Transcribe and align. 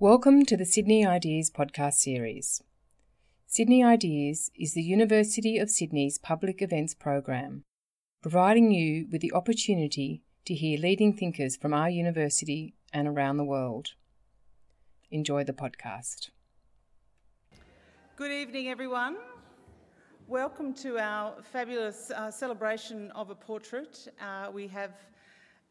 Welcome 0.00 0.44
to 0.44 0.56
the 0.56 0.64
Sydney 0.64 1.04
Ideas 1.04 1.50
podcast 1.50 1.94
series. 1.94 2.62
Sydney 3.48 3.82
Ideas 3.82 4.48
is 4.54 4.74
the 4.74 4.80
University 4.80 5.58
of 5.58 5.70
Sydney's 5.70 6.18
public 6.18 6.62
events 6.62 6.94
program, 6.94 7.64
providing 8.22 8.70
you 8.70 9.08
with 9.10 9.22
the 9.22 9.32
opportunity 9.32 10.22
to 10.44 10.54
hear 10.54 10.78
leading 10.78 11.14
thinkers 11.14 11.56
from 11.56 11.74
our 11.74 11.90
university 11.90 12.74
and 12.92 13.08
around 13.08 13.38
the 13.38 13.44
world. 13.44 13.88
Enjoy 15.10 15.42
the 15.42 15.52
podcast. 15.52 16.30
Good 18.14 18.30
evening, 18.30 18.68
everyone. 18.68 19.16
Welcome 20.28 20.74
to 20.74 21.00
our 21.00 21.42
fabulous 21.42 22.12
uh, 22.12 22.30
celebration 22.30 23.10
of 23.16 23.30
a 23.30 23.34
portrait. 23.34 24.06
Uh, 24.22 24.48
we 24.52 24.68
have 24.68 24.92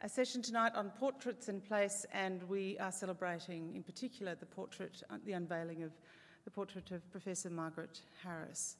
a 0.01 0.09
session 0.09 0.43
tonight 0.43 0.73
on 0.75 0.91
portraits 0.91 1.49
in 1.49 1.59
place, 1.59 2.05
and 2.13 2.43
we 2.43 2.77
are 2.79 2.91
celebrating, 2.91 3.75
in 3.75 3.81
particular, 3.81 4.35
the 4.35 4.45
portrait, 4.45 5.01
uh, 5.09 5.15
the 5.25 5.33
unveiling 5.33 5.81
of 5.81 5.91
the 6.45 6.51
portrait 6.51 6.91
of 6.91 7.09
Professor 7.11 7.49
Margaret 7.49 8.01
Harris. 8.23 8.77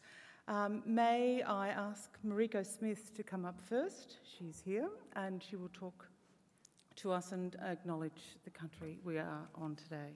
Um, 0.47 0.83
may 0.85 1.41
I 1.41 1.69
ask 1.69 2.11
Mariko 2.25 2.63
Smith 2.63 3.15
to 3.15 3.23
come 3.23 3.45
up 3.45 3.59
first? 3.67 4.17
She's 4.37 4.61
here, 4.63 4.89
and 5.15 5.41
she 5.41 5.55
will 5.55 5.71
talk 5.73 6.07
to 6.97 7.11
us 7.11 7.31
and 7.31 7.55
acknowledge 7.65 8.35
the 8.43 8.51
country 8.51 8.99
we 9.03 9.17
are 9.17 9.47
on 9.55 9.75
today. 9.75 10.13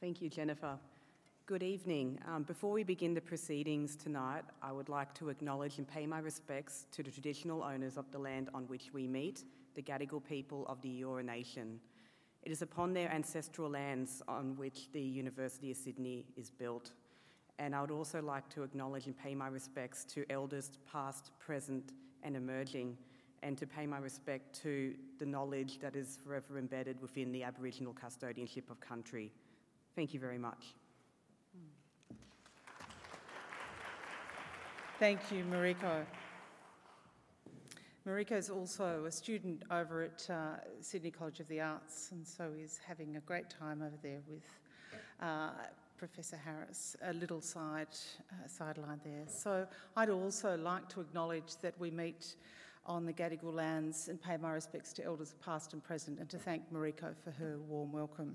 Thank 0.00 0.20
you, 0.20 0.28
Jennifer. 0.28 0.78
Good 1.46 1.62
evening. 1.62 2.18
Um, 2.26 2.42
before 2.42 2.72
we 2.72 2.82
begin 2.82 3.14
the 3.14 3.20
proceedings 3.20 3.94
tonight, 3.94 4.42
I 4.60 4.72
would 4.72 4.88
like 4.88 5.14
to 5.14 5.28
acknowledge 5.28 5.78
and 5.78 5.86
pay 5.86 6.04
my 6.04 6.18
respects 6.18 6.86
to 6.90 7.04
the 7.04 7.10
traditional 7.12 7.62
owners 7.62 7.96
of 7.96 8.10
the 8.10 8.18
land 8.18 8.50
on 8.52 8.64
which 8.64 8.92
we 8.92 9.06
meet, 9.06 9.44
the 9.76 9.82
Gadigal 9.82 10.24
people 10.24 10.66
of 10.66 10.82
the 10.82 11.02
Eora 11.02 11.24
Nation. 11.24 11.78
It 12.42 12.50
is 12.50 12.62
upon 12.62 12.92
their 12.92 13.08
ancestral 13.12 13.70
lands 13.70 14.22
on 14.26 14.56
which 14.56 14.90
the 14.90 15.00
University 15.00 15.70
of 15.70 15.76
Sydney 15.76 16.24
is 16.36 16.50
built. 16.50 16.90
And 17.60 17.76
I 17.76 17.80
would 17.80 17.92
also 17.92 18.20
like 18.20 18.48
to 18.48 18.64
acknowledge 18.64 19.06
and 19.06 19.16
pay 19.16 19.36
my 19.36 19.46
respects 19.46 20.04
to 20.06 20.28
elders 20.28 20.72
past, 20.90 21.30
present, 21.38 21.92
and 22.24 22.34
emerging, 22.34 22.98
and 23.44 23.56
to 23.56 23.68
pay 23.68 23.86
my 23.86 23.98
respect 23.98 24.52
to 24.62 24.96
the 25.20 25.26
knowledge 25.26 25.78
that 25.78 25.94
is 25.94 26.18
forever 26.24 26.58
embedded 26.58 27.00
within 27.00 27.30
the 27.30 27.44
Aboriginal 27.44 27.94
custodianship 27.94 28.68
of 28.68 28.80
country. 28.80 29.30
Thank 29.94 30.12
you 30.12 30.18
very 30.18 30.38
much. 30.38 30.74
Thank 34.98 35.30
you, 35.30 35.44
Mariko. 35.52 36.06
Mariko 38.08 38.32
is 38.32 38.48
also 38.48 39.04
a 39.04 39.10
student 39.10 39.62
over 39.70 40.04
at 40.04 40.26
uh, 40.30 40.56
Sydney 40.80 41.10
College 41.10 41.38
of 41.38 41.48
the 41.48 41.60
Arts, 41.60 42.12
and 42.12 42.26
so 42.26 42.50
is 42.58 42.80
having 42.82 43.16
a 43.16 43.20
great 43.20 43.50
time 43.50 43.82
over 43.82 43.96
there 44.02 44.20
with 44.26 44.48
uh, 45.20 45.50
Professor 45.98 46.38
Harris, 46.42 46.96
a 47.04 47.12
little 47.12 47.42
side 47.42 47.88
uh, 48.32 48.48
sideline 48.48 48.98
there. 49.04 49.24
So 49.26 49.66
I'd 49.98 50.08
also 50.08 50.56
like 50.56 50.88
to 50.88 51.02
acknowledge 51.02 51.56
that 51.60 51.78
we 51.78 51.90
meet 51.90 52.36
on 52.86 53.04
the 53.04 53.12
Gadigal 53.12 53.52
lands 53.52 54.08
and 54.08 54.18
pay 54.18 54.38
my 54.38 54.52
respects 54.52 54.94
to 54.94 55.04
elders 55.04 55.34
past 55.44 55.74
and 55.74 55.84
present, 55.84 56.20
and 56.20 56.30
to 56.30 56.38
thank 56.38 56.72
Mariko 56.72 57.14
for 57.22 57.32
her 57.32 57.58
warm 57.68 57.92
welcome. 57.92 58.34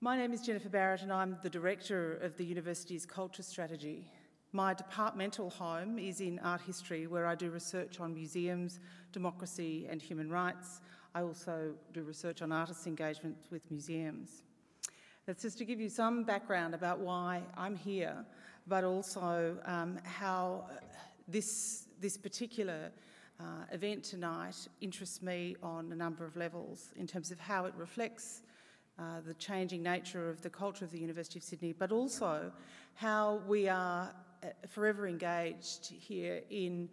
My 0.00 0.16
name 0.16 0.32
is 0.32 0.40
Jennifer 0.40 0.70
Barrett, 0.70 1.02
and 1.02 1.12
I'm 1.12 1.36
the 1.42 1.50
Director 1.50 2.14
of 2.22 2.38
the 2.38 2.46
University's 2.46 3.04
Culture 3.04 3.42
Strategy. 3.42 4.10
My 4.52 4.72
departmental 4.72 5.50
home 5.50 5.98
is 5.98 6.22
in 6.22 6.38
art 6.38 6.62
history, 6.62 7.06
where 7.06 7.26
I 7.26 7.34
do 7.34 7.50
research 7.50 8.00
on 8.00 8.14
museums, 8.14 8.80
democracy, 9.12 9.86
and 9.90 10.00
human 10.00 10.30
rights. 10.30 10.80
I 11.14 11.20
also 11.20 11.74
do 11.92 12.02
research 12.02 12.40
on 12.40 12.50
artists' 12.50 12.86
engagement 12.86 13.36
with 13.50 13.70
museums. 13.70 14.42
That's 15.26 15.42
just 15.42 15.58
to 15.58 15.66
give 15.66 15.80
you 15.80 15.90
some 15.90 16.24
background 16.24 16.74
about 16.74 16.98
why 17.00 17.42
I'm 17.58 17.76
here, 17.76 18.24
but 18.66 18.84
also 18.84 19.58
um, 19.66 19.98
how 20.02 20.64
this, 21.26 21.84
this 22.00 22.16
particular 22.16 22.90
uh, 23.38 23.44
event 23.70 24.02
tonight 24.02 24.56
interests 24.80 25.20
me 25.20 25.56
on 25.62 25.92
a 25.92 25.94
number 25.94 26.24
of 26.24 26.36
levels 26.36 26.92
in 26.96 27.06
terms 27.06 27.30
of 27.30 27.38
how 27.38 27.66
it 27.66 27.74
reflects 27.76 28.40
uh, 28.98 29.20
the 29.26 29.34
changing 29.34 29.82
nature 29.82 30.30
of 30.30 30.40
the 30.40 30.50
culture 30.50 30.86
of 30.86 30.90
the 30.90 30.98
University 30.98 31.38
of 31.38 31.42
Sydney, 31.42 31.74
but 31.74 31.92
also 31.92 32.50
how 32.94 33.42
we 33.46 33.68
are 33.68 34.08
uh, 34.08 34.12
forever 34.68 35.06
engaged 35.06 35.86
here 35.88 36.42
in, 36.50 36.88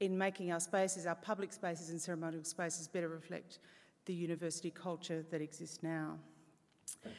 in 0.00 0.16
making 0.16 0.52
our 0.52 0.60
spaces, 0.60 1.06
our 1.06 1.14
public 1.14 1.52
spaces 1.52 1.90
and 1.90 2.00
ceremonial 2.00 2.44
spaces, 2.44 2.88
better 2.88 3.08
reflect 3.08 3.58
the 4.06 4.14
university 4.14 4.70
culture 4.70 5.24
that 5.30 5.40
exists 5.40 5.82
now. 5.82 6.18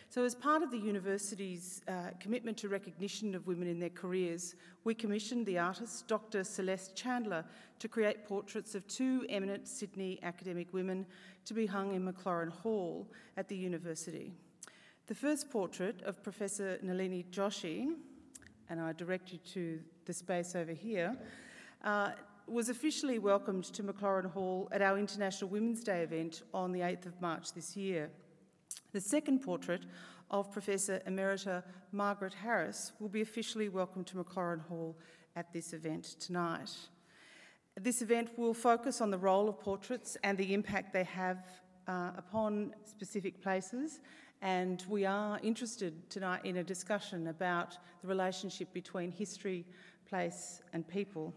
So, 0.09 0.23
as 0.23 0.35
part 0.35 0.63
of 0.63 0.71
the 0.71 0.77
university's 0.77 1.81
uh, 1.87 2.11
commitment 2.19 2.57
to 2.57 2.69
recognition 2.69 3.35
of 3.35 3.45
women 3.47 3.67
in 3.67 3.79
their 3.79 3.89
careers, 3.89 4.55
we 4.83 4.93
commissioned 4.93 5.45
the 5.45 5.59
artist 5.59 6.07
Dr. 6.07 6.43
Celeste 6.43 6.95
Chandler 6.95 7.43
to 7.79 7.87
create 7.87 8.25
portraits 8.25 8.75
of 8.75 8.87
two 8.87 9.25
eminent 9.29 9.67
Sydney 9.67 10.19
academic 10.23 10.73
women 10.73 11.05
to 11.45 11.53
be 11.53 11.65
hung 11.65 11.93
in 11.93 12.05
Maclaurin 12.05 12.51
Hall 12.51 13.07
at 13.37 13.47
the 13.47 13.55
university. 13.55 14.31
The 15.07 15.15
first 15.15 15.51
portrait 15.51 16.01
of 16.03 16.23
Professor 16.23 16.79
Nalini 16.81 17.25
Joshi 17.31 17.93
and 18.69 18.79
I 18.79 18.93
direct 18.93 19.31
you 19.31 19.39
to 19.53 19.79
the 20.05 20.13
space 20.13 20.55
over 20.55 20.71
here, 20.71 21.15
uh, 21.83 22.11
was 22.47 22.69
officially 22.69 23.19
welcomed 23.19 23.65
to 23.65 23.83
Maclaurin 23.83 24.31
Hall 24.31 24.67
at 24.71 24.81
our 24.81 24.97
International 24.97 25.49
Women's 25.49 25.83
Day 25.83 26.03
event 26.03 26.43
on 26.53 26.71
the 26.71 26.81
8th 26.81 27.07
of 27.07 27.21
March 27.21 27.53
this 27.53 27.75
year. 27.75 28.09
The 28.91 29.01
second 29.01 29.39
portrait 29.39 29.85
of 30.31 30.51
Professor 30.51 31.01
Emerita 31.07 31.63
Margaret 31.91 32.33
Harris 32.33 32.93
will 32.99 33.09
be 33.09 33.21
officially 33.21 33.69
welcomed 33.69 34.07
to 34.07 34.17
Maclaurin 34.17 34.61
Hall 34.67 34.95
at 35.35 35.51
this 35.53 35.73
event 35.73 36.15
tonight. 36.19 36.71
This 37.79 38.01
event 38.01 38.37
will 38.37 38.53
focus 38.53 39.01
on 39.01 39.11
the 39.11 39.17
role 39.17 39.49
of 39.49 39.59
portraits 39.59 40.17
and 40.23 40.37
the 40.37 40.53
impact 40.53 40.93
they 40.93 41.03
have 41.03 41.45
uh, 41.87 42.11
upon 42.17 42.73
specific 42.85 43.41
places 43.41 43.99
and 44.41 44.83
we 44.87 45.05
are 45.05 45.39
interested 45.43 46.09
tonight 46.09 46.45
in 46.45 46.57
a 46.57 46.63
discussion 46.63 47.27
about 47.27 47.77
the 48.01 48.07
relationship 48.07 48.71
between 48.73 49.11
history, 49.11 49.65
place, 50.07 50.61
and 50.73 50.87
people. 50.87 51.33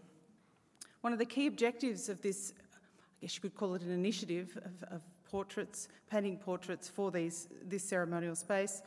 One 1.01 1.13
of 1.13 1.19
the 1.19 1.25
key 1.25 1.47
objectives 1.47 2.09
of 2.09 2.21
this, 2.21 2.53
I 2.57 3.21
guess 3.21 3.35
you 3.35 3.41
could 3.41 3.55
call 3.55 3.75
it 3.75 3.81
an 3.81 3.91
initiative 3.91 4.57
of, 4.63 4.83
of 4.91 5.01
portraits, 5.23 5.87
painting 6.09 6.37
portraits 6.37 6.87
for 6.87 7.11
these, 7.11 7.47
this 7.65 7.83
ceremonial 7.83 8.35
space, 8.35 8.81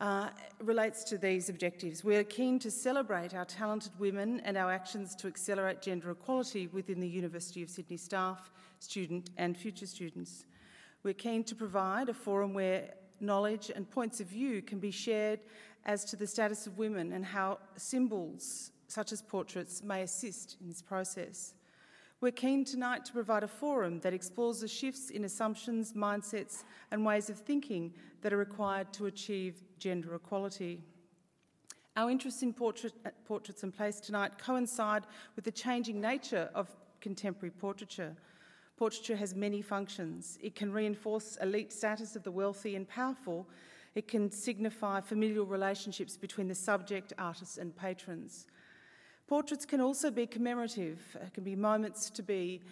uh, 0.00 0.30
relates 0.62 1.04
to 1.04 1.18
these 1.18 1.50
objectives. 1.50 2.02
We're 2.02 2.24
keen 2.24 2.58
to 2.60 2.70
celebrate 2.70 3.34
our 3.34 3.44
talented 3.44 3.92
women 3.98 4.40
and 4.40 4.56
our 4.56 4.72
actions 4.72 5.14
to 5.16 5.26
accelerate 5.26 5.82
gender 5.82 6.10
equality 6.10 6.68
within 6.68 7.00
the 7.00 7.08
University 7.08 7.62
of 7.62 7.68
Sydney 7.68 7.98
staff, 7.98 8.50
student, 8.78 9.30
and 9.36 9.56
future 9.56 9.86
students. 9.86 10.46
We're 11.02 11.14
keen 11.14 11.44
to 11.44 11.54
provide 11.54 12.08
a 12.08 12.14
forum 12.14 12.54
where 12.54 12.94
knowledge, 13.20 13.70
and 13.74 13.90
points 13.90 14.20
of 14.20 14.26
view 14.26 14.62
can 14.62 14.78
be 14.78 14.90
shared 14.90 15.40
as 15.84 16.04
to 16.06 16.16
the 16.16 16.26
status 16.26 16.66
of 16.66 16.78
women 16.78 17.12
and 17.12 17.24
how 17.24 17.58
symbols, 17.76 18.72
such 18.88 19.12
as 19.12 19.22
portraits, 19.22 19.82
may 19.82 20.02
assist 20.02 20.56
in 20.60 20.68
this 20.68 20.82
process. 20.82 21.54
We're 22.20 22.32
keen 22.32 22.66
tonight 22.66 23.06
to 23.06 23.12
provide 23.12 23.44
a 23.44 23.48
forum 23.48 24.00
that 24.00 24.12
explores 24.12 24.60
the 24.60 24.68
shifts 24.68 25.08
in 25.08 25.24
assumptions, 25.24 25.94
mindsets, 25.94 26.64
and 26.90 27.04
ways 27.04 27.30
of 27.30 27.38
thinking 27.38 27.94
that 28.20 28.32
are 28.32 28.36
required 28.36 28.92
to 28.94 29.06
achieve 29.06 29.62
gender 29.78 30.14
equality. 30.14 30.82
Our 31.96 32.10
interest 32.10 32.42
in 32.42 32.52
portrait, 32.52 32.92
uh, 33.06 33.10
portraits 33.24 33.62
and 33.62 33.74
place 33.74 34.00
tonight 34.00 34.38
coincide 34.38 35.04
with 35.34 35.46
the 35.46 35.50
changing 35.50 35.98
nature 35.98 36.50
of 36.54 36.68
contemporary 37.00 37.52
portraiture. 37.52 38.14
Portraiture 38.80 39.16
has 39.16 39.34
many 39.34 39.60
functions. 39.60 40.38
It 40.40 40.54
can 40.54 40.72
reinforce 40.72 41.36
elite 41.42 41.70
status 41.70 42.16
of 42.16 42.22
the 42.22 42.30
wealthy 42.30 42.76
and 42.76 42.88
powerful. 42.88 43.46
It 43.94 44.08
can 44.08 44.30
signify 44.30 45.02
familial 45.02 45.44
relationships 45.44 46.16
between 46.16 46.48
the 46.48 46.54
subject, 46.54 47.12
artists, 47.18 47.58
and 47.58 47.76
patrons. 47.76 48.46
Portraits 49.28 49.66
can 49.66 49.82
also 49.82 50.10
be 50.10 50.26
commemorative, 50.26 50.98
it 51.22 51.34
can 51.34 51.44
be 51.44 51.54
moments 51.54 52.08
to 52.08 52.22
be, 52.22 52.62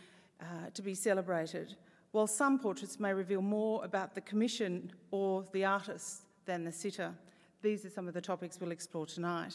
uh, 0.40 0.70
to 0.72 0.80
be 0.80 0.94
celebrated, 0.94 1.76
while 2.12 2.26
some 2.26 2.58
portraits 2.58 2.98
may 2.98 3.12
reveal 3.12 3.42
more 3.42 3.84
about 3.84 4.14
the 4.14 4.22
commission 4.22 4.90
or 5.10 5.44
the 5.52 5.66
artist 5.66 6.22
than 6.46 6.64
the 6.64 6.72
sitter. 6.72 7.12
These 7.60 7.84
are 7.84 7.90
some 7.90 8.08
of 8.08 8.14
the 8.14 8.22
topics 8.22 8.58
we'll 8.58 8.72
explore 8.72 9.04
tonight. 9.04 9.54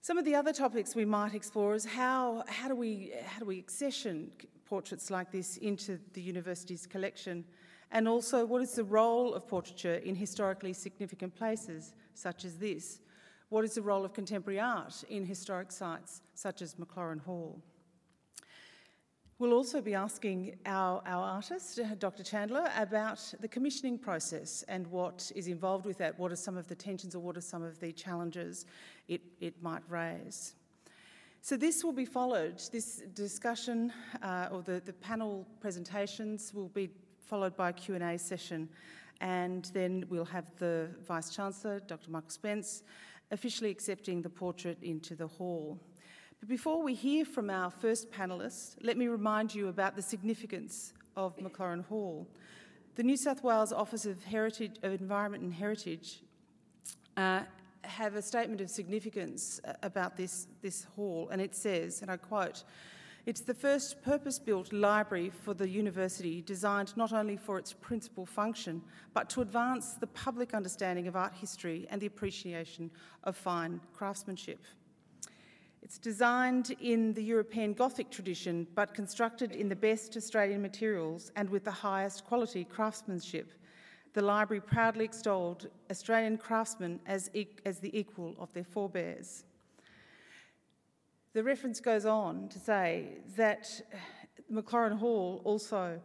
Some 0.00 0.16
of 0.16 0.24
the 0.24 0.36
other 0.36 0.52
topics 0.52 0.94
we 0.94 1.04
might 1.04 1.34
explore 1.34 1.74
is 1.74 1.84
how, 1.84 2.44
how, 2.46 2.68
do, 2.68 2.76
we, 2.76 3.12
how 3.26 3.40
do 3.40 3.46
we 3.46 3.58
accession 3.58 4.30
portraits 4.72 5.10
like 5.10 5.30
this 5.30 5.58
into 5.58 5.98
the 6.14 6.22
university's 6.22 6.86
collection? 6.86 7.44
And 7.90 8.08
also, 8.08 8.46
what 8.46 8.62
is 8.62 8.72
the 8.72 8.84
role 8.84 9.34
of 9.34 9.46
portraiture 9.46 9.96
in 9.96 10.14
historically 10.14 10.72
significant 10.72 11.34
places 11.36 11.92
such 12.14 12.46
as 12.46 12.56
this? 12.56 13.00
What 13.50 13.66
is 13.66 13.74
the 13.74 13.82
role 13.82 14.02
of 14.02 14.14
contemporary 14.14 14.58
art 14.58 15.04
in 15.10 15.26
historic 15.26 15.70
sites 15.70 16.22
such 16.34 16.62
as 16.62 16.76
Maclaurin 16.76 17.20
Hall? 17.20 17.60
We'll 19.38 19.52
also 19.52 19.82
be 19.82 19.94
asking 19.94 20.56
our, 20.64 21.02
our 21.04 21.24
artist, 21.36 21.78
uh, 21.78 21.94
Dr. 21.98 22.22
Chandler, 22.22 22.70
about 22.78 23.20
the 23.40 23.48
commissioning 23.48 23.98
process 23.98 24.64
and 24.68 24.86
what 24.86 25.30
is 25.36 25.48
involved 25.48 25.84
with 25.84 25.98
that. 25.98 26.18
What 26.18 26.32
are 26.32 26.42
some 26.46 26.56
of 26.56 26.66
the 26.66 26.74
tensions 26.74 27.14
or 27.14 27.20
what 27.20 27.36
are 27.36 27.42
some 27.42 27.62
of 27.62 27.78
the 27.78 27.92
challenges 27.92 28.64
it, 29.06 29.20
it 29.38 29.62
might 29.62 29.82
raise? 29.90 30.54
So 31.44 31.56
this 31.56 31.82
will 31.82 31.92
be 31.92 32.04
followed, 32.04 32.62
this 32.70 33.02
discussion 33.14 33.92
uh, 34.22 34.46
or 34.52 34.62
the, 34.62 34.80
the 34.84 34.92
panel 34.92 35.44
presentations 35.60 36.54
will 36.54 36.68
be 36.68 36.88
followed 37.18 37.56
by 37.56 37.70
a 37.70 37.72
Q&A 37.72 38.16
session 38.16 38.68
and 39.20 39.64
then 39.74 40.04
we'll 40.08 40.24
have 40.24 40.52
the 40.58 40.90
Vice-Chancellor, 41.04 41.80
Dr 41.80 42.12
Michael 42.12 42.30
Spence, 42.30 42.84
officially 43.32 43.70
accepting 43.70 44.22
the 44.22 44.30
portrait 44.30 44.78
into 44.82 45.16
the 45.16 45.26
hall. 45.26 45.80
But 46.38 46.48
before 46.48 46.80
we 46.80 46.94
hear 46.94 47.24
from 47.24 47.50
our 47.50 47.72
first 47.72 48.12
panellist, 48.12 48.76
let 48.80 48.96
me 48.96 49.08
remind 49.08 49.52
you 49.52 49.66
about 49.66 49.96
the 49.96 50.02
significance 50.02 50.92
of 51.16 51.36
Maclaurin 51.38 51.84
Hall. 51.84 52.28
The 52.94 53.02
New 53.02 53.16
South 53.16 53.42
Wales 53.42 53.72
Office 53.72 54.06
of, 54.06 54.22
Heritage, 54.22 54.76
of 54.84 54.92
Environment 55.00 55.42
and 55.42 55.52
Heritage 55.52 56.22
uh, 57.16 57.40
have 57.84 58.14
a 58.14 58.22
statement 58.22 58.60
of 58.60 58.70
significance 58.70 59.60
uh, 59.64 59.72
about 59.82 60.16
this, 60.16 60.46
this 60.62 60.84
hall, 60.96 61.28
and 61.30 61.40
it 61.40 61.54
says, 61.54 62.02
and 62.02 62.10
I 62.10 62.16
quote, 62.16 62.64
it's 63.24 63.42
the 63.42 63.54
first 63.54 64.02
purpose 64.02 64.40
built 64.40 64.72
library 64.72 65.30
for 65.30 65.54
the 65.54 65.68
university 65.68 66.42
designed 66.42 66.96
not 66.96 67.12
only 67.12 67.36
for 67.36 67.56
its 67.56 67.72
principal 67.72 68.26
function, 68.26 68.82
but 69.14 69.30
to 69.30 69.42
advance 69.42 69.92
the 69.94 70.08
public 70.08 70.54
understanding 70.54 71.06
of 71.06 71.14
art 71.14 71.32
history 71.32 71.86
and 71.90 72.00
the 72.00 72.06
appreciation 72.06 72.90
of 73.22 73.36
fine 73.36 73.80
craftsmanship. 73.94 74.58
It's 75.82 75.98
designed 75.98 76.74
in 76.80 77.12
the 77.14 77.22
European 77.22 77.74
Gothic 77.74 78.10
tradition, 78.10 78.66
but 78.74 78.92
constructed 78.92 79.52
in 79.52 79.68
the 79.68 79.76
best 79.76 80.16
Australian 80.16 80.60
materials 80.60 81.30
and 81.36 81.48
with 81.48 81.64
the 81.64 81.70
highest 81.70 82.24
quality 82.24 82.64
craftsmanship. 82.64 83.52
The 84.14 84.22
library 84.22 84.60
proudly 84.60 85.04
extolled 85.04 85.68
Australian 85.90 86.36
craftsmen 86.36 87.00
as, 87.06 87.30
e- 87.32 87.46
as 87.64 87.78
the 87.78 87.96
equal 87.98 88.36
of 88.38 88.52
their 88.52 88.64
forebears. 88.64 89.44
The 91.32 91.42
reference 91.42 91.80
goes 91.80 92.04
on 92.04 92.48
to 92.50 92.58
say 92.58 93.18
that 93.36 93.68
Maclaurin 94.52 94.98
Hall 94.98 95.40
also 95.44 95.98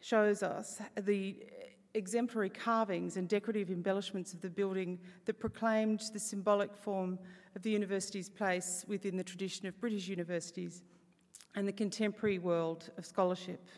shows 0.00 0.42
us 0.42 0.80
the 1.02 1.36
exemplary 1.92 2.48
carvings 2.48 3.16
and 3.16 3.28
decorative 3.28 3.68
embellishments 3.68 4.32
of 4.32 4.40
the 4.40 4.48
building 4.48 4.98
that 5.26 5.38
proclaimed 5.38 6.02
the 6.12 6.18
symbolic 6.18 6.74
form 6.74 7.18
of 7.56 7.62
the 7.62 7.70
university's 7.70 8.28
place 8.28 8.84
within 8.88 9.16
the 9.16 9.24
tradition 9.24 9.66
of 9.66 9.78
British 9.80 10.08
universities 10.08 10.82
and 11.56 11.66
the 11.66 11.72
contemporary 11.72 12.38
world 12.38 12.90
of 12.96 13.04
scholarship. 13.04 13.68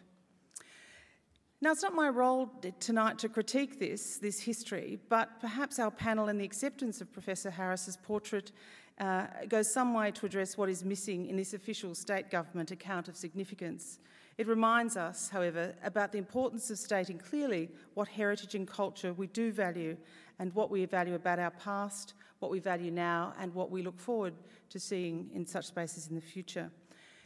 Now, 1.62 1.70
it's 1.70 1.84
not 1.84 1.94
my 1.94 2.08
role 2.08 2.50
tonight 2.80 3.20
to 3.20 3.28
critique 3.28 3.78
this, 3.78 4.18
this 4.18 4.40
history, 4.40 4.98
but 5.08 5.38
perhaps 5.40 5.78
our 5.78 5.92
panel 5.92 6.26
and 6.26 6.40
the 6.40 6.44
acceptance 6.44 7.00
of 7.00 7.12
Professor 7.12 7.50
Harris's 7.52 7.96
portrait 7.96 8.50
uh, 8.98 9.28
goes 9.48 9.72
some 9.72 9.94
way 9.94 10.10
to 10.10 10.26
address 10.26 10.58
what 10.58 10.68
is 10.68 10.84
missing 10.84 11.28
in 11.28 11.36
this 11.36 11.54
official 11.54 11.94
state 11.94 12.32
government 12.32 12.72
account 12.72 13.06
of 13.06 13.16
significance. 13.16 14.00
It 14.38 14.48
reminds 14.48 14.96
us, 14.96 15.28
however, 15.28 15.72
about 15.84 16.10
the 16.10 16.18
importance 16.18 16.68
of 16.68 16.78
stating 16.78 17.18
clearly 17.18 17.70
what 17.94 18.08
heritage 18.08 18.56
and 18.56 18.66
culture 18.66 19.12
we 19.12 19.28
do 19.28 19.52
value 19.52 19.96
and 20.40 20.52
what 20.56 20.68
we 20.68 20.84
value 20.84 21.14
about 21.14 21.38
our 21.38 21.52
past, 21.52 22.14
what 22.40 22.50
we 22.50 22.58
value 22.58 22.90
now, 22.90 23.34
and 23.38 23.54
what 23.54 23.70
we 23.70 23.82
look 23.82 24.00
forward 24.00 24.34
to 24.70 24.80
seeing 24.80 25.30
in 25.32 25.46
such 25.46 25.66
spaces 25.66 26.08
in 26.08 26.16
the 26.16 26.20
future. 26.20 26.72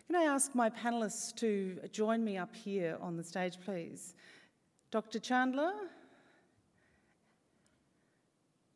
Can 0.06 0.14
I 0.14 0.22
ask 0.22 0.54
my 0.54 0.70
panellists 0.70 1.34
to 1.36 1.80
join 1.90 2.24
me 2.24 2.36
up 2.36 2.54
here 2.54 2.96
on 3.00 3.16
the 3.16 3.24
stage, 3.24 3.58
please? 3.64 4.14
Dr. 4.92 5.18
Chandler, 5.18 5.72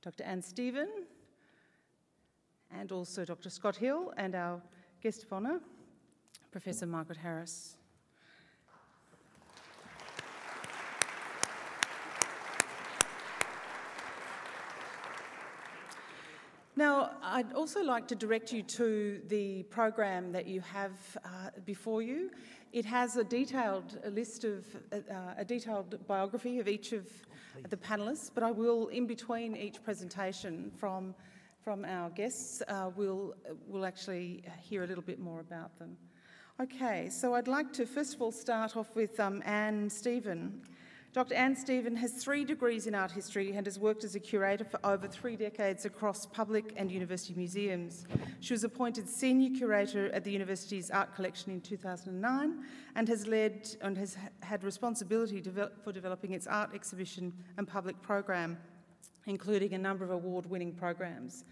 Dr. 0.03 0.25
Ann 0.25 0.43
Stephen, 0.43 0.89
and 2.73 2.91
also 2.91 3.25
Dr. 3.25 3.49
Scott 3.49 3.77
Hill, 3.77 4.13
and 4.17 4.35
our 4.35 4.61
guest 5.01 5.23
of 5.23 5.33
honour, 5.33 5.61
Professor 6.51 6.87
Margaret 6.87 7.19
Harris. 7.19 7.77
Now, 16.81 17.11
I'd 17.23 17.53
also 17.53 17.83
like 17.83 18.09
to 18.09 18.15
direct 18.15 18.55
you 18.55 18.63
to 18.63 19.21
the 19.29 19.65
program 19.65 20.33
that 20.33 20.47
you 20.47 20.63
have 20.63 20.93
uh, 21.23 21.51
before 21.67 22.01
you. 22.01 22.31
It 22.73 22.87
has 22.87 23.19
a 23.19 23.23
detailed 23.23 23.99
a 24.03 24.09
list 24.09 24.45
of 24.45 24.65
uh, 24.91 25.35
a 25.37 25.45
detailed 25.45 25.99
biography 26.07 26.59
of 26.59 26.69
each 26.69 26.95
of 26.95 27.05
the 27.69 27.77
panelists, 27.77 28.31
but 28.35 28.43
I 28.43 28.51
will, 28.51 28.89
in 28.89 29.07
between 29.07 29.57
each 29.57 29.85
presentation 29.85 30.73
from 30.75 31.15
from 31.63 31.85
our 31.85 32.09
guests, 32.09 32.63
uh, 32.67 32.91
we'll 32.97 33.35
we'll 33.69 33.85
actually 33.85 34.43
hear 34.63 34.83
a 34.83 34.87
little 34.87 35.05
bit 35.05 35.21
more 35.21 35.41
about 35.41 35.79
them. 35.79 35.99
Okay, 36.59 37.11
so 37.11 37.35
I'd 37.35 37.47
like 37.47 37.75
to 37.75 37.85
first 37.85 38.15
of 38.15 38.23
all 38.23 38.33
start 38.33 38.75
off 38.75 38.97
with 38.97 39.21
um, 39.21 39.43
Ann 39.45 39.91
Stephen. 39.91 40.63
Dr. 41.13 41.35
Ann 41.35 41.57
Stephen 41.57 41.97
has 41.97 42.13
three 42.13 42.45
degrees 42.45 42.87
in 42.87 42.95
art 42.95 43.11
history 43.11 43.57
and 43.57 43.67
has 43.67 43.81
worked 43.81 44.05
as 44.05 44.15
a 44.15 44.21
curator 44.21 44.63
for 44.63 44.79
over 44.85 45.09
three 45.09 45.35
decades 45.35 45.85
across 45.85 46.25
public 46.25 46.73
and 46.77 46.89
university 46.89 47.35
museums. 47.35 48.07
She 48.39 48.55
was 48.55 48.63
appointed 48.63 49.09
senior 49.09 49.51
curator 49.59 50.09
at 50.13 50.23
the 50.23 50.31
university's 50.31 50.89
art 50.89 51.13
collection 51.17 51.51
in 51.51 51.63
2009 51.63 52.61
and 52.95 53.09
has 53.09 53.27
led 53.27 53.69
and 53.83 53.99
has 53.99 54.17
had 54.43 54.63
responsibility 54.63 55.43
for 55.83 55.93
developing 55.93 56.33
its 56.33 56.47
art 56.47 56.71
exhibition 56.77 57.33
and 57.57 57.67
public 57.67 58.01
program, 58.03 58.57
including 59.27 59.75
a 59.75 59.79
number 59.79 60.05
of 60.05 60.13
award 60.13 60.47
winning 60.47 60.73
programs. 60.73 61.45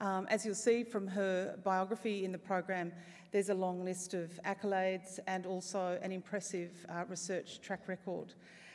Um, 0.00 0.26
as 0.30 0.46
you'll 0.46 0.54
see 0.54 0.84
from 0.84 1.06
her 1.06 1.58
biography 1.62 2.24
in 2.24 2.32
the 2.32 2.38
program, 2.38 2.92
there's 3.30 3.50
a 3.50 3.54
long 3.54 3.84
list 3.84 4.14
of 4.14 4.30
accolades 4.46 5.18
and 5.26 5.44
also 5.44 5.98
an 6.02 6.12
impressive 6.12 6.70
uh, 6.88 7.04
research 7.10 7.60
track 7.60 7.88
record. 7.88 8.32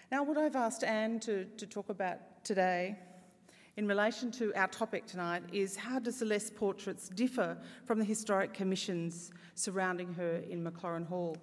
Now, 0.10 0.24
what 0.24 0.38
I've 0.38 0.56
asked 0.56 0.86
Ann 0.86 1.20
to, 1.22 1.44
to 1.44 1.66
talk 1.66 1.90
about 1.90 2.20
today 2.46 2.98
in 3.76 3.86
relation 3.90 4.32
to 4.32 4.54
our 4.56 4.70
topic 4.70 5.06
tonight 5.06 5.44
is 5.52 5.76
how 5.76 6.00
do 6.00 6.12
Celeste 6.12 6.56
portraits 6.56 7.10
differ 7.10 7.58
from 7.84 8.00
the 8.00 8.06
historic 8.06 8.54
commissions 8.54 9.32
surrounding 9.56 10.14
her 10.14 10.38
in 10.50 10.64
Maclaurin 10.64 11.06
Hall? 11.06 11.36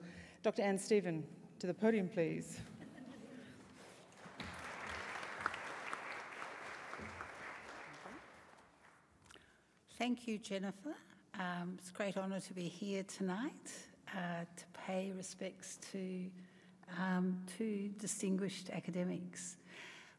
Dr. 0.42 0.62
Ann 0.62 0.78
Stephen, 0.78 1.24
to 1.58 1.66
the 1.66 1.74
podium, 1.74 2.08
please. 2.08 2.58
Thank 9.98 10.26
you, 10.26 10.38
Jennifer. 10.38 10.94
Um, 11.38 11.76
it's 11.78 11.90
a 11.90 11.92
great 11.92 12.16
honour 12.16 12.40
to 12.40 12.54
be 12.54 12.68
here 12.68 13.02
tonight 13.02 13.72
uh, 14.16 14.44
to 14.56 14.64
pay 14.72 15.12
respects 15.14 15.78
to 15.92 16.30
um, 16.98 17.38
two 17.58 17.90
distinguished 17.98 18.70
academics. 18.70 19.56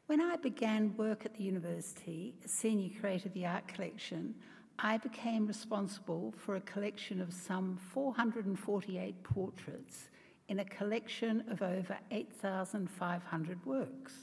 When 0.07 0.22
I 0.22 0.36
began 0.36 0.95
work 0.98 1.25
at 1.25 1.36
the 1.36 1.43
university 1.43 2.36
as 2.43 2.51
senior 2.51 2.89
curator 2.89 3.27
of 3.27 3.34
the 3.34 3.45
art 3.45 3.67
collection, 3.67 4.36
I 4.77 4.98
became 4.98 5.48
responsible 5.48 6.34
for 6.38 6.57
a 6.57 6.62
collection 6.62 7.22
of 7.22 7.34
some 7.34 7.77
448 7.93 9.24
portraits 9.24 10.10
in 10.48 10.60
a 10.60 10.65
collection 10.65 11.43
of 11.50 11.62
over 11.62 11.98
8,500 12.12 13.65
works. 13.65 14.13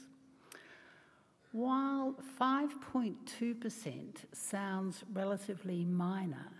While 1.51 2.15
5.2% 2.39 4.15
sounds 4.31 5.03
relatively 5.13 5.85
minor, 5.85 6.51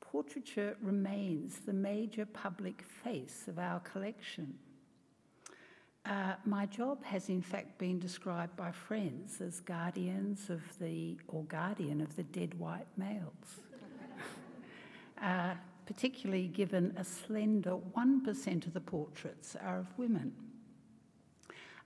portraiture 0.00 0.76
remains 0.80 1.58
the 1.60 1.72
major 1.72 2.24
public 2.24 2.82
face 3.04 3.44
of 3.48 3.58
our 3.58 3.80
collection. 3.80 4.58
Uh, 6.06 6.34
my 6.44 6.66
job 6.66 7.04
has 7.04 7.28
in 7.28 7.42
fact 7.42 7.78
been 7.78 7.98
described 7.98 8.56
by 8.56 8.70
friends 8.70 9.40
as 9.40 9.60
guardians 9.60 10.48
of 10.48 10.62
the, 10.78 11.18
or 11.28 11.44
guardian 11.44 12.00
of 12.00 12.16
the 12.16 12.22
dead 12.22 12.54
white 12.58 12.86
males. 12.96 13.60
uh, 15.22 15.54
particularly 15.86 16.46
given 16.46 16.94
a 16.96 17.04
slender 17.04 17.76
1% 17.96 18.66
of 18.66 18.72
the 18.72 18.80
portraits 18.80 19.56
are 19.60 19.80
of 19.80 19.98
women. 19.98 20.32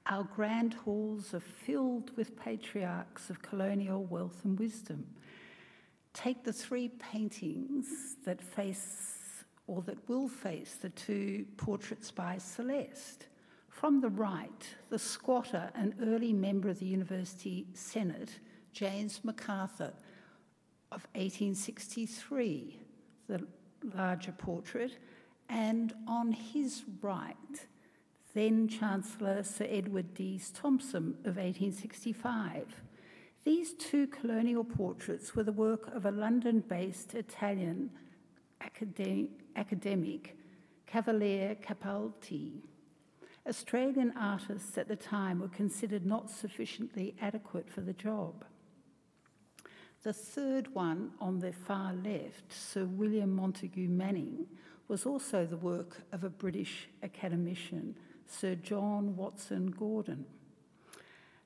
Our 0.06 0.24
grand 0.24 0.74
halls 0.74 1.32
are 1.32 1.40
filled 1.40 2.14
with 2.14 2.38
patriarchs 2.38 3.30
of 3.30 3.40
colonial 3.40 4.04
wealth 4.04 4.44
and 4.44 4.58
wisdom. 4.58 5.06
Take 6.12 6.44
the 6.44 6.52
three 6.52 6.88
paintings 6.88 8.16
that 8.26 8.42
face, 8.42 9.44
or 9.66 9.80
that 9.82 10.06
will 10.06 10.28
face, 10.28 10.76
the 10.80 10.90
two 10.90 11.46
portraits 11.56 12.10
by 12.10 12.36
Celeste. 12.36 13.26
From 13.74 14.00
the 14.00 14.08
right, 14.08 14.68
the 14.88 15.00
squatter 15.00 15.68
and 15.74 15.94
early 16.00 16.32
member 16.32 16.68
of 16.68 16.78
the 16.78 16.86
University 16.86 17.66
Senate, 17.74 18.38
James 18.72 19.20
MacArthur, 19.24 19.92
of 20.92 21.08
1863, 21.14 22.78
the 23.26 23.44
larger 23.96 24.30
portrait, 24.30 24.98
and 25.48 25.92
on 26.06 26.30
his 26.30 26.84
right, 27.02 27.66
then 28.32 28.68
Chancellor 28.68 29.42
Sir 29.42 29.66
Edward 29.68 30.14
Deas 30.14 30.52
Thomson 30.52 31.16
of 31.24 31.36
1865. 31.36 32.80
These 33.42 33.74
two 33.74 34.06
colonial 34.06 34.62
portraits 34.62 35.34
were 35.34 35.42
the 35.42 35.50
work 35.52 35.92
of 35.92 36.06
a 36.06 36.12
London 36.12 36.60
based 36.60 37.16
Italian 37.16 37.90
academic, 39.56 40.36
Cavalier 40.86 41.56
Capalti. 41.56 42.62
Australian 43.46 44.12
artists 44.16 44.78
at 44.78 44.88
the 44.88 44.96
time 44.96 45.40
were 45.40 45.48
considered 45.48 46.06
not 46.06 46.30
sufficiently 46.30 47.14
adequate 47.20 47.68
for 47.68 47.82
the 47.82 47.92
job. 47.92 48.44
The 50.02 50.14
third 50.14 50.74
one 50.74 51.12
on 51.20 51.40
the 51.40 51.52
far 51.52 51.92
left, 51.92 52.52
Sir 52.52 52.84
William 52.84 53.36
Montagu 53.36 53.88
Manning, 53.88 54.46
was 54.88 55.06
also 55.06 55.44
the 55.44 55.56
work 55.56 56.02
of 56.12 56.24
a 56.24 56.30
British 56.30 56.88
academician, 57.02 57.96
Sir 58.26 58.54
John 58.54 59.16
Watson 59.16 59.70
Gordon. 59.70 60.24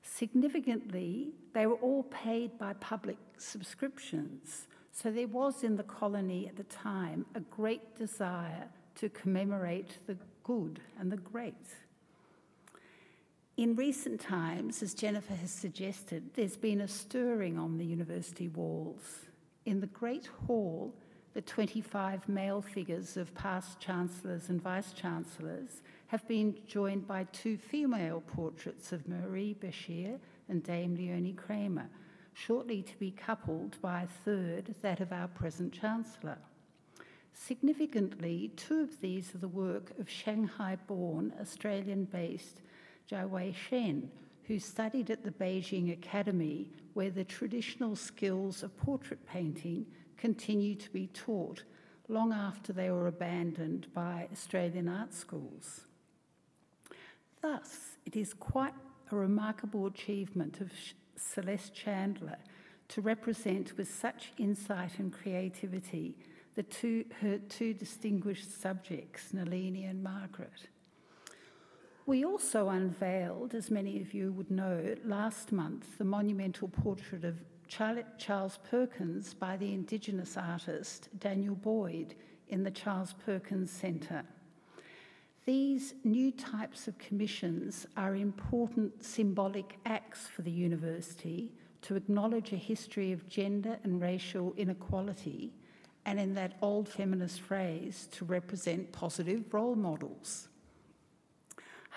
Significantly, 0.01 1.31
they 1.53 1.65
were 1.67 1.75
all 1.75 2.03
paid 2.03 2.57
by 2.57 2.73
public 2.73 3.17
subscriptions, 3.37 4.67
so 4.91 5.11
there 5.11 5.27
was 5.27 5.63
in 5.63 5.75
the 5.75 5.83
colony 5.83 6.47
at 6.47 6.57
the 6.57 6.63
time 6.63 7.25
a 7.35 7.39
great 7.41 7.95
desire 7.95 8.69
to 8.95 9.09
commemorate 9.09 9.99
the 10.07 10.17
good 10.43 10.81
and 10.99 11.11
the 11.11 11.17
great. 11.17 11.67
In 13.59 13.75
recent 13.75 14.21
times, 14.21 14.81
as 14.81 14.93
Jennifer 14.93 15.33
has 15.33 15.51
suggested, 15.51 16.29
there's 16.33 16.55
been 16.55 16.79
a 16.79 16.87
stirring 16.87 17.59
on 17.59 17.77
the 17.77 17.83
university 17.83 18.47
walls. 18.47 19.25
In 19.65 19.81
the 19.81 19.87
Great 19.87 20.27
Hall, 20.47 20.95
the 21.33 21.41
25 21.41 22.29
male 22.29 22.61
figures 22.61 23.17
of 23.17 23.35
past 23.35 23.77
chancellors 23.81 24.47
and 24.47 24.61
vice 24.61 24.93
chancellors 24.93 25.81
have 26.07 26.25
been 26.25 26.55
joined 26.67 27.05
by 27.05 27.25
two 27.33 27.57
female 27.57 28.23
portraits 28.25 28.93
of 28.93 29.05
Marie 29.09 29.57
Bashir 29.61 30.19
and 30.47 30.63
Dame 30.63 30.95
Leonie 30.95 31.33
Kramer, 31.33 31.89
shortly 32.31 32.81
to 32.81 32.97
be 32.97 33.11
coupled 33.11 33.75
by 33.81 34.03
a 34.03 34.07
third, 34.23 34.73
that 34.81 35.01
of 35.01 35.11
our 35.11 35.27
present 35.27 35.73
chancellor. 35.73 36.37
Significantly, 37.33 38.53
two 38.55 38.79
of 38.79 39.01
these 39.01 39.35
are 39.35 39.39
the 39.39 39.49
work 39.49 39.91
of 39.99 40.09
Shanghai 40.09 40.77
born, 40.87 41.33
Australian 41.41 42.05
based 42.05 42.61
Jia 43.09 43.27
Wei 43.27 43.51
Shen, 43.51 44.11
who 44.43 44.59
studied 44.59 45.09
at 45.09 45.23
the 45.23 45.31
Beijing 45.31 45.93
Academy, 45.93 46.69
where 46.93 47.09
the 47.09 47.23
traditional 47.23 47.95
skills 47.95 48.63
of 48.63 48.75
portrait 48.77 49.25
painting 49.25 49.85
continue 50.17 50.75
to 50.75 50.89
be 50.91 51.07
taught 51.07 51.63
long 52.07 52.33
after 52.33 52.73
they 52.73 52.91
were 52.91 53.07
abandoned 53.07 53.87
by 53.93 54.27
Australian 54.31 54.89
art 54.89 55.13
schools. 55.13 55.81
Thus, 57.41 57.97
it 58.05 58.15
is 58.15 58.33
quite 58.33 58.73
a 59.11 59.15
remarkable 59.15 59.85
achievement 59.85 60.59
of 60.61 60.71
Celeste 61.15 61.73
Chandler 61.73 62.37
to 62.89 63.01
represent 63.01 63.77
with 63.77 63.93
such 63.93 64.33
insight 64.37 64.99
and 64.99 65.13
creativity 65.13 66.17
the 66.55 66.63
two, 66.63 67.05
her 67.21 67.37
two 67.37 67.73
distinguished 67.73 68.59
subjects, 68.61 69.33
Nalini 69.33 69.85
and 69.85 70.03
Margaret. 70.03 70.67
We 72.09 72.25
also 72.25 72.69
unveiled, 72.69 73.53
as 73.53 73.69
many 73.69 74.01
of 74.01 74.15
you 74.15 74.31
would 74.31 74.49
know, 74.49 74.95
last 75.05 75.51
month 75.51 75.99
the 75.99 76.03
monumental 76.03 76.67
portrait 76.67 77.23
of 77.23 77.35
Charles 77.67 78.57
Perkins 78.67 79.35
by 79.35 79.57
the 79.57 79.71
Indigenous 79.75 80.35
artist 80.35 81.09
Daniel 81.19 81.53
Boyd 81.53 82.15
in 82.47 82.63
the 82.63 82.71
Charles 82.71 83.13
Perkins 83.23 83.69
Centre. 83.69 84.23
These 85.45 85.93
new 86.03 86.31
types 86.31 86.87
of 86.87 86.97
commissions 86.97 87.85
are 87.95 88.15
important 88.15 89.03
symbolic 89.05 89.77
acts 89.85 90.25
for 90.25 90.41
the 90.41 90.49
university 90.49 91.51
to 91.83 91.95
acknowledge 91.95 92.53
a 92.53 92.55
history 92.55 93.11
of 93.11 93.29
gender 93.29 93.77
and 93.83 94.01
racial 94.01 94.55
inequality, 94.57 95.53
and 96.07 96.19
in 96.19 96.33
that 96.33 96.57
old 96.63 96.89
feminist 96.89 97.39
phrase, 97.39 98.07
to 98.13 98.25
represent 98.25 98.91
positive 98.91 99.43
role 99.53 99.75
models. 99.75 100.48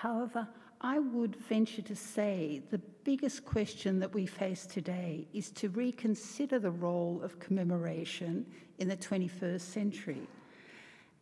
However, 0.03 0.45
I 0.81 0.99
would 0.99 1.37
venture 1.37 1.81
to 1.83 1.95
say 1.95 2.61
the 2.71 2.81
biggest 3.05 3.45
question 3.45 3.99
that 3.99 4.13
we 4.13 4.25
face 4.25 4.65
today 4.65 5.29
is 5.33 5.49
to 5.51 5.69
reconsider 5.69 6.59
the 6.59 6.71
role 6.71 7.21
of 7.23 7.39
commemoration 7.39 8.45
in 8.79 8.89
the 8.89 8.97
21st 8.97 9.61
century. 9.61 10.27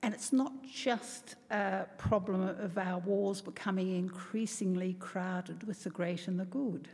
And 0.01 0.15
it's 0.15 0.33
not 0.33 0.51
just 0.63 1.35
a 1.51 1.85
problem 1.99 2.41
of 2.41 2.75
our 2.79 2.97
walls 3.01 3.39
becoming 3.39 3.95
increasingly 3.95 4.93
crowded 4.93 5.61
with 5.67 5.83
the 5.83 5.91
great 5.91 6.27
and 6.27 6.39
the 6.39 6.45
good. 6.45 6.89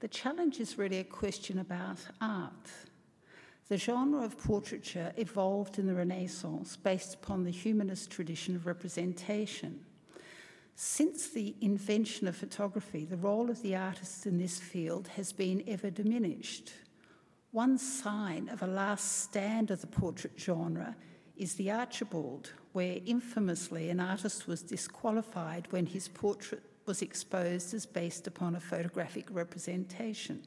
The 0.00 0.08
challenge 0.08 0.58
is 0.58 0.78
really 0.78 1.00
a 1.00 1.04
question 1.04 1.58
about 1.58 1.98
art. 2.22 2.70
The 3.68 3.76
genre 3.76 4.24
of 4.24 4.38
portraiture 4.38 5.12
evolved 5.18 5.78
in 5.78 5.86
the 5.86 5.94
Renaissance 5.94 6.78
based 6.78 7.12
upon 7.12 7.44
the 7.44 7.50
humanist 7.50 8.10
tradition 8.10 8.56
of 8.56 8.64
representation. 8.64 9.84
Since 10.76 11.28
the 11.28 11.54
invention 11.60 12.26
of 12.26 12.36
photography, 12.36 13.04
the 13.04 13.16
role 13.16 13.48
of 13.48 13.62
the 13.62 13.76
artist 13.76 14.26
in 14.26 14.38
this 14.38 14.58
field 14.58 15.08
has 15.08 15.32
been 15.32 15.62
ever 15.68 15.88
diminished. 15.88 16.72
One 17.52 17.78
sign 17.78 18.48
of 18.48 18.62
a 18.62 18.66
last 18.66 19.22
stand 19.22 19.70
of 19.70 19.80
the 19.80 19.86
portrait 19.86 20.32
genre 20.36 20.96
is 21.36 21.54
the 21.54 21.70
Archibald, 21.70 22.50
where 22.72 22.98
infamously 23.06 23.88
an 23.90 24.00
artist 24.00 24.48
was 24.48 24.62
disqualified 24.62 25.68
when 25.70 25.86
his 25.86 26.08
portrait 26.08 26.62
was 26.86 27.02
exposed 27.02 27.72
as 27.72 27.86
based 27.86 28.26
upon 28.26 28.56
a 28.56 28.60
photographic 28.60 29.26
representation. 29.30 30.42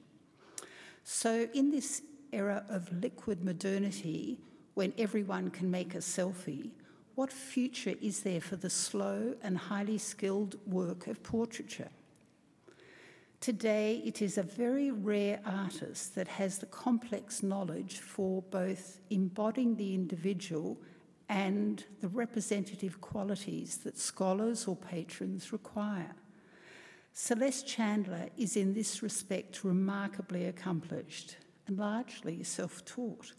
So, 1.04 1.48
in 1.54 1.72
this 1.72 2.02
era 2.34 2.66
of 2.68 2.92
liquid 3.02 3.46
modernity, 3.46 4.40
when 4.74 4.94
everyone 4.98 5.50
can 5.50 5.72
make 5.72 5.96
a 5.96 6.00
selfie, 6.00 6.72
what 7.18 7.34
future 7.34 7.96
is 8.00 8.22
there 8.22 8.40
for 8.40 8.58
the 8.58 8.70
slow 8.70 9.34
and 9.42 9.58
highly 9.58 9.98
skilled 9.98 10.56
work 10.68 11.08
of 11.08 11.24
portraiture? 11.24 11.90
Today, 13.42 14.04
it 14.06 14.22
is 14.22 14.38
a 14.38 14.44
very 14.44 14.92
rare 14.92 15.40
artist 15.44 16.14
that 16.14 16.28
has 16.28 16.60
the 16.60 16.68
complex 16.68 17.42
knowledge 17.42 17.98
for 17.98 18.44
both 18.52 19.00
embodying 19.10 19.78
the 19.78 19.96
individual 19.96 20.78
and 21.28 21.84
the 22.02 22.08
representative 22.08 23.02
qualities 23.02 23.78
that 23.78 23.98
scholars 23.98 24.68
or 24.68 24.76
patrons 24.76 25.52
require. 25.52 26.14
Celeste 27.14 27.66
Chandler 27.66 28.28
is 28.38 28.56
in 28.56 28.76
this 28.76 29.02
respect 29.02 29.64
remarkably 29.64 30.46
accomplished 30.46 31.38
and 31.66 31.80
largely 31.80 32.44
self 32.44 32.86
taught. 32.86 33.34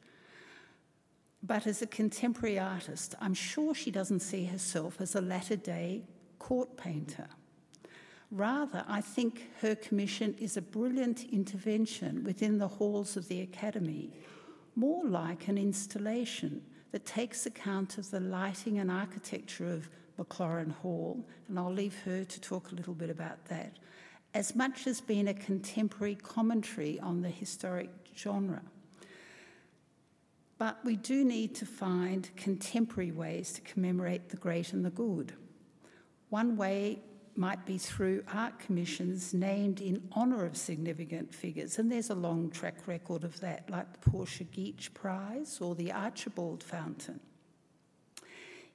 But 1.42 1.66
as 1.66 1.83
a 1.83 1.87
contemporary 1.87 2.59
artist, 2.59 3.14
I'm 3.21 3.35
sure 3.35 3.75
she 3.75 3.90
doesn't 3.90 4.21
see 4.21 4.45
herself 4.45 5.00
as 5.00 5.14
a 5.14 5.21
latter 5.21 5.57
day 5.57 6.02
court 6.38 6.76
painter. 6.76 7.28
Rather, 8.30 8.85
I 8.87 9.00
think 9.00 9.49
her 9.61 9.75
commission 9.75 10.35
is 10.38 10.57
a 10.57 10.62
brilliant 10.62 11.25
intervention 11.33 12.25
within 12.25 12.59
the 12.59 12.68
halls 12.68 13.16
of 13.16 13.28
the 13.28 13.40
Academy, 13.40 14.11
more 14.76 15.04
like 15.04 15.49
an 15.49 15.57
installation 15.57 16.62
that 16.92 17.07
takes 17.07 17.47
account 17.47 17.97
of 17.97 18.11
the 18.11 18.21
lighting 18.21 18.78
and 18.78 18.90
architecture 18.90 19.73
of 19.73 19.88
Maclaurin 20.18 20.73
Hall, 20.73 21.25
and 21.49 21.59
I'll 21.59 21.73
leave 21.73 21.97
her 22.04 22.25
to 22.25 22.40
talk 22.40 22.71
a 22.71 22.75
little 22.75 22.95
bit 22.95 23.09
about 23.09 23.45
that, 23.47 23.78
as 24.35 24.54
much 24.54 24.87
as 24.87 25.00
being 25.00 25.28
a 25.28 25.35
contemporary 25.35 26.16
commentary 26.16 27.00
on 27.00 27.23
the 27.23 27.30
historic 27.30 27.90
genre. 28.16 28.62
But 30.59 30.85
we 30.85 30.97
do 30.97 31.25
need 31.25 31.55
to 31.57 31.67
find 31.67 32.29
contemporary 32.37 33.12
ways 33.12 33.53
to 33.53 33.61
commemorate 33.61 34.29
the 34.29 34.37
great 34.37 34.73
and 34.73 34.85
the 34.85 34.91
good. 34.91 35.33
One 36.31 36.57
way 36.57 36.99
might 37.37 37.65
be 37.65 37.79
through 37.79 38.25
art 38.33 38.59
commissions 38.59 39.33
named 39.33 39.81
in 39.81 40.03
honour 40.17 40.45
of 40.45 40.57
significant 40.57 41.33
figures, 41.33 41.79
and 41.79 41.91
there's 41.91 42.11
a 42.11 42.15
long 42.15 42.50
track 42.50 42.88
record 42.88 43.23
of 43.23 43.38
that, 43.38 43.71
like 43.71 43.93
the 43.93 44.11
Portia 44.11 44.43
Geach 44.43 44.93
Prize 44.93 45.61
or 45.61 45.77
the 45.77 45.93
Archibald 45.93 46.65
Fountain. 46.65 47.21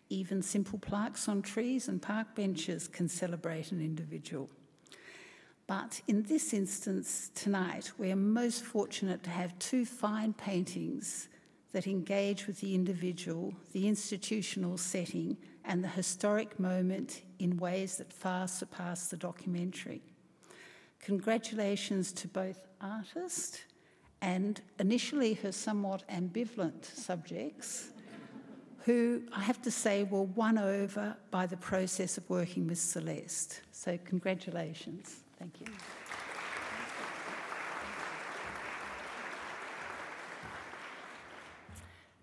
Even 0.08 0.42
simple 0.42 0.80
plaques 0.80 1.28
on 1.28 1.42
trees 1.42 1.90
and 1.90 2.02
park 2.02 2.34
benches 2.36 2.88
can 2.88 3.10
celebrate 3.10 3.74
an 3.74 3.82
individual. 3.82 4.50
But 5.68 6.00
in 6.08 6.24
this 6.24 6.54
instance 6.54 7.32
tonight, 7.36 7.92
we're 7.98 8.16
most 8.16 8.64
fortunate 8.64 9.24
to 9.24 9.30
have 9.30 9.58
two 9.60 9.86
fine 9.86 10.32
paintings 10.34 11.28
that 11.74 11.88
engage 11.88 12.48
with 12.48 12.62
the 12.62 12.74
individual, 12.74 13.54
the 13.74 13.88
institutional 13.88 14.78
setting, 14.78 15.38
and 15.66 15.84
the 15.84 15.88
historic 15.90 16.60
moment 16.60 17.22
in 17.40 17.58
ways 17.58 17.98
that 17.98 18.14
far 18.14 18.48
surpass 18.48 19.08
the 19.08 19.18
documentary. 19.18 20.02
Congratulations 21.00 22.12
to 22.14 22.28
both 22.28 22.68
artist 22.80 23.64
and 24.22 24.62
initially 24.80 25.34
her 25.34 25.52
somewhat 25.52 26.04
ambivalent 26.10 26.86
subjects 26.86 27.90
who 28.86 29.22
I 29.32 29.42
have 29.42 29.62
to 29.62 29.72
say 29.72 30.04
were 30.04 30.24
won 30.24 30.58
over 30.58 31.16
by 31.32 31.46
the 31.46 31.58
process 31.58 32.18
of 32.18 32.30
working 32.30 32.68
with 32.68 32.80
Celeste. 32.80 33.62
So, 33.72 33.98
congratulations. 34.04 35.24
Thank 35.40 35.62
you. 35.62 35.68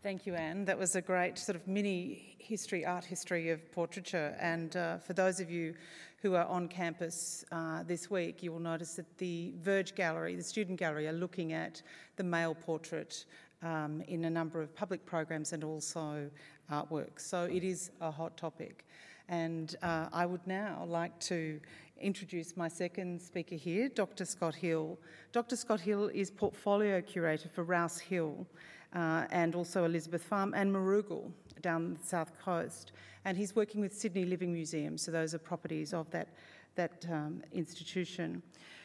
Thank 0.02 0.24
you, 0.24 0.34
Ann. 0.34 0.64
That 0.64 0.78
was 0.78 0.96
a 0.96 1.02
great 1.02 1.36
sort 1.36 1.56
of 1.56 1.68
mini 1.68 2.34
history, 2.38 2.86
art 2.86 3.04
history 3.04 3.50
of 3.50 3.70
portraiture. 3.70 4.34
And 4.40 4.74
uh, 4.74 4.96
for 4.96 5.12
those 5.12 5.40
of 5.40 5.50
you 5.50 5.74
who 6.22 6.36
are 6.36 6.46
on 6.46 6.68
campus 6.68 7.44
uh, 7.52 7.82
this 7.82 8.10
week, 8.10 8.42
you 8.42 8.50
will 8.50 8.60
notice 8.60 8.94
that 8.94 9.18
the 9.18 9.52
Verge 9.60 9.94
Gallery, 9.94 10.36
the 10.36 10.42
student 10.42 10.78
gallery, 10.78 11.06
are 11.06 11.12
looking 11.12 11.52
at 11.52 11.82
the 12.16 12.24
male 12.24 12.54
portrait 12.54 13.26
um, 13.62 14.00
in 14.08 14.24
a 14.24 14.30
number 14.30 14.62
of 14.62 14.74
public 14.74 15.04
programs 15.04 15.52
and 15.52 15.64
also 15.64 16.30
artwork. 16.72 17.18
So 17.20 17.44
it 17.44 17.62
is 17.62 17.90
a 18.00 18.10
hot 18.10 18.38
topic. 18.38 18.86
And 19.28 19.76
uh, 19.82 20.06
I 20.14 20.24
would 20.24 20.46
now 20.46 20.82
like 20.88 21.20
to 21.20 21.60
introduce 22.00 22.56
my 22.56 22.68
second 22.68 23.20
speaker 23.20 23.54
here, 23.54 23.90
Dr. 23.90 24.24
Scott 24.24 24.54
Hill. 24.54 24.98
Dr. 25.32 25.56
Scott 25.56 25.80
Hill 25.80 26.08
is 26.14 26.30
portfolio 26.30 27.02
curator 27.02 27.50
for 27.50 27.64
Rouse 27.64 27.98
Hill 27.98 28.46
uh, 28.94 29.24
and 29.30 29.54
also 29.54 29.84
Elizabeth 29.84 30.22
Farm 30.22 30.54
and 30.54 30.72
Meroogal 30.72 31.30
down 31.62 31.98
the 32.00 32.06
south 32.06 32.32
coast. 32.40 32.92
And 33.24 33.36
he's 33.36 33.54
working 33.54 33.80
with 33.80 33.94
Sydney 33.94 34.24
Living 34.24 34.52
Museum, 34.52 34.96
so 34.96 35.10
those 35.10 35.34
are 35.34 35.38
properties 35.38 35.92
of 35.92 36.10
that, 36.10 36.28
that 36.74 37.06
um, 37.10 37.42
institution. 37.52 38.42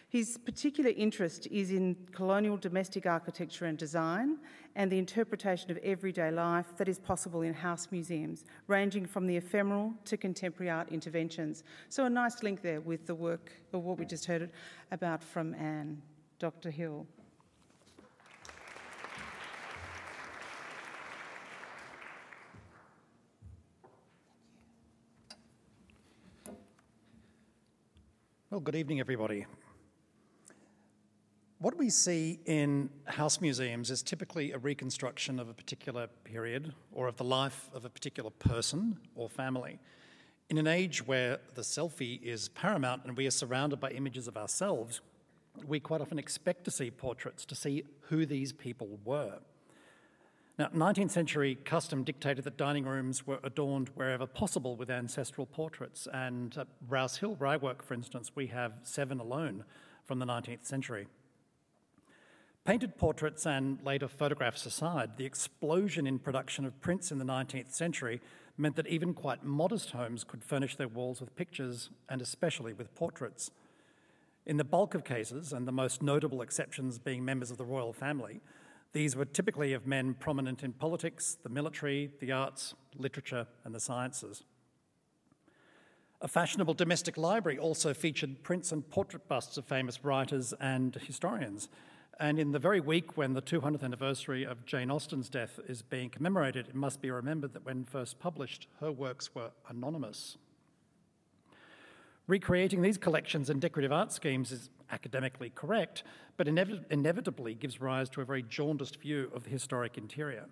His 0.10 0.38
particular 0.38 0.92
interest 0.92 1.48
is 1.52 1.72
in 1.72 1.96
colonial 2.12 2.58
domestic 2.58 3.06
architecture 3.06 3.66
and 3.66 3.78
design 3.78 4.38
and 4.76 4.92
the 4.92 4.98
interpretation 4.98 5.72
of 5.72 5.78
everyday 5.78 6.32
life 6.32 6.68
that 6.78 6.88
is 6.88 7.00
possible 7.00 7.42
in 7.42 7.54
house 7.54 7.90
museums, 7.92 8.46
ranging 8.68 9.06
from 9.06 9.26
the 9.26 9.36
ephemeral 9.36 9.94
to 10.06 10.16
contemporary 10.16 10.70
art 10.70 10.90
interventions. 10.90 11.64
So, 11.90 12.06
a 12.06 12.10
nice 12.10 12.44
link 12.44 12.62
there 12.62 12.82
with 12.82 13.08
the 13.08 13.16
work 13.16 13.52
of 13.74 13.84
what 13.84 13.98
we 13.98 14.06
just 14.06 14.26
heard 14.26 14.50
about 14.92 15.24
from 15.24 15.54
Ann, 15.56 16.02
Dr. 16.40 16.72
Hill. 16.72 17.06
Well, 28.56 28.62
good 28.62 28.78
evening, 28.78 29.02
everybody. 29.02 29.46
What 31.60 31.78
we 31.78 31.90
see 31.90 32.40
in 32.46 32.90
house 33.04 33.42
museums 33.42 33.92
is 33.92 34.02
typically 34.02 34.54
a 34.54 34.58
reconstruction 34.58 35.42
of 35.42 35.50
a 35.50 35.54
particular 35.54 36.08
period 36.24 36.74
or 36.94 37.10
of 37.10 37.18
the 37.18 37.26
life 37.26 37.70
of 37.74 37.84
a 37.84 37.90
particular 37.90 38.30
person 38.30 38.98
or 39.14 39.28
family. 39.28 39.78
In 40.50 40.58
an 40.58 40.68
age 40.68 41.06
where 41.06 41.40
the 41.56 41.64
selfie 41.64 42.22
is 42.22 42.48
paramount 42.48 43.04
and 43.04 43.18
we 43.18 43.28
are 43.28 43.32
surrounded 43.32 43.82
by 43.82 43.90
images 43.90 44.26
of 44.26 44.38
ourselves, 44.38 45.02
we 45.68 45.82
quite 45.82 46.00
often 46.00 46.18
expect 46.18 46.64
to 46.64 46.72
see 46.72 46.90
portraits 46.90 47.44
to 47.48 47.56
see 47.56 47.84
who 48.04 48.26
these 48.26 48.54
people 48.54 49.00
were. 49.04 49.40
Now, 50.58 50.68
19th 50.68 51.12
century 51.12 51.56
custom 51.66 52.06
dictated 52.06 52.46
that 52.46 52.56
dining 52.56 52.86
rooms 52.86 53.28
were 53.28 53.40
adorned 53.44 53.90
wherever 53.90 54.26
possible 54.26 54.78
with 54.78 54.90
ancestral 54.90 55.46
portraits. 55.46 56.08
And 56.14 56.58
at 56.58 56.68
Rouse 56.88 57.18
Hill, 57.18 57.36
where 57.36 57.50
I 57.50 57.58
work, 57.58 57.84
for 57.84 57.94
instance, 57.94 58.32
we 58.36 58.48
have 58.48 58.72
seven 58.84 59.20
alone 59.20 59.66
from 60.06 60.20
the 60.20 60.26
19th 60.26 60.66
century. 60.66 61.08
Painted 62.64 62.98
portraits 62.98 63.46
and 63.46 63.80
later 63.84 64.08
photographs 64.08 64.66
aside, 64.66 65.18
the 65.18 65.26
explosion 65.26 66.08
in 66.08 66.20
production 66.20 66.64
of 66.64 66.80
prints 66.80 67.12
in 67.12 67.20
the 67.20 67.26
19th 67.26 67.74
century 67.74 68.22
meant 68.58 68.78
that 68.78 68.88
even 68.88 69.14
quite 69.14 69.44
modest 69.44 69.92
homes 69.92 70.24
could 70.24 70.42
furnish 70.42 70.78
their 70.78 70.88
walls 70.88 71.20
with 71.20 71.36
pictures 71.36 71.90
and 72.08 72.22
especially 72.22 72.72
with 72.72 72.96
portraits. 72.96 73.52
In 74.46 74.56
the 74.56 74.64
bulk 74.64 74.96
of 74.96 75.04
cases, 75.04 75.52
and 75.52 75.68
the 75.68 75.74
most 75.74 76.02
notable 76.02 76.42
exceptions 76.42 76.98
being 76.98 77.26
members 77.26 77.52
of 77.52 77.58
the 77.58 77.66
royal 77.66 77.92
family, 77.92 78.40
these 78.96 79.14
were 79.14 79.26
typically 79.26 79.74
of 79.74 79.86
men 79.86 80.14
prominent 80.14 80.64
in 80.64 80.72
politics, 80.72 81.38
the 81.44 81.50
military, 81.50 82.12
the 82.22 82.32
arts, 82.32 82.74
literature, 82.98 83.46
and 83.66 83.76
the 83.76 83.80
sciences. 83.80 84.46
A 86.22 86.30
fashionable 86.30 86.76
domestic 86.76 87.18
library 87.18 87.60
also 87.60 87.94
featured 87.94 88.42
prints 88.42 88.72
and 88.72 88.90
portrait 88.90 89.28
busts 89.28 89.58
of 89.58 89.66
famous 89.66 90.06
writers 90.06 90.54
and 90.62 90.96
historians. 90.96 91.68
And 92.22 92.40
in 92.40 92.54
the 92.54 92.58
very 92.58 92.80
week 92.80 93.18
when 93.18 93.34
the 93.34 93.42
200th 93.42 93.84
anniversary 93.84 94.46
of 94.46 94.66
Jane 94.66 94.90
Austen's 94.90 95.28
death 95.28 95.60
is 95.68 95.82
being 95.82 96.10
commemorated, 96.10 96.70
it 96.70 96.76
must 96.76 97.02
be 97.02 97.12
remembered 97.12 97.52
that 97.52 97.66
when 97.66 97.84
first 97.84 98.18
published, 98.20 98.68
her 98.80 98.94
works 98.94 99.36
were 99.36 99.52
anonymous. 99.68 100.38
Recreating 102.28 102.82
these 102.82 102.98
collections 102.98 103.52
and 103.52 103.62
decorative 103.62 103.92
art 103.92 104.12
schemes 104.12 104.52
is 104.52 104.70
academically 104.92 105.52
correct, 105.54 106.04
but 106.38 106.48
inevitably 106.48 107.54
gives 107.54 107.80
rise 107.80 108.10
to 108.10 108.22
a 108.22 108.26
very 108.26 108.42
jaundiced 108.42 109.00
view 109.00 109.30
of 109.34 109.44
the 109.44 109.52
historic 109.52 109.96
interior. 109.98 110.46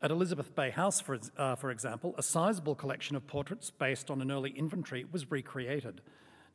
At 0.00 0.12
Elizabeth 0.12 0.54
Bay 0.54 0.70
House, 0.70 1.00
for, 1.00 1.18
uh, 1.36 1.56
for 1.56 1.70
example, 1.70 2.14
a 2.18 2.22
sizable 2.22 2.76
collection 2.76 3.16
of 3.16 3.26
portraits 3.26 3.70
based 3.70 4.10
on 4.10 4.20
an 4.20 4.30
early 4.30 4.50
inventory 4.50 5.04
was 5.10 5.30
recreated. 5.30 6.02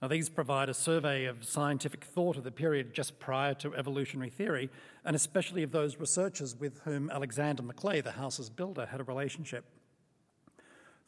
Now, 0.02 0.08
these 0.08 0.30
provide 0.30 0.70
a 0.70 0.74
survey 0.74 1.26
of 1.26 1.44
scientific 1.44 2.06
thought 2.06 2.38
of 2.38 2.46
the 2.46 2.52
period 2.52 2.94
just 2.94 3.20
prior 3.20 3.54
to 3.56 3.76
evolutionary 3.76 4.30
theory, 4.30 4.70
and 5.04 5.14
especially 5.14 5.64
of 5.64 5.72
those 5.72 5.98
researchers 5.98 6.56
with 6.56 6.80
whom 6.86 7.10
Alexander 7.10 7.64
Macleay, 7.64 8.00
the 8.00 8.12
house's 8.12 8.50
builder, 8.50 8.86
had 8.86 9.02
a 9.02 9.04
relationship. 9.04 9.66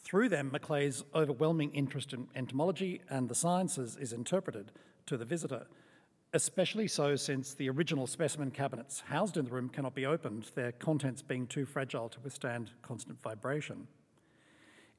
Through 0.04 0.30
them, 0.30 0.52
Macleay's 0.52 1.04
overwhelming 1.14 1.72
interest 1.74 2.14
in 2.14 2.28
entomology 2.36 3.02
and 3.10 3.30
the 3.30 3.36
sciences 3.36 3.98
is 3.98 4.14
interpreted 4.14 4.72
to 5.06 5.18
the 5.18 5.26
visitor, 5.26 5.68
especially 6.34 6.88
so 6.88 7.16
since 7.16 7.54
the 7.54 7.70
original 7.70 8.08
specimen 8.08 8.52
cabinets 8.52 9.04
housed 9.08 9.38
in 9.38 9.46
the 9.46 9.52
room 9.52 9.70
cannot 9.70 9.96
be 9.96 10.06
opened, 10.06 10.52
their 10.56 10.72
contents 10.72 11.22
being 11.22 11.48
too 11.48 11.66
fragile 11.66 12.10
to 12.10 12.20
withstand 12.22 12.72
constant 12.82 13.22
vibration. 13.22 13.88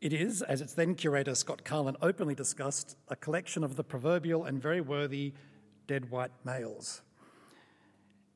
It 0.00 0.12
is, 0.12 0.42
as 0.42 0.60
its 0.60 0.74
then 0.74 0.94
curator 0.94 1.34
Scott 1.34 1.64
Carlin 1.64 1.96
openly 2.02 2.34
discussed, 2.34 2.96
a 3.08 3.16
collection 3.16 3.62
of 3.62 3.76
the 3.76 3.84
proverbial 3.84 4.44
and 4.44 4.60
very 4.60 4.80
worthy 4.80 5.32
dead 5.86 6.10
white 6.10 6.32
males. 6.44 7.02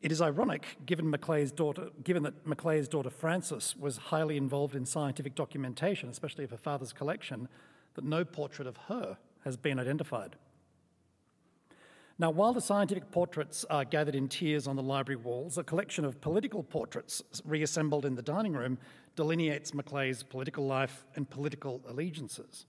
It 0.03 0.13
is 0.13 0.21
ironic, 0.21 0.77
given, 0.85 1.11
daughter, 1.53 1.89
given 2.05 2.23
that 2.25 2.47
Macleay's 2.47 2.89
daughter 2.89 3.11
Frances 3.11 3.75
was 3.77 3.97
highly 3.97 4.37
involved 4.37 4.75
in 4.75 4.85
scientific 4.85 5.35
documentation, 5.35 6.09
especially 6.09 6.45
of 6.45 6.51
her 6.51 6.57
father's 6.57 6.93
collection, 6.93 7.49
that 7.95 8.05
no 8.05 8.25
portrait 8.25 8.69
of 8.69 8.77
her 8.89 9.17
has 9.45 9.57
been 9.57 9.79
identified. 9.79 10.37
Now, 12.19 12.31
while 12.31 12.55
the 12.55 12.61
scientific 12.61 13.11
portraits 13.11 13.65
are 13.69 13.85
gathered 13.85 14.15
in 14.15 14.29
tiers 14.29 14.67
on 14.67 14.77
the 14.77 14.83
library 14.83 15.21
walls, 15.21 15.59
a 15.59 15.65
collection 15.65 16.05
of 16.05 16.21
political 16.21 16.63
portraits 16.63 17.23
reassembled 17.45 18.07
in 18.07 18.15
the 18.15 18.23
dining 18.23 18.55
room 18.55 18.79
delineates 19.17 19.75
Macleay's 19.75 20.23
political 20.23 20.67
life 20.67 21.05
and 21.15 21.29
political 21.29 21.83
allegiances. 21.87 22.67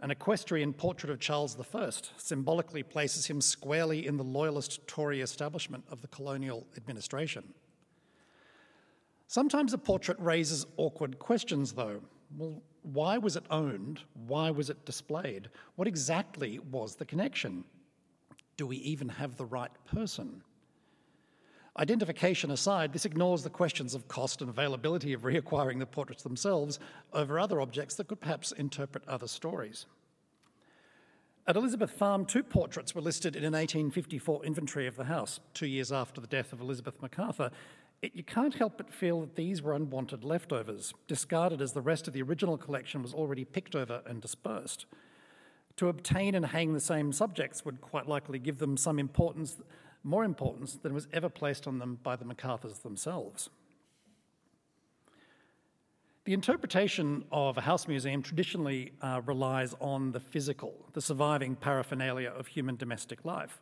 An 0.00 0.10
equestrian 0.10 0.74
portrait 0.74 1.10
of 1.10 1.20
Charles 1.20 1.56
I 1.74 1.90
symbolically 2.18 2.82
places 2.82 3.26
him 3.26 3.40
squarely 3.40 4.06
in 4.06 4.16
the 4.16 4.24
loyalist 4.24 4.86
Tory 4.86 5.22
establishment 5.22 5.84
of 5.90 6.02
the 6.02 6.08
colonial 6.08 6.66
administration. 6.76 7.54
Sometimes 9.26 9.72
a 9.72 9.78
portrait 9.78 10.20
raises 10.20 10.66
awkward 10.76 11.18
questions, 11.18 11.72
though. 11.72 12.00
Well, 12.36 12.62
why 12.82 13.18
was 13.18 13.36
it 13.36 13.44
owned? 13.50 14.00
Why 14.26 14.50
was 14.50 14.70
it 14.70 14.84
displayed? 14.84 15.48
What 15.76 15.88
exactly 15.88 16.58
was 16.70 16.94
the 16.94 17.04
connection? 17.04 17.64
Do 18.56 18.66
we 18.66 18.76
even 18.76 19.08
have 19.08 19.36
the 19.36 19.44
right 19.46 19.72
person? 19.92 20.42
Identification 21.78 22.50
aside, 22.50 22.92
this 22.92 23.04
ignores 23.04 23.42
the 23.42 23.50
questions 23.50 23.94
of 23.94 24.08
cost 24.08 24.40
and 24.40 24.48
availability 24.48 25.12
of 25.12 25.22
reacquiring 25.22 25.78
the 25.78 25.86
portraits 25.86 26.22
themselves 26.22 26.78
over 27.12 27.38
other 27.38 27.60
objects 27.60 27.96
that 27.96 28.08
could 28.08 28.20
perhaps 28.20 28.52
interpret 28.52 29.06
other 29.06 29.28
stories. 29.28 29.84
At 31.46 31.54
Elizabeth 31.54 31.90
Farm, 31.90 32.24
two 32.24 32.42
portraits 32.42 32.94
were 32.94 33.02
listed 33.02 33.36
in 33.36 33.44
an 33.44 33.52
1854 33.52 34.44
inventory 34.44 34.86
of 34.86 34.96
the 34.96 35.04
house, 35.04 35.38
two 35.54 35.66
years 35.66 35.92
after 35.92 36.20
the 36.20 36.26
death 36.26 36.52
of 36.52 36.60
Elizabeth 36.60 37.00
MacArthur. 37.00 37.50
It, 38.02 38.16
you 38.16 38.24
can't 38.24 38.54
help 38.54 38.78
but 38.78 38.92
feel 38.92 39.20
that 39.20 39.36
these 39.36 39.62
were 39.62 39.74
unwanted 39.74 40.24
leftovers, 40.24 40.92
discarded 41.06 41.60
as 41.60 41.72
the 41.72 41.82
rest 41.82 42.08
of 42.08 42.14
the 42.14 42.22
original 42.22 42.56
collection 42.56 43.02
was 43.02 43.14
already 43.14 43.44
picked 43.44 43.76
over 43.76 44.02
and 44.06 44.20
dispersed. 44.20 44.86
To 45.76 45.88
obtain 45.88 46.34
and 46.34 46.46
hang 46.46 46.72
the 46.72 46.80
same 46.80 47.12
subjects 47.12 47.64
would 47.64 47.82
quite 47.82 48.08
likely 48.08 48.38
give 48.38 48.58
them 48.58 48.76
some 48.76 48.98
importance 48.98 49.58
more 50.06 50.24
importance 50.24 50.78
than 50.80 50.94
was 50.94 51.08
ever 51.12 51.28
placed 51.28 51.66
on 51.66 51.78
them 51.80 51.98
by 52.02 52.14
the 52.14 52.24
MacArthurs 52.24 52.78
themselves. 52.78 53.50
The 56.24 56.32
interpretation 56.32 57.24
of 57.30 57.58
a 57.58 57.60
house 57.60 57.88
museum 57.88 58.22
traditionally 58.22 58.92
uh, 59.02 59.20
relies 59.26 59.74
on 59.80 60.12
the 60.12 60.20
physical, 60.20 60.74
the 60.92 61.00
surviving 61.00 61.56
paraphernalia 61.56 62.30
of 62.30 62.46
human 62.46 62.76
domestic 62.76 63.24
life. 63.24 63.60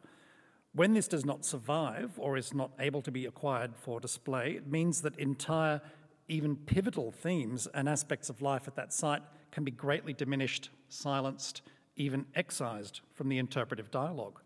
When 0.75 0.93
this 0.93 1.09
does 1.09 1.25
not 1.25 1.45
survive 1.45 2.13
or 2.19 2.37
is 2.37 2.53
not 2.53 2.73
able 2.79 3.01
to 3.03 3.11
be 3.11 3.27
acquired 3.27 3.77
for 3.77 3.99
display, 3.99 4.53
it 4.53 4.67
means 4.67 5.01
that 5.03 5.19
entire 5.19 5.81
even 6.29 6.57
pivotal 6.57 7.11
themes 7.11 7.69
and 7.73 7.89
aspects 7.89 8.29
of 8.29 8.43
life 8.43 8.67
at 8.67 8.77
that 8.77 8.93
site 8.93 9.23
can 9.51 9.65
be 9.65 9.71
greatly 9.71 10.13
diminished, 10.13 10.71
silenced, 10.89 11.63
even 11.97 12.27
excised 12.35 13.01
from 13.15 13.29
the 13.29 13.39
interpretive 13.39 13.91
dialogue. 13.91 14.41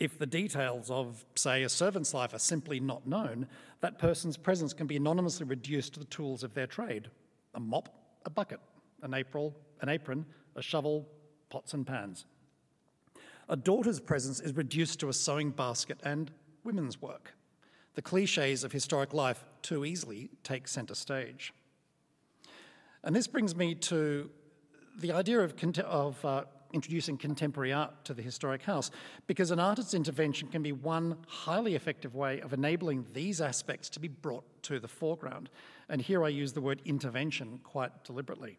If 0.00 0.18
the 0.18 0.24
details 0.24 0.90
of, 0.90 1.26
say, 1.34 1.62
a 1.62 1.68
servant's 1.68 2.14
life 2.14 2.32
are 2.32 2.38
simply 2.38 2.80
not 2.80 3.06
known, 3.06 3.46
that 3.82 3.98
person's 3.98 4.38
presence 4.38 4.72
can 4.72 4.86
be 4.86 4.96
anonymously 4.96 5.44
reduced 5.44 5.92
to 5.92 6.00
the 6.00 6.06
tools 6.06 6.42
of 6.42 6.54
their 6.54 6.66
trade 6.66 7.10
a 7.54 7.60
mop, 7.60 7.90
a 8.24 8.30
bucket, 8.30 8.60
an 9.02 9.12
apron, 9.12 9.52
an 9.82 9.90
apron, 9.90 10.24
a 10.56 10.62
shovel, 10.62 11.06
pots 11.50 11.74
and 11.74 11.86
pans. 11.86 12.24
A 13.50 13.56
daughter's 13.56 14.00
presence 14.00 14.40
is 14.40 14.56
reduced 14.56 15.00
to 15.00 15.10
a 15.10 15.12
sewing 15.12 15.50
basket 15.50 15.98
and 16.02 16.30
women's 16.64 17.02
work. 17.02 17.34
The 17.94 18.02
cliches 18.02 18.64
of 18.64 18.72
historic 18.72 19.12
life 19.12 19.44
too 19.60 19.84
easily 19.84 20.30
take 20.42 20.66
centre 20.66 20.94
stage. 20.94 21.52
And 23.04 23.14
this 23.14 23.26
brings 23.26 23.54
me 23.54 23.74
to 23.74 24.30
the 24.98 25.12
idea 25.12 25.40
of, 25.40 25.54
of 25.84 26.24
uh, 26.24 26.44
introducing 26.72 27.16
contemporary 27.16 27.72
art 27.72 28.04
to 28.04 28.14
the 28.14 28.22
historic 28.22 28.62
house, 28.62 28.90
because 29.26 29.50
an 29.50 29.60
artist's 29.60 29.94
intervention 29.94 30.48
can 30.48 30.62
be 30.62 30.72
one 30.72 31.16
highly 31.26 31.74
effective 31.74 32.14
way 32.14 32.40
of 32.40 32.52
enabling 32.52 33.06
these 33.12 33.40
aspects 33.40 33.88
to 33.90 34.00
be 34.00 34.08
brought 34.08 34.44
to 34.62 34.78
the 34.78 34.88
foreground. 34.88 35.50
And 35.88 36.00
here 36.00 36.24
I 36.24 36.28
use 36.28 36.52
the 36.52 36.60
word 36.60 36.80
intervention 36.84 37.60
quite 37.62 38.04
deliberately. 38.04 38.58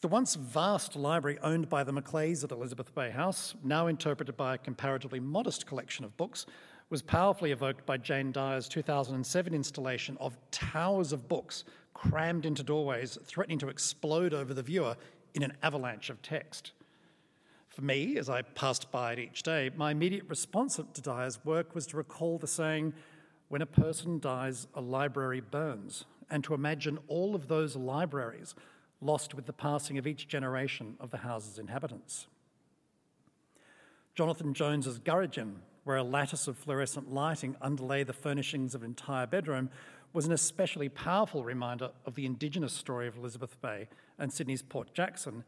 The 0.00 0.08
once 0.08 0.34
vast 0.34 0.96
library 0.96 1.38
owned 1.42 1.70
by 1.70 1.82
the 1.82 1.92
Macleays 1.92 2.44
at 2.44 2.50
Elizabeth 2.50 2.94
Bay 2.94 3.10
House, 3.10 3.54
now 3.64 3.86
interpreted 3.86 4.36
by 4.36 4.54
a 4.54 4.58
comparatively 4.58 5.18
modest 5.18 5.66
collection 5.66 6.04
of 6.04 6.14
books, 6.18 6.44
was 6.90 7.00
powerfully 7.00 7.52
evoked 7.52 7.86
by 7.86 7.96
Jane 7.96 8.30
Dyer's 8.30 8.68
2007 8.68 9.54
installation 9.54 10.18
of 10.20 10.36
towers 10.50 11.12
of 11.12 11.26
books 11.26 11.64
crammed 11.94 12.44
into 12.44 12.62
doorways, 12.62 13.16
threatening 13.24 13.58
to 13.60 13.68
explode 13.68 14.34
over 14.34 14.52
the 14.52 14.62
viewer 14.62 14.96
in 15.34 15.42
an 15.42 15.52
avalanche 15.62 16.10
of 16.10 16.22
text. 16.22 16.72
For 17.68 17.82
me, 17.82 18.16
as 18.16 18.30
I 18.30 18.42
passed 18.42 18.90
by 18.92 19.12
it 19.12 19.18
each 19.18 19.42
day, 19.42 19.70
my 19.76 19.90
immediate 19.90 20.28
response 20.28 20.76
to 20.76 21.02
Dyer's 21.02 21.44
work 21.44 21.74
was 21.74 21.86
to 21.88 21.96
recall 21.96 22.38
the 22.38 22.46
saying, 22.46 22.94
when 23.48 23.62
a 23.62 23.66
person 23.66 24.20
dies, 24.20 24.66
a 24.74 24.80
library 24.80 25.40
burns, 25.40 26.04
and 26.30 26.42
to 26.44 26.54
imagine 26.54 26.98
all 27.08 27.34
of 27.34 27.48
those 27.48 27.76
libraries 27.76 28.54
lost 29.00 29.34
with 29.34 29.46
the 29.46 29.52
passing 29.52 29.98
of 29.98 30.06
each 30.06 30.28
generation 30.28 30.96
of 30.98 31.10
the 31.10 31.18
house's 31.18 31.58
inhabitants. 31.58 32.26
Jonathan 34.14 34.54
Jones's 34.54 34.98
Gurrogen, 34.98 35.56
where 35.82 35.96
a 35.96 36.02
lattice 36.02 36.48
of 36.48 36.56
fluorescent 36.56 37.12
lighting 37.12 37.56
underlay 37.60 38.04
the 38.04 38.12
furnishings 38.12 38.74
of 38.74 38.82
an 38.82 38.90
entire 38.90 39.26
bedroom, 39.26 39.68
was 40.14 40.26
an 40.26 40.32
especially 40.32 40.88
powerful 40.88 41.44
reminder 41.44 41.90
of 42.06 42.14
the 42.14 42.24
Indigenous 42.24 42.72
story 42.72 43.08
of 43.08 43.16
Elizabeth 43.16 43.60
Bay 43.60 43.88
and 44.16 44.32
Sydney's 44.32 44.62
Port 44.62 44.94
Jackson, 44.94 45.42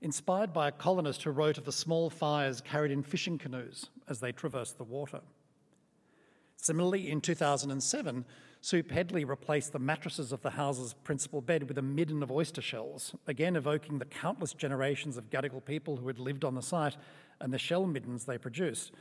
inspired 0.00 0.52
by 0.52 0.68
a 0.68 0.72
colonist 0.72 1.24
who 1.24 1.30
wrote 1.30 1.58
of 1.58 1.64
the 1.64 1.72
small 1.72 2.08
fires 2.08 2.60
carried 2.60 2.92
in 2.92 3.02
fishing 3.02 3.36
canoes 3.36 3.90
as 4.08 4.20
they 4.20 4.30
traversed 4.30 4.78
the 4.78 4.84
water. 4.84 5.20
Similarly, 6.56 7.10
in 7.10 7.20
2007, 7.20 8.24
Sue 8.60 8.84
Pedley 8.84 9.24
replaced 9.24 9.72
the 9.72 9.80
mattresses 9.80 10.30
of 10.30 10.42
the 10.42 10.50
house's 10.50 10.94
principal 11.02 11.40
bed 11.40 11.64
with 11.68 11.76
a 11.78 11.82
midden 11.82 12.22
of 12.22 12.30
oyster 12.30 12.62
shells, 12.62 13.16
again 13.26 13.56
evoking 13.56 13.98
the 13.98 14.04
countless 14.04 14.52
generations 14.52 15.16
of 15.16 15.30
Gadigal 15.30 15.64
people 15.64 15.96
who 15.96 16.06
had 16.06 16.20
lived 16.20 16.44
on 16.44 16.54
the 16.54 16.62
site 16.62 16.96
and 17.40 17.52
the 17.52 17.58
shell 17.58 17.86
middens 17.86 18.24
they 18.24 18.38
produced. 18.38 18.92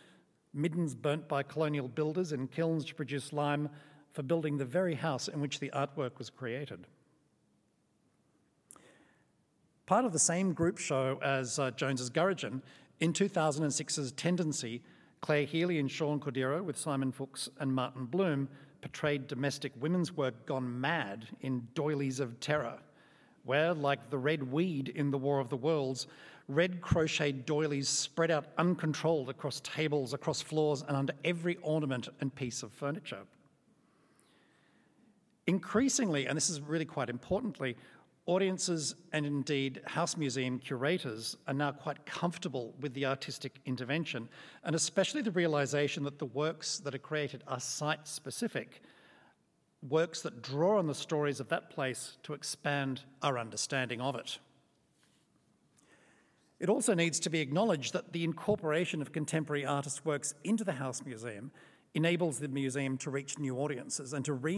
Middens 0.52 0.96
burnt 0.96 1.28
by 1.28 1.44
colonial 1.44 1.88
builders 1.88 2.32
in 2.32 2.48
kilns 2.48 2.84
to 2.86 2.96
produce 2.96 3.32
lime 3.32 3.70
for 4.14 4.24
building 4.24 4.58
the 4.58 4.66
very 4.66 4.96
house 4.96 5.28
in 5.28 5.40
which 5.40 5.60
the 5.60 5.70
artwork 5.70 6.18
was 6.18 6.30
created. 6.30 6.88
Part 9.86 10.06
of 10.06 10.14
the 10.14 10.20
same 10.20 10.54
group 10.54 10.78
show 10.78 11.20
as 11.22 11.60
uh, 11.60 11.72
Jones's 11.72 12.10
Gurrogen, 12.10 12.62
in 13.00 13.14
2006's 13.14 14.12
Tendency, 14.14 14.82
Claire 15.22 15.46
Healy 15.46 15.80
and 15.80 15.90
Sean 15.90 16.20
Cordeiro, 16.20 16.64
with 16.64 16.78
Simon 16.78 17.12
Fuchs 17.12 17.50
and 17.60 17.74
Martin 17.74 18.06
Bloom, 18.06 18.48
portrayed 18.82 19.28
domestic 19.28 19.72
women's 19.80 20.16
work 20.16 20.46
gone 20.46 20.80
mad 20.80 21.28
in 21.42 21.68
Doilies 21.74 22.20
of 22.20 22.40
Terror, 22.40 22.80
where, 23.44 23.74
like 23.74 24.10
the 24.10 24.18
red 24.18 24.52
weed 24.52 24.90
in 24.90 25.12
the 25.12 25.18
War 25.18 25.40
of 25.40 25.50
the 25.50 25.58
Worlds, 25.58 26.08
red 26.48 26.82
crocheted 26.82 27.46
doilies 27.46 27.90
spread 27.90 28.32
out 28.32 28.46
uncontrolled 28.58 29.30
across 29.30 29.60
tables, 29.62 30.14
across 30.14 30.42
floors, 30.42 30.84
and 30.88 30.96
under 30.96 31.14
every 31.24 31.58
ornament 31.62 32.10
and 32.20 32.34
piece 32.34 32.64
of 32.64 32.72
furniture. 32.72 33.22
Increasingly, 35.48 36.28
and 36.28 36.38
this 36.38 36.50
is 36.50 36.62
really 36.62 36.86
quite 36.86 37.10
importantly, 37.10 37.76
Audiences 38.28 38.94
and 39.14 39.26
indeed 39.26 39.82
House 39.88 40.16
Museum 40.16 40.60
curators 40.60 41.36
are 41.48 41.56
now 41.56 41.72
quite 41.72 42.06
comfortable 42.06 42.76
with 42.80 42.94
the 42.94 43.08
artistic 43.08 43.60
intervention, 43.66 44.30
and 44.64 44.76
especially 44.76 45.24
the 45.24 45.32
realization 45.32 46.04
that 46.04 46.20
the 46.20 46.28
works 46.28 46.78
that 46.80 46.94
are 46.94 47.00
created 47.00 47.44
are 47.48 47.60
site 47.60 48.08
specific, 48.08 48.84
works 49.90 50.22
that 50.22 50.44
draw 50.44 50.78
on 50.78 50.86
the 50.86 50.94
stories 50.94 51.40
of 51.40 51.50
that 51.50 51.72
place 51.72 52.18
to 52.22 52.34
expand 52.34 53.02
our 53.24 53.40
understanding 53.40 54.00
of 54.00 54.16
it. 54.16 54.38
It 56.60 56.70
also 56.70 56.94
needs 56.94 57.20
to 57.22 57.32
be 57.32 57.40
acknowledged 57.40 57.92
that 57.94 58.14
the 58.14 58.24
incorporation 58.24 59.02
of 59.02 59.12
contemporary 59.12 59.66
artists' 59.66 60.06
works 60.06 60.36
into 60.44 60.64
the 60.64 60.74
House 60.74 61.04
Museum 61.04 61.52
enables 61.94 62.40
the 62.40 62.48
museum 62.48 62.98
to 62.98 63.10
reach 63.10 63.38
new 63.38 63.58
audiences 63.58 64.14
and 64.14 64.24
to 64.26 64.34
re 64.34 64.58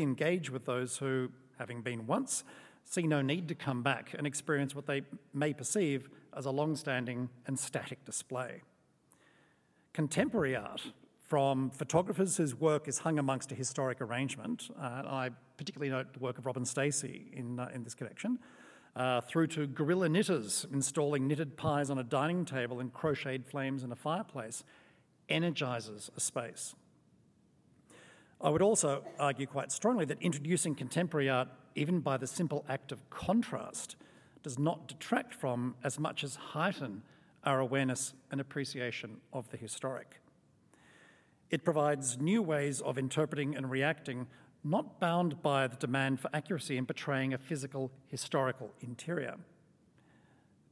engage 0.00 0.50
with 0.50 0.64
those 0.64 0.98
who, 0.98 1.30
having 1.58 1.82
been 1.82 2.06
once, 2.06 2.44
see 2.84 3.02
no 3.02 3.20
need 3.20 3.48
to 3.48 3.54
come 3.54 3.82
back 3.82 4.14
and 4.16 4.26
experience 4.26 4.74
what 4.74 4.86
they 4.86 5.02
may 5.34 5.52
perceive 5.52 6.08
as 6.36 6.46
a 6.46 6.50
long 6.50 6.76
standing 6.76 7.28
and 7.46 7.58
static 7.58 8.04
display. 8.04 8.62
Contemporary 9.92 10.54
art 10.54 10.92
from 11.26 11.70
photographers 11.70 12.36
whose 12.36 12.54
work 12.54 12.86
is 12.86 12.98
hung 12.98 13.18
amongst 13.18 13.50
a 13.50 13.54
historic 13.54 14.00
arrangement, 14.00 14.68
uh, 14.78 15.02
I 15.06 15.30
particularly 15.56 15.90
note 15.90 16.12
the 16.12 16.20
work 16.20 16.38
of 16.38 16.46
Robyn 16.46 16.64
Stacey 16.64 17.26
in, 17.32 17.58
uh, 17.58 17.68
in 17.74 17.82
this 17.82 17.94
collection, 17.94 18.38
uh, 18.94 19.20
through 19.22 19.48
to 19.48 19.66
guerrilla 19.66 20.08
knitters 20.08 20.66
installing 20.72 21.26
knitted 21.26 21.56
pies 21.56 21.90
on 21.90 21.98
a 21.98 22.04
dining 22.04 22.44
table 22.44 22.78
and 22.78 22.92
crocheted 22.92 23.44
flames 23.44 23.82
in 23.82 23.90
a 23.90 23.96
fireplace, 23.96 24.62
energises 25.28 26.10
a 26.16 26.20
space. 26.20 26.74
I 28.40 28.50
would 28.50 28.62
also 28.62 29.02
argue 29.18 29.46
quite 29.46 29.72
strongly 29.72 30.04
that 30.06 30.20
introducing 30.20 30.74
contemporary 30.74 31.30
art 31.30 31.48
even 31.76 32.00
by 32.00 32.16
the 32.16 32.26
simple 32.26 32.64
act 32.68 32.90
of 32.90 33.08
contrast, 33.10 33.96
does 34.42 34.58
not 34.58 34.88
detract 34.88 35.34
from 35.34 35.76
as 35.84 36.00
much 36.00 36.24
as 36.24 36.34
heighten 36.36 37.02
our 37.44 37.60
awareness 37.60 38.14
and 38.32 38.40
appreciation 38.40 39.18
of 39.32 39.48
the 39.50 39.56
historic. 39.56 40.20
It 41.50 41.64
provides 41.64 42.18
new 42.18 42.42
ways 42.42 42.80
of 42.80 42.98
interpreting 42.98 43.54
and 43.54 43.70
reacting, 43.70 44.26
not 44.64 44.98
bound 44.98 45.42
by 45.42 45.68
the 45.68 45.76
demand 45.76 46.18
for 46.18 46.30
accuracy 46.32 46.76
in 46.76 46.86
portraying 46.86 47.34
a 47.34 47.38
physical, 47.38 47.92
historical 48.08 48.72
interior. 48.80 49.36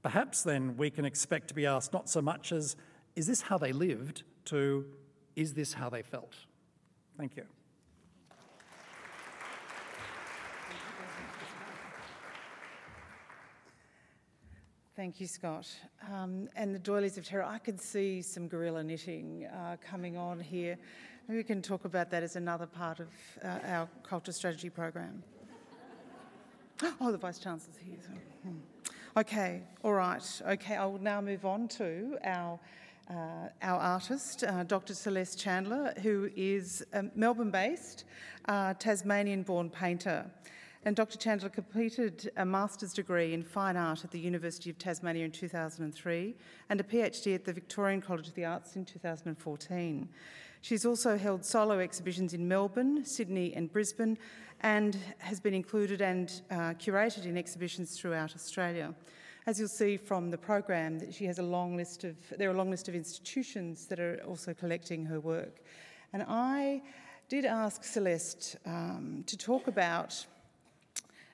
Perhaps 0.03 0.43
then 0.43 0.77
we 0.77 0.91
can 0.91 1.05
expect 1.05 1.49
to 1.49 1.55
be 1.55 1.65
asked 1.65 1.93
not 1.93 2.09
so 2.09 2.21
much 2.21 2.51
as, 2.51 2.77
is 3.15 3.27
this 3.27 3.43
how 3.43 3.59
they 3.59 3.73
lived, 3.73 4.25
to, 4.47 4.85
is 5.37 5.55
this 5.55 5.73
how 5.73 5.89
they 5.89 6.03
felt? 6.03 6.35
Thank 7.17 7.37
you. 7.37 7.45
Thank 14.97 15.21
you, 15.21 15.27
Scott. 15.27 15.69
Um, 16.13 16.49
and 16.55 16.73
the 16.73 16.79
doilies 16.79 17.19
of 17.19 17.27
terror, 17.27 17.43
I 17.43 17.59
could 17.59 17.81
see 17.81 18.23
some 18.23 18.47
guerrilla 18.47 18.85
knitting 18.85 19.45
uh, 19.47 19.77
coming 19.85 20.17
on 20.17 20.39
here. 20.39 20.79
Maybe 21.27 21.39
we 21.39 21.43
can 21.43 21.63
talk 21.63 21.85
about 21.85 22.11
that 22.11 22.23
as 22.23 22.37
another 22.37 22.67
part 22.67 23.01
of 23.01 23.09
uh, 23.43 23.59
our 23.67 23.89
culture 24.05 24.33
strategy 24.33 24.71
program. 24.71 25.23
Oh, 27.01 27.11
the 27.11 27.19
Vice 27.19 27.39
Chancellor's 27.39 27.77
here. 27.77 27.97
So, 28.03 28.13
hmm. 28.43 28.59
Okay, 29.17 29.63
all 29.83 29.93
right. 29.93 30.43
Okay, 30.49 30.77
I 30.77 30.85
will 30.87 31.01
now 31.01 31.21
move 31.21 31.45
on 31.45 31.69
to 31.69 32.19
our, 32.25 32.59
uh, 33.11 33.49
our 33.63 33.81
artist, 33.81 34.45
uh, 34.45 34.63
Dr. 34.65 34.95
Celeste 34.95 35.39
Chandler, 35.39 35.93
who 36.03 36.31
is 36.37 36.85
a 36.93 37.05
Melbourne 37.15 37.51
based, 37.51 38.05
uh, 38.47 38.75
Tasmanian 38.75 39.43
born 39.43 39.71
painter 39.71 40.31
and 40.85 40.95
Dr. 40.95 41.17
Chandler 41.17 41.49
completed 41.49 42.31
a 42.37 42.45
master's 42.45 42.93
degree 42.93 43.33
in 43.33 43.43
fine 43.43 43.77
art 43.77 44.05
at 44.05 44.11
the 44.11 44.19
University 44.19 44.69
of 44.69 44.79
Tasmania 44.79 45.25
in 45.25 45.31
2003 45.31 46.35
and 46.69 46.81
a 46.81 46.83
PhD 46.83 47.35
at 47.35 47.45
the 47.45 47.53
Victorian 47.53 48.03
College 48.03 48.29
of 48.29 48.35
the 48.35 48.45
Arts 48.45 48.77
in 48.77 48.85
2014. 48.85 50.09
She's 50.61 50.85
also 50.85 51.17
held 51.17 51.45
solo 51.45 51.79
exhibitions 51.79 52.35
in 52.35 52.47
Melbourne, 52.47 53.05
Sydney, 53.05 53.55
and 53.55 53.73
Brisbane, 53.73 54.19
and 54.61 54.97
has 55.19 55.41
been 55.41 55.55
included 55.55 56.01
and 56.01 56.41
uh, 56.51 56.75
curated 56.75 57.25
in 57.25 57.37
exhibitions 57.37 57.99
throughout 57.99 58.35
Australia. 58.35 58.95
As 59.47 59.59
you'll 59.59 59.69
see 59.69 59.99
from 59.99 60.31
the 60.31 60.39
program, 60.39 60.99
that 61.01 61.13
she 61.13 61.27
has 61.27 61.39
a 61.39 61.43
long 61.43 61.77
list 61.77 62.05
of 62.05 62.17
there 62.39 62.49
are 62.49 62.55
a 62.55 62.57
long 62.57 62.71
list 62.71 62.89
of 62.89 62.95
institutions 62.95 63.87
that 63.87 64.01
are 64.01 64.19
also 64.27 64.55
collecting 64.55 65.05
her 65.05 65.21
work. 65.21 65.61
And 66.15 66.25
I 66.27 66.81
did 67.29 67.45
ask 67.45 67.85
Celeste 67.85 68.57
um, 68.65 69.23
to 69.27 69.37
talk 69.37 69.67
about 69.67 70.25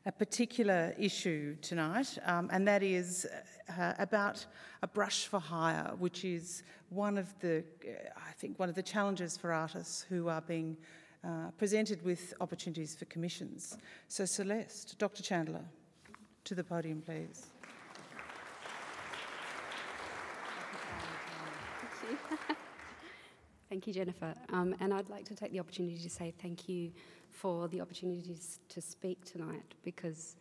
a 0.06 0.10
particular 0.12 0.92
issue 0.98 1.54
tonight, 1.62 2.18
um, 2.24 2.48
and 2.52 2.66
that 2.66 2.82
is 2.82 3.28
uh, 3.78 3.92
about 3.98 4.44
a 4.82 4.88
brush 4.88 5.26
for 5.26 5.38
hire, 5.38 5.92
which 5.98 6.24
is 6.24 6.64
one 6.88 7.16
of 7.16 7.38
the, 7.38 7.62
uh, 7.84 7.90
I 8.16 8.32
think, 8.32 8.58
one 8.58 8.68
of 8.68 8.74
the 8.74 8.82
challenges 8.82 9.36
for 9.36 9.52
artists 9.52 10.02
who 10.08 10.28
are 10.28 10.40
being 10.40 10.76
uh, 11.22 11.50
presented 11.58 12.02
with 12.02 12.34
opportunities 12.40 12.96
for 12.96 13.04
commissions. 13.04 13.76
So, 14.08 14.24
Celeste, 14.24 14.98
Dr. 14.98 15.22
Chandler, 15.22 15.64
to 16.42 16.54
the 16.56 16.64
podium, 16.64 17.02
please. 17.02 17.46
Thank 22.10 22.48
you. 22.48 22.56
Thank 23.70 23.86
you, 23.86 23.94
Jennifer. 23.94 24.34
Um, 24.52 24.74
and 24.80 24.92
I'd 24.92 25.08
like 25.08 25.24
to 25.26 25.34
take 25.34 25.52
the 25.52 25.60
opportunity 25.60 25.96
to 25.96 26.10
say 26.10 26.34
thank 26.42 26.68
you 26.68 26.90
for 27.30 27.68
the 27.68 27.80
opportunities 27.80 28.58
to 28.68 28.82
speak 28.82 29.24
tonight 29.24 29.74
because 29.84 30.36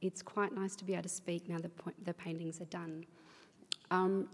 it's 0.00 0.20
quite 0.20 0.52
nice 0.52 0.74
to 0.76 0.84
be 0.84 0.92
able 0.94 1.04
to 1.04 1.08
speak 1.08 1.48
now 1.48 1.58
that 1.58 1.70
the 2.04 2.12
paintings 2.12 2.60
are 2.60 2.66
done. 2.66 3.06
Um, 3.92 4.28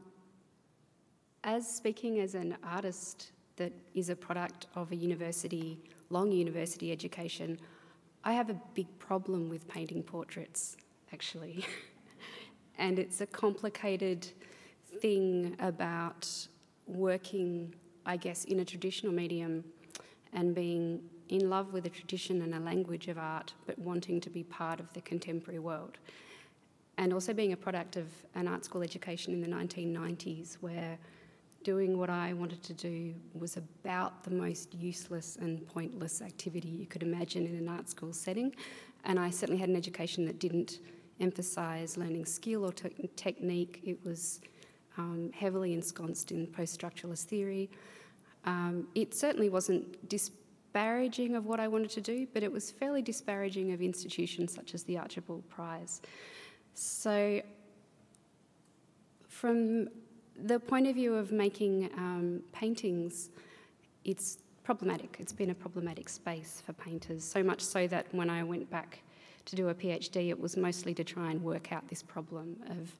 as 1.45 1.69
speaking 1.69 2.21
as 2.21 2.35
an 2.35 2.57
artist 2.65 3.33
that 3.57 3.73
is 3.95 4.09
a 4.09 4.17
product 4.17 4.67
of 4.75 4.91
a 4.93 4.97
university, 4.97 5.79
long 6.09 6.33
university 6.33 6.91
education, 6.91 7.59
I 8.25 8.33
have 8.33 8.49
a 8.49 8.57
big 8.75 8.87
problem 8.99 9.51
with 9.51 9.69
painting 9.69 10.03
portraits, 10.03 10.79
actually. 11.13 11.67
and 12.79 12.99
it's 12.99 13.21
a 13.21 13.27
complicated 13.27 14.27
thing 15.01 15.55
about 15.61 16.29
working, 16.87 17.75
I 18.09 18.17
guess, 18.17 18.45
in 18.45 18.61
a 18.61 18.65
traditional 18.65 19.13
medium 19.13 19.63
and 20.33 20.55
being 20.55 21.03
in 21.29 21.51
love 21.51 21.75
with 21.75 21.85
a 21.85 21.91
tradition 21.91 22.41
and 22.41 22.55
a 22.55 22.61
language 22.61 23.07
of 23.09 23.19
art, 23.19 23.53
but 23.67 23.79
wanting 23.79 24.19
to 24.23 24.31
be 24.31 24.43
part 24.43 24.81
of 24.81 24.91
the 24.95 25.03
contemporary 25.03 25.59
world. 25.59 25.99
And 26.97 27.13
also 27.13 27.35
being 27.35 27.53
a 27.53 27.57
product 27.57 27.97
of 27.97 28.07
an 28.35 28.49
art 28.49 28.65
school 28.65 28.83
education 28.83 29.35
in 29.35 29.43
the 29.43 29.47
1990s, 29.47 30.55
where 30.55 30.99
doing 31.65 31.99
what 31.99 32.09
I 32.09 32.33
wanted 32.33 32.63
to 32.63 32.73
do 32.73 33.15
was 33.35 33.59
about 33.59 34.25
the 34.25 34.31
most 34.31 34.75
useless 34.75 35.37
and 35.37 35.67
pointless 35.67 36.23
activity 36.23 36.69
you 36.69 36.87
could 36.87 37.03
imagine 37.03 37.47
in 37.47 37.57
an 37.57 37.69
art 37.69 37.91
school 37.91 38.15
setting. 38.15 38.55
And 39.05 39.21
I 39.21 39.29
certainly 39.29 39.61
had 39.61 39.69
an 39.69 39.77
education 39.77 40.25
that 40.25 40.39
didn't 40.39 40.79
emphasise 41.21 41.99
learning 41.99 42.25
skill 42.25 42.65
or 42.65 42.73
te- 42.73 43.11
technique, 43.17 43.81
it 43.85 44.03
was 44.03 44.41
um, 44.97 45.31
heavily 45.35 45.75
ensconced 45.75 46.33
in 46.33 46.47
post 46.47 46.81
structuralist 46.81 47.25
theory. 47.25 47.71
Um, 48.49 48.89
it 48.95 49.15
certainly 49.15 49.51
wasn't 49.51 50.09
disparaging 50.09 51.37
of 51.37 51.45
what 51.45 51.61
I 51.61 51.69
wanted 51.69 51.91
to 51.91 52.01
do, 52.01 52.27
but 52.33 52.43
it 52.43 52.51
was 52.51 52.71
fairly 52.71 53.03
disparaging 53.03 53.73
of 53.73 53.83
institutions 53.83 54.55
such 54.55 54.73
as 54.73 54.85
the 54.85 54.97
Archibald 54.97 55.47
Prize. 55.51 56.01
So, 56.73 57.43
from 59.29 59.89
the 60.35 60.59
point 60.59 60.87
of 60.87 60.95
view 60.95 61.15
of 61.15 61.31
making 61.31 61.91
um, 61.99 62.41
paintings, 62.53 63.29
it's 64.07 64.39
problematic. 64.65 65.19
It's 65.21 65.35
been 65.35 65.51
a 65.51 65.55
problematic 65.55 66.09
space 66.09 66.63
for 66.65 66.73
painters, 66.73 67.23
so 67.23 67.43
much 67.43 67.61
so 67.61 67.87
that 67.89 68.07
when 68.13 68.31
I 68.31 68.43
went 68.45 68.71
back 68.71 69.01
to 69.45 69.57
do 69.57 69.69
a 69.69 69.75
PhD, 69.75 70.31
it 70.31 70.41
was 70.41 70.57
mostly 70.57 70.95
to 70.95 71.05
try 71.05 71.33
and 71.33 71.43
work 71.43 71.71
out 71.71 71.87
this 71.89 72.03
problem 72.03 72.57
of 72.71 72.97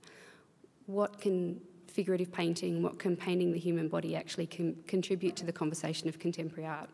what 0.85 1.19
can 1.19 1.59
figurative 1.99 2.31
painting, 2.31 2.81
what 2.81 2.97
can 2.97 3.17
painting 3.17 3.51
the 3.51 3.59
human 3.59 3.89
body 3.89 4.15
actually 4.15 4.47
contribute 4.87 5.35
to 5.35 5.45
the 5.45 5.53
conversation 5.53 6.09
of 6.09 6.17
contemporary 6.21 6.65
art. 6.65 6.91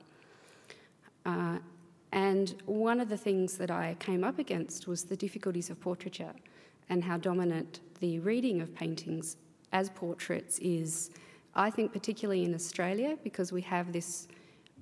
Uh, 1.27 1.59
and 2.13 2.55
one 2.65 2.99
of 3.01 3.11
the 3.11 3.17
things 3.19 3.59
that 3.59 3.71
I 3.71 3.97
came 3.99 4.25
up 4.25 4.39
against 4.39 4.89
was 4.89 5.05
the 5.05 5.15
difficulties 5.15 5.69
of 5.69 5.79
portraiture 5.79 6.33
and 6.89 7.05
how 7.05 7.19
dominant 7.19 7.81
the 8.01 8.19
reading 8.21 8.63
of 8.63 8.75
paintings 8.75 9.37
as 9.73 9.91
portraits 9.91 10.59
is, 10.61 11.11
I 11.55 11.69
think, 11.69 11.93
particularly 11.93 12.45
in 12.45 12.55
Australia, 12.55 13.19
because 13.23 13.53
we 13.53 13.61
have 13.61 13.93
this 13.93 14.27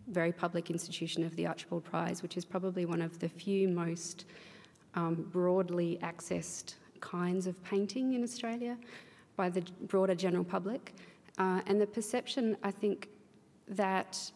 very 0.07 0.31
public 0.31 0.71
institution 0.71 1.25
of 1.25 1.35
the 1.35 1.49
Archibald 1.49 1.83
Prize, 1.83 2.23
which 2.23 2.37
is 2.37 2.45
probably 2.45 2.85
one 2.87 3.03
of 3.03 3.19
the 3.19 3.29
few 3.29 3.67
most 3.67 4.27
um, 4.95 5.15
broadly 5.33 5.99
accessed 6.01 6.75
kinds 7.01 7.49
of 7.49 7.61
painting 7.65 8.13
in 8.13 8.23
Australia 8.23 8.77
by 9.37 9.49
the 9.49 9.62
broader 9.88 10.14
general 10.14 10.45
public. 10.45 10.95
Uh, 11.38 11.61
and 11.66 11.81
the 11.81 11.87
perception, 11.87 12.57
I 12.62 12.71
think, 12.71 13.09
that 13.68 14.31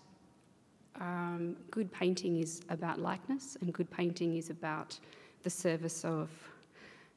um, 1.00 1.56
good 1.70 1.92
painting 1.92 2.38
is 2.38 2.62
about 2.70 2.98
likeness, 3.00 3.56
and 3.60 3.72
good 3.72 3.90
painting 3.90 4.36
is 4.36 4.50
about 4.50 4.98
the 5.42 5.50
service 5.50 6.04
of 6.04 6.30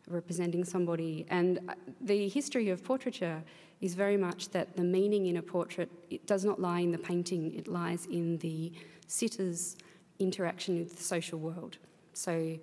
representing 0.09 0.65
somebody. 0.65 1.25
And 1.29 1.59
uh, 1.69 1.75
the 2.01 2.27
history 2.27 2.69
of 2.69 2.83
portraiture 2.83 3.41
is 3.81 3.95
very 3.95 4.17
much 4.17 4.49
that 4.49 4.75
the 4.75 4.83
meaning 4.83 5.27
in 5.27 5.37
a 5.37 5.41
portrait 5.41 5.89
it 6.09 6.25
does 6.27 6.43
not 6.43 6.59
lie 6.59 6.79
in 6.79 6.91
the 6.91 6.97
painting; 6.97 7.55
it 7.55 7.67
lies 7.67 8.05
in 8.07 8.37
the 8.39 8.73
sitter's 9.07 9.77
interaction 10.19 10.79
with 10.79 10.97
the 10.97 11.03
social 11.03 11.39
world. 11.39 11.77
So, 12.13 12.57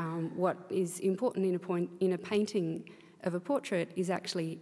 um, 0.00 0.32
what 0.36 0.56
is 0.70 0.98
important 1.00 1.46
in 1.46 1.54
a 1.54 1.58
point 1.58 1.88
in 2.00 2.14
a 2.14 2.18
painting 2.18 2.90
of 3.24 3.34
a 3.34 3.40
portrait 3.40 3.90
is 3.96 4.10
actually 4.10 4.60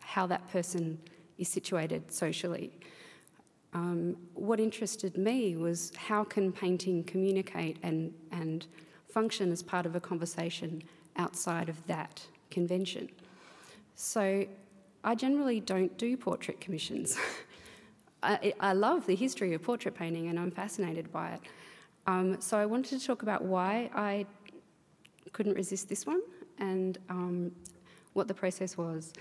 how 0.00 0.26
that 0.26 0.48
person 0.50 0.98
is 1.38 1.48
situated 1.48 2.12
socially. 2.12 2.72
Um, 3.74 4.16
what 4.34 4.60
interested 4.60 5.16
me 5.16 5.56
was 5.56 5.92
how 5.96 6.24
can 6.24 6.52
painting 6.52 7.04
communicate 7.04 7.78
and, 7.82 8.12
and 8.30 8.66
function 9.08 9.50
as 9.50 9.62
part 9.62 9.86
of 9.86 9.96
a 9.96 10.00
conversation 10.00 10.82
outside 11.16 11.68
of 11.68 11.86
that 11.86 12.22
convention. 12.50 13.08
So 13.94 14.46
I 15.04 15.14
generally 15.14 15.60
don't 15.60 15.96
do 15.98 16.16
portrait 16.16 16.60
commissions. 16.60 17.18
I, 18.22 18.54
I, 18.60 18.72
love 18.72 19.04
the 19.06 19.16
history 19.16 19.52
of 19.52 19.62
portrait 19.62 19.96
painting 19.96 20.28
and 20.28 20.38
I'm 20.38 20.52
fascinated 20.52 21.10
by 21.10 21.30
it. 21.30 21.40
Um, 22.06 22.40
so 22.40 22.56
I 22.56 22.66
wanted 22.66 23.00
to 23.00 23.04
talk 23.04 23.22
about 23.22 23.42
why 23.42 23.90
I 23.94 24.26
couldn't 25.32 25.54
resist 25.54 25.88
this 25.88 26.06
one 26.06 26.20
and 26.58 26.98
um, 27.08 27.52
what 28.12 28.28
the 28.28 28.34
process 28.34 28.76
was. 28.76 29.12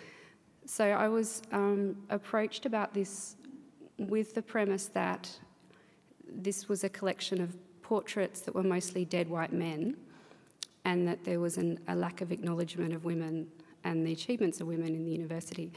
So 0.65 0.85
I 0.85 1.07
was 1.07 1.41
um, 1.51 1.95
approached 2.09 2.65
about 2.65 2.93
this 2.93 3.35
with 3.97 4.33
the 4.33 4.41
premise 4.41 4.85
that 4.87 5.29
this 6.27 6.69
was 6.69 6.83
a 6.83 6.89
collection 6.89 7.41
of 7.41 7.55
portraits 7.81 8.41
that 8.41 8.55
were 8.55 8.63
mostly 8.63 9.05
dead 9.05 9.29
white 9.29 9.53
men, 9.53 9.97
and 10.85 11.07
that 11.07 11.23
there 11.23 11.39
was 11.39 11.57
an, 11.57 11.79
a 11.87 11.95
lack 11.95 12.21
of 12.21 12.31
acknowledgement 12.31 12.93
of 12.93 13.05
women 13.05 13.47
and 13.83 14.05
the 14.05 14.11
achievements 14.11 14.61
of 14.61 14.67
women 14.67 14.87
in 14.87 15.03
the 15.03 15.11
university. 15.11 15.71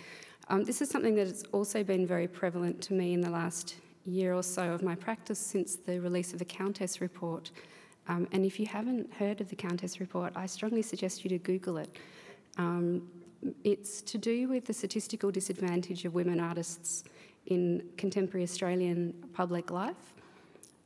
Um, 0.49 0.65
this 0.65 0.83
is 0.83 0.91
something 0.91 1.15
that 1.17 1.27
has 1.27 1.45
also 1.53 1.83
been 1.83 2.07
very 2.07 2.29
prevalent 2.29 2.81
to 2.83 2.95
me 2.95 3.15
in 3.15 3.21
the 3.21 3.31
last 3.31 3.77
year 4.05 4.35
or 4.35 4.43
so 4.43 4.73
of 4.73 4.83
my 4.83 4.95
practice 4.95 5.39
since 5.39 5.77
the 5.77 5.99
release 6.01 6.33
of 6.33 6.39
the 6.39 6.45
Countess 6.45 7.01
report. 7.01 7.51
Um, 8.09 8.29
and 8.33 8.45
if 8.45 8.61
you 8.61 8.67
haven't 8.67 9.13
heard 9.15 9.41
of 9.41 9.49
the 9.49 9.57
Countess 9.57 10.01
report, 10.01 10.33
I 10.37 10.47
strongly 10.47 10.83
suggest 10.83 11.25
you 11.25 11.31
to 11.31 11.39
Google 11.39 11.79
it. 11.79 11.97
Um, 12.57 13.09
it's 13.63 14.01
to 14.03 14.19
do 14.19 14.49
with 14.49 14.65
the 14.65 14.73
statistical 14.73 15.31
disadvantage 15.31 16.05
of 16.05 16.15
women 16.15 16.41
artists 16.41 17.05
in 17.47 17.83
contemporary 17.97 18.45
Australian 18.45 19.13
public 19.33 19.71
life, 19.71 20.15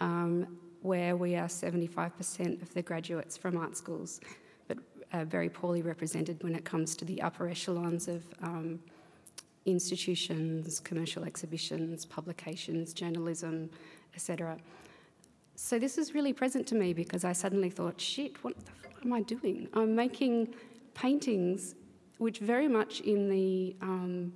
um, 0.01 0.59
where 0.83 1.17
we 1.17 1.37
are 1.37 1.47
75% 1.47 2.63
of 2.63 2.73
the 2.75 2.83
graduates 2.83 3.37
from 3.37 3.57
art 3.57 3.77
schools, 3.77 4.21
but 4.67 4.79
uh, 5.13 5.25
very 5.25 5.49
poorly 5.49 5.83
represented 5.83 6.43
when 6.43 6.55
it 6.55 6.65
comes 6.65 6.97
to 6.97 7.05
the 7.05 7.21
upper 7.23 7.49
echelons 7.49 8.09
of 8.09 8.25
um, 8.43 8.81
institutions, 9.67 10.81
commercial 10.81 11.25
exhibitions, 11.25 12.05
publications, 12.05 12.93
journalism, 12.93 13.71
etc. 14.15 14.57
So 15.55 15.79
this 15.79 15.99
is 15.99 16.15
really 16.15 16.33
present 16.33 16.67
to 16.69 16.75
me 16.75 16.93
because 16.93 17.25
I 17.25 17.33
suddenly 17.33 17.71
thought, 17.71 18.01
shit, 18.01 18.43
what 18.43 18.57
the 18.57 18.73
fuck 18.83 19.05
am 19.05 19.13
I 19.13 19.23
doing? 19.23 19.69
I'm 19.75 19.95
making 19.95 20.55
paintings 20.99 21.75
which 22.19 22.39
very 22.41 22.67
much 22.67 23.01
in 23.01 23.29
the 23.29 23.77
um, 23.81 24.33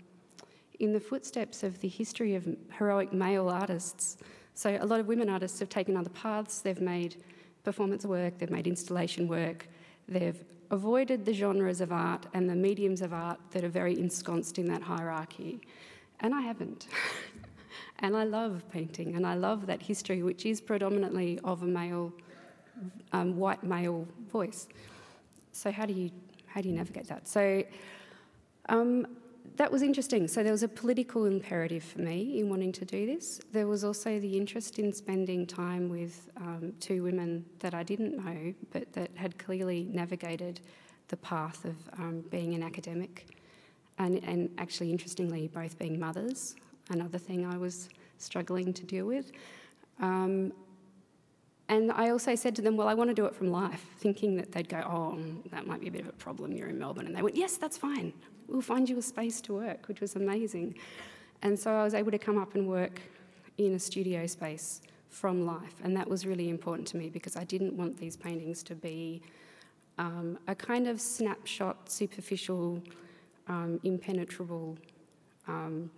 in 0.79 0.92
the 0.92 1.01
footsteps 1.01 1.62
of 1.62 1.81
the 1.81 1.88
history 1.88 2.35
of 2.35 2.48
heroic 2.77 3.12
male 3.12 3.48
artists. 3.48 4.16
So 4.55 4.79
a 4.81 4.87
lot 4.87 5.01
of 5.01 5.07
women 5.07 5.29
artists 5.29 5.59
have 5.61 5.68
taken 5.68 5.96
other 5.96 6.11
paths. 6.11 6.61
They've 6.61 6.81
made 6.81 7.22
performance 7.62 8.05
work, 8.05 8.38
they've 8.38 8.51
made 8.51 8.66
installation 8.66 9.29
work, 9.29 9.68
they've 10.09 10.42
avoided 10.70 11.25
the 11.25 11.33
genres 11.33 11.81
of 11.81 11.92
art 11.92 12.27
and 12.35 12.48
the 12.48 12.57
mediums 12.57 13.03
of 13.03 13.12
art 13.12 13.38
that 13.53 13.62
are 13.62 13.68
very 13.68 13.98
ensconced 13.98 14.59
in 14.59 14.66
that 14.68 14.83
hierarchy. 14.83 15.61
And 16.20 16.35
I 16.35 16.40
haven't. 16.40 16.88
and 18.01 18.16
I 18.16 18.25
love 18.25 18.64
painting 18.70 19.14
and 19.14 19.27
I 19.27 19.35
love 19.35 19.66
that 19.66 19.83
history, 19.83 20.22
which 20.22 20.46
is 20.46 20.61
predominantly 20.61 21.38
of 21.44 21.62
a 21.62 21.66
male, 21.66 22.12
um, 23.12 23.37
white 23.37 23.62
male 23.62 24.09
voice. 24.33 24.66
So 25.53 25.70
how 25.70 25.87
do 25.87 25.92
you 25.92 26.11
how 26.52 26.60
do 26.60 26.68
you 26.68 26.74
navigate 26.74 27.08
that? 27.08 27.26
So 27.28 27.64
um, 28.68 29.06
that 29.56 29.70
was 29.70 29.82
interesting. 29.82 30.28
So 30.28 30.42
there 30.42 30.52
was 30.52 30.62
a 30.62 30.68
political 30.68 31.24
imperative 31.24 31.82
for 31.82 32.00
me 32.00 32.38
in 32.38 32.48
wanting 32.48 32.72
to 32.72 32.84
do 32.84 33.06
this. 33.06 33.40
There 33.52 33.66
was 33.66 33.84
also 33.84 34.18
the 34.18 34.36
interest 34.36 34.78
in 34.78 34.92
spending 34.92 35.46
time 35.46 35.88
with 35.88 36.30
um, 36.36 36.72
two 36.80 37.02
women 37.02 37.44
that 37.60 37.74
I 37.74 37.82
didn't 37.82 38.16
know, 38.16 38.54
but 38.72 38.92
that 38.92 39.10
had 39.14 39.38
clearly 39.38 39.88
navigated 39.90 40.60
the 41.08 41.16
path 41.18 41.64
of 41.64 41.76
um, 41.98 42.24
being 42.30 42.54
an 42.54 42.62
academic, 42.62 43.26
and, 43.98 44.22
and 44.24 44.50
actually, 44.56 44.90
interestingly, 44.90 45.48
both 45.48 45.78
being 45.78 45.98
mothers. 46.00 46.54
Another 46.90 47.18
thing 47.18 47.44
I 47.44 47.58
was 47.58 47.90
struggling 48.18 48.72
to 48.72 48.84
deal 48.84 49.06
with. 49.06 49.32
Um, 50.00 50.52
and 51.72 51.92
I 51.92 52.11
also 52.11 52.35
said 52.35 52.54
to 52.56 52.62
them, 52.62 52.76
Well, 52.76 52.88
I 52.88 52.94
want 52.94 53.11
to 53.11 53.14
do 53.14 53.26
it 53.26 53.35
from 53.35 53.50
life, 53.50 53.85
thinking 53.98 54.37
that 54.37 54.52
they'd 54.52 54.68
go, 54.68 54.80
Oh, 54.87 55.18
that 55.50 55.66
might 55.66 55.80
be 55.80 55.88
a 55.88 55.90
bit 55.90 56.02
of 56.02 56.08
a 56.08 56.12
problem. 56.12 56.52
You're 56.52 56.68
in 56.68 56.78
Melbourne. 56.78 57.06
And 57.06 57.16
they 57.16 57.22
went, 57.22 57.37
Yes, 57.37 57.56
that's 57.56 57.78
fine 57.78 58.12
we'll 58.52 58.61
find 58.61 58.88
you 58.88 58.98
a 58.98 59.02
space 59.02 59.40
to 59.42 59.54
work, 59.54 59.88
which 59.88 60.00
was 60.00 60.14
amazing. 60.14 60.74
And 61.42 61.58
so 61.58 61.72
I 61.72 61.82
was 61.82 61.94
able 61.94 62.11
to 62.11 62.18
come 62.18 62.38
up 62.38 62.54
and 62.54 62.68
work 62.68 63.00
in 63.58 63.74
a 63.74 63.78
studio 63.78 64.26
space 64.26 64.82
from 65.08 65.44
life, 65.44 65.74
and 65.82 65.96
that 65.96 66.08
was 66.08 66.26
really 66.26 66.48
important 66.48 66.88
to 66.88 66.96
me 66.96 67.11
because 67.11 67.37
I 67.37 67.44
didn't 67.44 67.74
want 67.74 67.98
these 67.98 68.16
paintings 68.16 68.62
to 68.64 68.74
be 68.74 69.20
um, 69.98 70.38
a 70.48 70.54
kind 70.54 70.88
of 70.88 71.00
snapshot, 71.00 71.90
superficial, 71.90 72.82
um, 73.46 73.78
impenetrable, 73.85 74.78
um, 75.48 75.90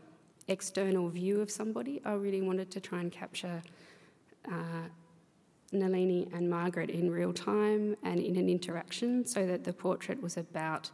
external 0.49 1.09
view 1.09 1.41
of 1.41 1.51
somebody. 1.51 2.01
I 2.05 2.15
really 2.15 2.43
wanted 2.43 2.73
to 2.73 2.81
try 2.81 3.01
and 3.01 3.13
capture 3.13 3.63
uh, 4.51 4.89
Nalini 5.75 6.29
and 6.33 6.49
Margaret 6.49 6.91
in 6.91 7.11
real 7.11 7.33
time 7.33 7.97
and 8.03 8.21
in 8.21 8.37
an 8.37 8.49
interaction 8.49 9.27
so 9.27 9.47
that 9.47 9.65
the 9.65 9.73
portrait 9.73 10.23
was 10.23 10.37
about 10.37 10.91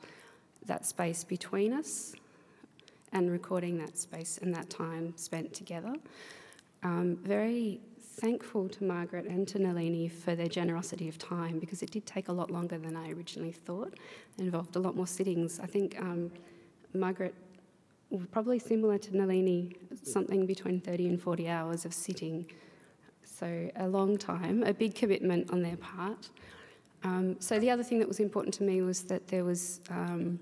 that 0.66 0.86
space 0.86 1.24
between 1.24 1.72
us 1.72 2.14
and 3.12 3.30
recording 3.30 3.78
that 3.78 3.98
space 3.98 4.38
and 4.42 4.54
that 4.54 4.70
time 4.70 5.12
spent 5.16 5.52
together. 5.52 5.94
Um, 6.82 7.16
very 7.22 7.80
thankful 8.20 8.68
to 8.68 8.84
Margaret 8.84 9.24
and 9.26 9.46
to 9.48 9.58
Nalini 9.58 10.08
for 10.08 10.34
their 10.34 10.48
generosity 10.48 11.08
of 11.08 11.18
time 11.18 11.58
because 11.58 11.82
it 11.82 11.90
did 11.90 12.06
take 12.06 12.28
a 12.28 12.32
lot 12.32 12.50
longer 12.50 12.78
than 12.78 12.96
I 12.96 13.10
originally 13.12 13.52
thought. 13.52 13.94
It 14.38 14.42
involved 14.42 14.76
a 14.76 14.78
lot 14.78 14.96
more 14.96 15.06
sittings. 15.06 15.60
I 15.60 15.66
think 15.66 15.98
um, 15.98 16.30
Margaret, 16.92 17.34
probably 18.30 18.58
similar 18.58 18.98
to 18.98 19.16
Nalini, 19.16 19.76
something 20.02 20.46
between 20.46 20.80
30 20.80 21.08
and 21.08 21.22
40 21.22 21.48
hours 21.48 21.84
of 21.84 21.94
sitting. 21.94 22.46
So 23.40 23.70
a 23.76 23.88
long 23.88 24.18
time, 24.18 24.62
a 24.64 24.74
big 24.74 24.94
commitment 24.94 25.50
on 25.50 25.62
their 25.62 25.78
part. 25.78 26.28
Um, 27.02 27.36
so 27.40 27.58
the 27.58 27.70
other 27.70 27.82
thing 27.82 27.98
that 28.00 28.06
was 28.06 28.20
important 28.20 28.52
to 28.56 28.64
me 28.64 28.82
was 28.82 29.04
that 29.04 29.28
there 29.28 29.44
was 29.44 29.80
um, 29.88 30.38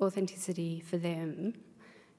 authenticity 0.00 0.80
for 0.80 0.96
them 0.96 1.54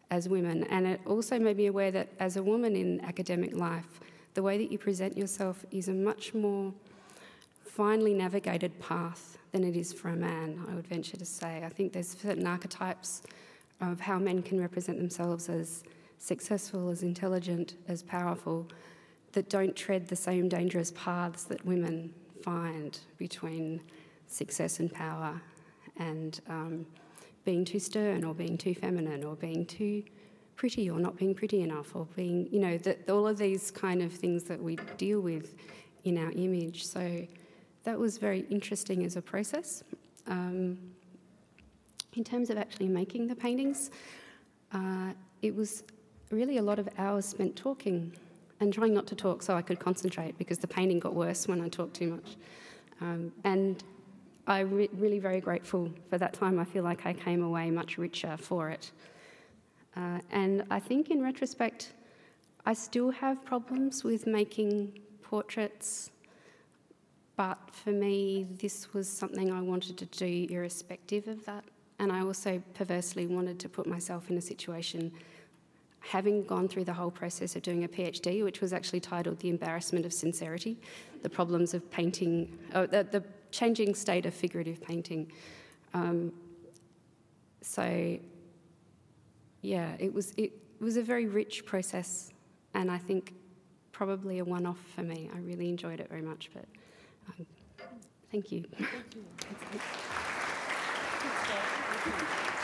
as 0.10 0.30
women. 0.30 0.63
And 0.69 0.88
it 0.88 1.01
also 1.06 1.38
made 1.38 1.58
me 1.58 1.65
aware 1.65 1.91
that 1.91 2.08
as 2.21 2.38
a 2.38 2.43
woman 2.43 2.78
in 2.78 3.04
academic 3.04 3.58
life, 3.58 3.99
the 4.36 4.41
way 4.41 4.58
that 4.58 4.71
you 4.71 4.78
present 4.78 5.17
yourself 5.17 5.65
is 5.71 5.89
a 5.89 5.93
much 5.93 6.34
more 6.34 6.73
finely 7.65 8.13
navigated 8.13 8.80
path 8.80 9.38
than 9.51 9.65
it 9.65 9.75
is 9.75 9.91
for 9.91 10.08
a 10.10 10.15
man, 10.15 10.65
I 10.69 10.75
would 10.75 10.88
venture 10.88 11.17
to 11.17 11.25
say. 11.25 11.62
I 11.65 11.69
think 11.69 11.91
there's 11.91 12.08
certain 12.08 12.47
archetypes 12.47 13.21
of 13.82 13.99
how 13.99 14.17
men 14.17 14.43
can 14.43 14.62
represent 14.62 14.97
themselves 14.97 15.49
as 15.49 15.84
successful, 16.19 16.88
as 16.88 17.04
intelligent, 17.04 17.75
as 17.89 18.01
powerful, 18.01 18.69
that 19.36 19.50
don't 19.50 19.76
tread 19.76 20.08
the 20.08 20.15
same 20.15 20.50
dangerous 20.50 20.91
paths 20.95 21.43
that 21.43 21.63
women 21.65 22.13
find 22.41 23.00
between 23.17 23.82
success 24.28 24.80
and 24.80 24.91
power 24.91 25.39
and 25.98 26.39
um, 26.50 26.86
being 27.43 27.63
too 27.63 27.80
stern 27.80 28.24
or 28.24 28.34
being 28.34 28.58
too 28.58 28.74
feminine 28.74 29.24
or 29.24 29.36
being 29.36 29.65
too 29.65 30.04
pretty 30.56 30.89
or 30.89 31.00
not 31.00 31.17
being 31.17 31.36
pretty 31.36 31.62
enough 31.62 31.95
or 31.95 32.08
being, 32.15 32.48
you 32.50 32.60
know, 32.60 32.78
that 32.80 33.10
all 33.10 33.28
of 33.28 33.38
these 33.38 33.71
kind 33.71 34.02
of 34.02 34.12
things 34.12 34.43
that 34.45 34.62
we 34.62 34.78
deal 34.98 35.19
with 35.19 35.54
in 36.06 36.17
our 36.17 36.32
image. 36.32 36.86
So 36.86 37.28
that 37.84 38.00
was 38.00 38.17
very 38.17 38.45
interesting 38.50 39.04
as 39.04 39.17
a 39.17 39.21
process. 39.21 39.84
Um, 40.28 40.78
in 42.13 42.24
terms 42.24 42.50
of 42.50 42.58
actually 42.58 42.88
making 42.88 43.28
the 43.28 43.36
paintings, 43.36 43.91
uh, 44.71 45.12
it 45.41 45.54
was 45.54 45.84
really 46.32 46.58
a 46.58 46.63
lot 46.63 46.80
of 46.80 46.88
hours 46.98 47.26
spent 47.26 47.56
talking 47.58 48.13
and 48.60 48.74
trying 48.74 48.94
not 48.94 49.08
to 49.08 49.15
talk 49.15 49.41
so 49.41 49.56
I 49.56 49.62
could 49.62 49.80
concentrate 49.80 50.38
because 50.38 50.60
the 50.60 50.68
painting 50.68 51.00
got 51.00 51.13
worse 51.13 51.48
when 51.48 51.62
I 51.62 51.70
talked 51.70 51.96
too 51.96 52.12
much. 52.12 52.36
Um, 53.02 53.32
and 53.44 53.84
I'm 54.48 54.72
re- 54.72 54.89
really 54.94 55.20
very 55.20 55.41
grateful 55.41 55.91
for 56.10 56.18
that 56.18 56.34
time. 56.34 56.60
I 56.60 56.65
feel 56.65 56.84
like 56.84 57.06
I 57.06 57.13
came 57.13 57.44
away 57.44 57.72
much 57.72 57.98
richer 57.98 58.38
for 58.38 58.70
it. 58.70 58.91
Uh, 59.96 60.20
and 60.32 60.63
I 60.70 60.80
think 60.80 61.10
in 61.10 61.22
retrospect, 61.22 61.94
I 62.65 62.74
still 62.74 63.12
have 63.12 63.44
problems 63.46 64.04
with 64.04 64.28
making 64.28 65.00
portraits, 65.22 66.12
but 67.36 67.58
for 67.72 67.91
me, 67.91 68.48
this 68.60 68.94
was 68.94 69.08
something 69.10 69.52
I 69.52 69.62
wanted 69.62 69.98
to 69.98 70.06
do 70.06 70.48
irrespective 70.50 71.28
of 71.28 71.46
that. 71.46 71.63
And 72.00 72.12
I 72.12 72.22
also 72.22 72.62
perversely 72.74 73.26
wanted 73.26 73.60
to 73.60 73.70
put 73.70 73.88
myself 73.88 74.30
in 74.30 74.38
a 74.38 74.41
situation, 74.41 75.12
having 76.10 76.44
gone 76.44 76.68
through 76.68 76.84
the 76.84 76.94
whole 76.94 77.10
process 77.10 77.56
of 77.56 77.63
doing 77.63 77.84
a 77.84 77.88
PhD, 77.88 78.44
which 78.44 78.62
was 78.62 78.74
actually 78.74 79.00
titled 79.00 79.39
The 79.39 79.50
Embarrassment 79.50 80.06
of 80.06 80.13
Sincerity 80.13 80.78
The 81.24 81.30
Problems 81.30 81.74
of 81.74 81.89
Painting, 81.89 82.58
oh, 82.76 82.86
the, 82.86 83.04
the 83.04 83.24
changing 83.52 83.96
state 83.96 84.26
of 84.26 84.34
figurative 84.34 84.82
painting. 84.82 85.32
Um, 85.94 86.32
so, 87.62 88.20
yeah, 89.62 89.94
it 89.98 90.13
was, 90.13 90.34
it 90.38 90.52
was 90.80 90.98
a 90.98 91.02
very 91.02 91.26
rich 91.26 91.65
process, 91.65 92.32
and 92.76 92.91
I 92.91 93.00
think 93.00 93.34
probably 93.91 94.39
a 94.39 94.46
one 94.46 94.65
off 94.65 94.80
for 94.94 95.02
me. 95.02 95.32
I 95.34 95.39
really 95.39 95.70
enjoyed 95.70 96.00
it 96.00 96.10
very 96.10 96.22
much, 96.22 96.52
but 96.54 96.65
um, 97.30 97.46
thank 98.32 98.52
you. 98.52 98.65
Thank 98.78 99.15
you. 102.50 102.55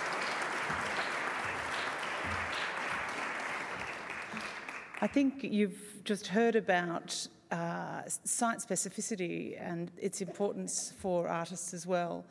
I 5.04 5.08
think 5.08 5.44
you've 5.44 6.04
just 6.04 6.28
heard 6.28 6.56
about 6.56 7.28
uh, 7.50 8.04
site 8.06 8.60
specificity 8.60 9.60
and 9.60 9.90
its 9.98 10.22
importance 10.22 10.94
for 11.00 11.28
artists 11.28 11.74
as 11.74 11.88
well. 11.88 12.24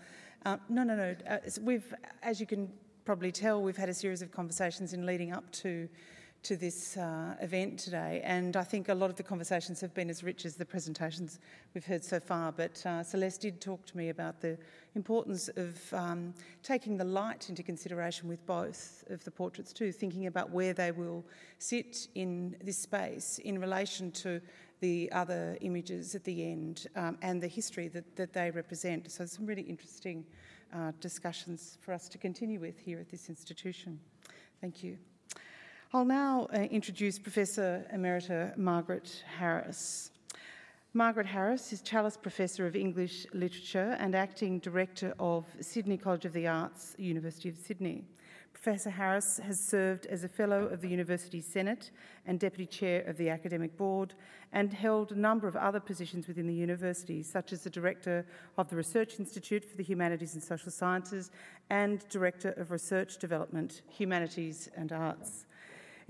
Uh, 0.46 0.56
no, 0.68 0.84
no, 0.84 0.94
no. 0.94 1.16
Uh, 1.28 1.38
we've, 1.62 1.92
as 2.22 2.38
you 2.38 2.46
can 2.46 2.70
probably 3.04 3.32
tell, 3.32 3.60
we've 3.60 3.76
had 3.76 3.88
a 3.88 3.94
series 3.94 4.22
of 4.22 4.30
conversations 4.30 4.92
in 4.92 5.04
leading 5.04 5.32
up 5.32 5.50
to 5.50 5.88
to 6.42 6.56
this 6.56 6.96
uh, 6.96 7.34
event 7.40 7.78
today, 7.78 8.22
and 8.24 8.56
I 8.56 8.64
think 8.64 8.88
a 8.88 8.94
lot 8.94 9.10
of 9.10 9.16
the 9.16 9.22
conversations 9.22 9.80
have 9.80 9.92
been 9.92 10.08
as 10.08 10.22
rich 10.22 10.46
as 10.46 10.56
the 10.56 10.64
presentations 10.64 11.38
we've 11.74 11.84
heard 11.84 12.02
so 12.02 12.18
far. 12.18 12.50
But 12.50 12.84
uh, 12.86 13.02
Celeste 13.02 13.42
did 13.42 13.60
talk 13.60 13.84
to 13.86 13.96
me 13.96 14.08
about 14.08 14.40
the 14.40 14.56
importance 14.94 15.48
of 15.56 15.92
um, 15.92 16.32
taking 16.62 16.96
the 16.96 17.04
light 17.04 17.50
into 17.50 17.62
consideration 17.62 18.28
with 18.28 18.44
both 18.46 19.04
of 19.10 19.22
the 19.24 19.30
portraits 19.30 19.72
too, 19.72 19.92
thinking 19.92 20.26
about 20.26 20.50
where 20.50 20.72
they 20.72 20.92
will 20.92 21.24
sit 21.58 22.08
in 22.14 22.56
this 22.64 22.78
space 22.78 23.38
in 23.44 23.60
relation 23.60 24.10
to 24.12 24.40
the 24.80 25.12
other 25.12 25.58
images 25.60 26.14
at 26.14 26.24
the 26.24 26.50
end 26.50 26.86
um, 26.96 27.18
and 27.20 27.42
the 27.42 27.48
history 27.48 27.88
that, 27.88 28.16
that 28.16 28.32
they 28.32 28.50
represent. 28.50 29.10
So, 29.10 29.26
some 29.26 29.44
really 29.44 29.62
interesting 29.62 30.24
uh, 30.74 30.92
discussions 31.00 31.76
for 31.82 31.92
us 31.92 32.08
to 32.08 32.18
continue 32.18 32.60
with 32.60 32.78
here 32.78 32.98
at 32.98 33.10
this 33.10 33.28
institution. 33.28 34.00
Thank 34.60 34.82
you. 34.82 35.09
I'll 35.92 36.04
now 36.04 36.46
uh, 36.54 36.58
introduce 36.58 37.18
Professor 37.18 37.84
Emerita 37.92 38.56
Margaret 38.56 39.24
Harris. 39.38 40.12
Margaret 40.94 41.26
Harris 41.26 41.72
is 41.72 41.82
Challis 41.82 42.16
Professor 42.16 42.64
of 42.64 42.76
English 42.76 43.26
Literature 43.34 43.96
and 43.98 44.14
Acting 44.14 44.60
Director 44.60 45.12
of 45.18 45.46
Sydney 45.60 45.96
College 45.96 46.26
of 46.26 46.32
the 46.32 46.46
Arts, 46.46 46.94
University 46.96 47.48
of 47.48 47.56
Sydney. 47.56 48.04
Professor 48.52 48.90
Harris 48.90 49.40
has 49.42 49.58
served 49.58 50.06
as 50.06 50.22
a 50.22 50.28
Fellow 50.28 50.66
of 50.66 50.80
the 50.80 50.88
University 50.88 51.40
Senate 51.40 51.90
and 52.24 52.38
Deputy 52.38 52.66
Chair 52.66 53.02
of 53.08 53.16
the 53.16 53.28
Academic 53.28 53.76
Board 53.76 54.14
and 54.52 54.72
held 54.72 55.10
a 55.10 55.18
number 55.18 55.48
of 55.48 55.56
other 55.56 55.80
positions 55.80 56.28
within 56.28 56.46
the 56.46 56.54
university, 56.54 57.20
such 57.20 57.52
as 57.52 57.62
the 57.64 57.70
Director 57.70 58.24
of 58.58 58.70
the 58.70 58.76
Research 58.76 59.18
Institute 59.18 59.64
for 59.64 59.76
the 59.76 59.82
Humanities 59.82 60.34
and 60.34 60.42
Social 60.42 60.70
Sciences 60.70 61.32
and 61.68 62.08
Director 62.10 62.50
of 62.52 62.70
Research 62.70 63.18
Development, 63.18 63.82
Humanities 63.88 64.70
and 64.76 64.92
Arts. 64.92 65.46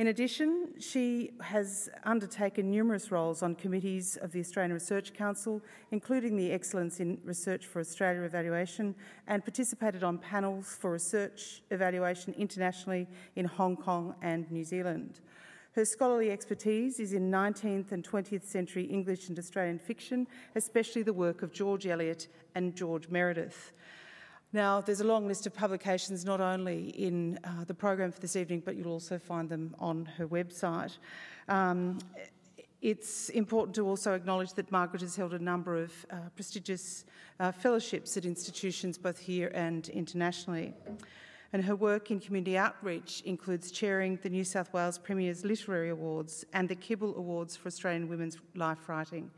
In 0.00 0.06
addition, 0.06 0.68
she 0.78 1.32
has 1.42 1.90
undertaken 2.04 2.70
numerous 2.70 3.12
roles 3.12 3.42
on 3.42 3.54
committees 3.54 4.16
of 4.16 4.32
the 4.32 4.40
Australian 4.40 4.72
Research 4.72 5.12
Council, 5.12 5.60
including 5.90 6.38
the 6.38 6.52
Excellence 6.52 7.00
in 7.00 7.18
Research 7.22 7.66
for 7.66 7.80
Australia 7.80 8.22
evaluation, 8.22 8.94
and 9.26 9.44
participated 9.44 10.02
on 10.02 10.16
panels 10.16 10.74
for 10.74 10.90
research 10.92 11.60
evaluation 11.70 12.32
internationally 12.38 13.06
in 13.36 13.44
Hong 13.44 13.76
Kong 13.76 14.14
and 14.22 14.50
New 14.50 14.64
Zealand. 14.64 15.20
Her 15.72 15.84
scholarly 15.84 16.30
expertise 16.30 16.98
is 16.98 17.12
in 17.12 17.30
19th 17.30 17.92
and 17.92 18.02
20th 18.02 18.44
century 18.44 18.84
English 18.84 19.28
and 19.28 19.38
Australian 19.38 19.78
fiction, 19.78 20.26
especially 20.56 21.02
the 21.02 21.12
work 21.12 21.42
of 21.42 21.52
George 21.52 21.86
Eliot 21.86 22.26
and 22.54 22.74
George 22.74 23.10
Meredith. 23.10 23.72
Now, 24.52 24.80
there's 24.80 25.00
a 25.00 25.04
long 25.04 25.28
list 25.28 25.46
of 25.46 25.54
publications 25.54 26.24
not 26.24 26.40
only 26.40 26.88
in 26.90 27.38
uh, 27.44 27.64
the 27.64 27.74
program 27.74 28.10
for 28.10 28.20
this 28.20 28.34
evening, 28.34 28.62
but 28.64 28.74
you'll 28.74 28.92
also 28.92 29.16
find 29.16 29.48
them 29.48 29.76
on 29.78 30.06
her 30.18 30.26
website. 30.26 30.98
Um, 31.48 31.98
it's 32.82 33.28
important 33.28 33.76
to 33.76 33.86
also 33.86 34.14
acknowledge 34.14 34.54
that 34.54 34.72
Margaret 34.72 35.02
has 35.02 35.14
held 35.14 35.34
a 35.34 35.38
number 35.38 35.80
of 35.80 35.92
uh, 36.10 36.16
prestigious 36.34 37.04
uh, 37.38 37.52
fellowships 37.52 38.16
at 38.16 38.24
institutions 38.24 38.98
both 38.98 39.18
here 39.18 39.52
and 39.54 39.88
internationally. 39.90 40.74
And 41.52 41.64
her 41.64 41.76
work 41.76 42.10
in 42.10 42.18
community 42.18 42.56
outreach 42.56 43.22
includes 43.26 43.70
chairing 43.70 44.18
the 44.22 44.30
New 44.30 44.44
South 44.44 44.72
Wales 44.72 44.98
Premier's 44.98 45.44
Literary 45.44 45.90
Awards 45.90 46.44
and 46.54 46.68
the 46.68 46.74
Kibble 46.74 47.16
Awards 47.16 47.56
for 47.56 47.68
Australian 47.68 48.08
Women's 48.08 48.38
Life 48.56 48.88
Writing. 48.88 49.30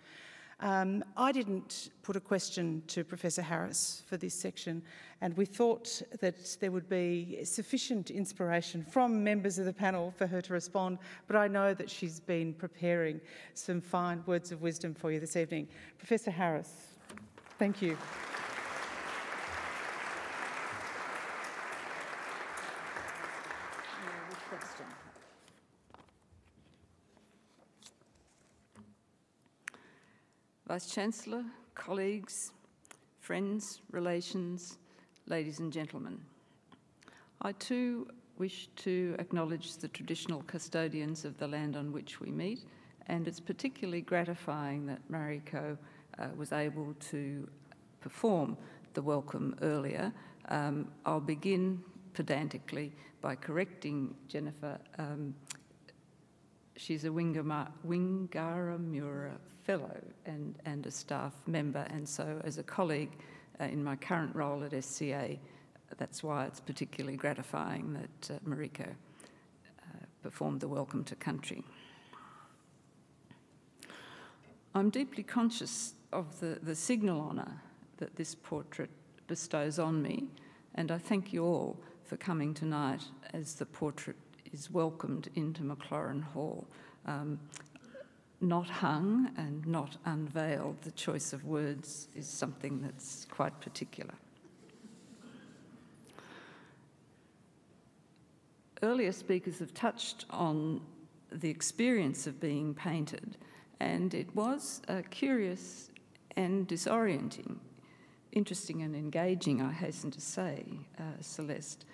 Um, 0.62 1.02
I 1.16 1.32
didn't 1.32 1.90
put 2.04 2.14
a 2.14 2.20
question 2.20 2.84
to 2.86 3.02
Professor 3.02 3.42
Harris 3.42 4.04
for 4.06 4.16
this 4.16 4.32
section, 4.32 4.80
and 5.20 5.36
we 5.36 5.44
thought 5.44 6.00
that 6.20 6.56
there 6.60 6.70
would 6.70 6.88
be 6.88 7.40
sufficient 7.42 8.12
inspiration 8.12 8.86
from 8.88 9.24
members 9.24 9.58
of 9.58 9.64
the 9.64 9.72
panel 9.72 10.14
for 10.16 10.28
her 10.28 10.40
to 10.40 10.52
respond, 10.52 10.98
but 11.26 11.34
I 11.34 11.48
know 11.48 11.74
that 11.74 11.90
she's 11.90 12.20
been 12.20 12.54
preparing 12.54 13.20
some 13.54 13.80
fine 13.80 14.22
words 14.24 14.52
of 14.52 14.62
wisdom 14.62 14.94
for 14.94 15.10
you 15.10 15.18
this 15.18 15.34
evening. 15.34 15.66
Professor 15.98 16.30
Harris, 16.30 16.70
thank 17.58 17.82
you. 17.82 17.98
Vice-Chancellor, 30.72 31.44
colleagues, 31.74 32.52
friends, 33.20 33.82
relations, 33.90 34.78
ladies 35.26 35.58
and 35.58 35.70
gentlemen. 35.70 36.18
I 37.42 37.52
too 37.52 38.08
wish 38.38 38.70
to 38.76 39.14
acknowledge 39.18 39.76
the 39.76 39.88
traditional 39.88 40.42
custodians 40.46 41.26
of 41.26 41.36
the 41.36 41.46
land 41.46 41.76
on 41.76 41.92
which 41.92 42.20
we 42.20 42.30
meet, 42.30 42.60
and 43.08 43.28
it's 43.28 43.38
particularly 43.38 44.00
gratifying 44.00 44.86
that 44.86 45.06
Mariko 45.10 45.76
uh, 46.18 46.28
was 46.38 46.52
able 46.54 46.94
to 47.10 47.46
perform 48.00 48.56
the 48.94 49.02
welcome 49.02 49.54
earlier. 49.60 50.10
Um, 50.48 50.88
I'll 51.04 51.20
begin 51.20 51.82
pedantically 52.14 52.94
by 53.20 53.34
correcting 53.34 54.14
Jennifer. 54.26 54.78
Um, 54.96 55.34
she's 56.76 57.04
a 57.04 57.08
Wingara 57.08 57.68
Mura 58.80 59.32
fellow 59.64 60.00
and, 60.26 60.56
and 60.64 60.86
a 60.86 60.90
staff 60.90 61.32
member, 61.46 61.86
and 61.90 62.08
so 62.08 62.40
as 62.44 62.58
a 62.58 62.62
colleague 62.62 63.12
uh, 63.60 63.64
in 63.64 63.82
my 63.82 63.96
current 63.96 64.34
role 64.34 64.64
at 64.64 64.84
SCA, 64.84 65.36
that's 65.98 66.22
why 66.22 66.46
it's 66.46 66.60
particularly 66.60 67.16
gratifying 67.16 67.92
that 67.92 68.34
uh, 68.34 68.38
Mariko 68.48 68.88
uh, 68.88 69.98
performed 70.22 70.60
the 70.60 70.68
Welcome 70.68 71.04
to 71.04 71.14
Country. 71.14 71.62
I'm 74.74 74.88
deeply 74.88 75.22
conscious 75.22 75.94
of 76.12 76.40
the, 76.40 76.58
the 76.62 76.74
signal 76.74 77.20
honour 77.20 77.60
that 77.98 78.16
this 78.16 78.34
portrait 78.34 78.90
bestows 79.28 79.78
on 79.78 80.02
me, 80.02 80.28
and 80.74 80.90
I 80.90 80.98
thank 80.98 81.32
you 81.32 81.44
all 81.44 81.78
for 82.04 82.16
coming 82.16 82.54
tonight 82.54 83.02
as 83.32 83.54
the 83.54 83.66
portrait 83.66 84.16
is 84.52 84.70
welcomed 84.70 85.28
into 85.34 85.62
Maclaurin 85.62 86.22
Hall. 86.22 86.66
Um, 87.06 87.38
not 88.40 88.68
hung 88.68 89.30
and 89.36 89.64
not 89.66 89.96
unveiled, 90.04 90.82
the 90.82 90.90
choice 90.90 91.32
of 91.32 91.44
words 91.44 92.08
is 92.14 92.26
something 92.26 92.82
that's 92.82 93.24
quite 93.30 93.58
particular. 93.60 94.14
Earlier 98.82 99.12
speakers 99.12 99.60
have 99.60 99.72
touched 99.74 100.24
on 100.30 100.80
the 101.30 101.48
experience 101.48 102.26
of 102.26 102.40
being 102.40 102.74
painted, 102.74 103.36
and 103.78 104.12
it 104.12 104.34
was 104.34 104.82
uh, 104.88 105.02
curious 105.10 105.90
and 106.36 106.66
disorienting, 106.66 107.58
interesting 108.32 108.82
and 108.82 108.96
engaging, 108.96 109.62
I 109.62 109.70
hasten 109.72 110.10
to 110.10 110.20
say, 110.20 110.64
uh, 110.98 111.20
Celeste. 111.20 111.84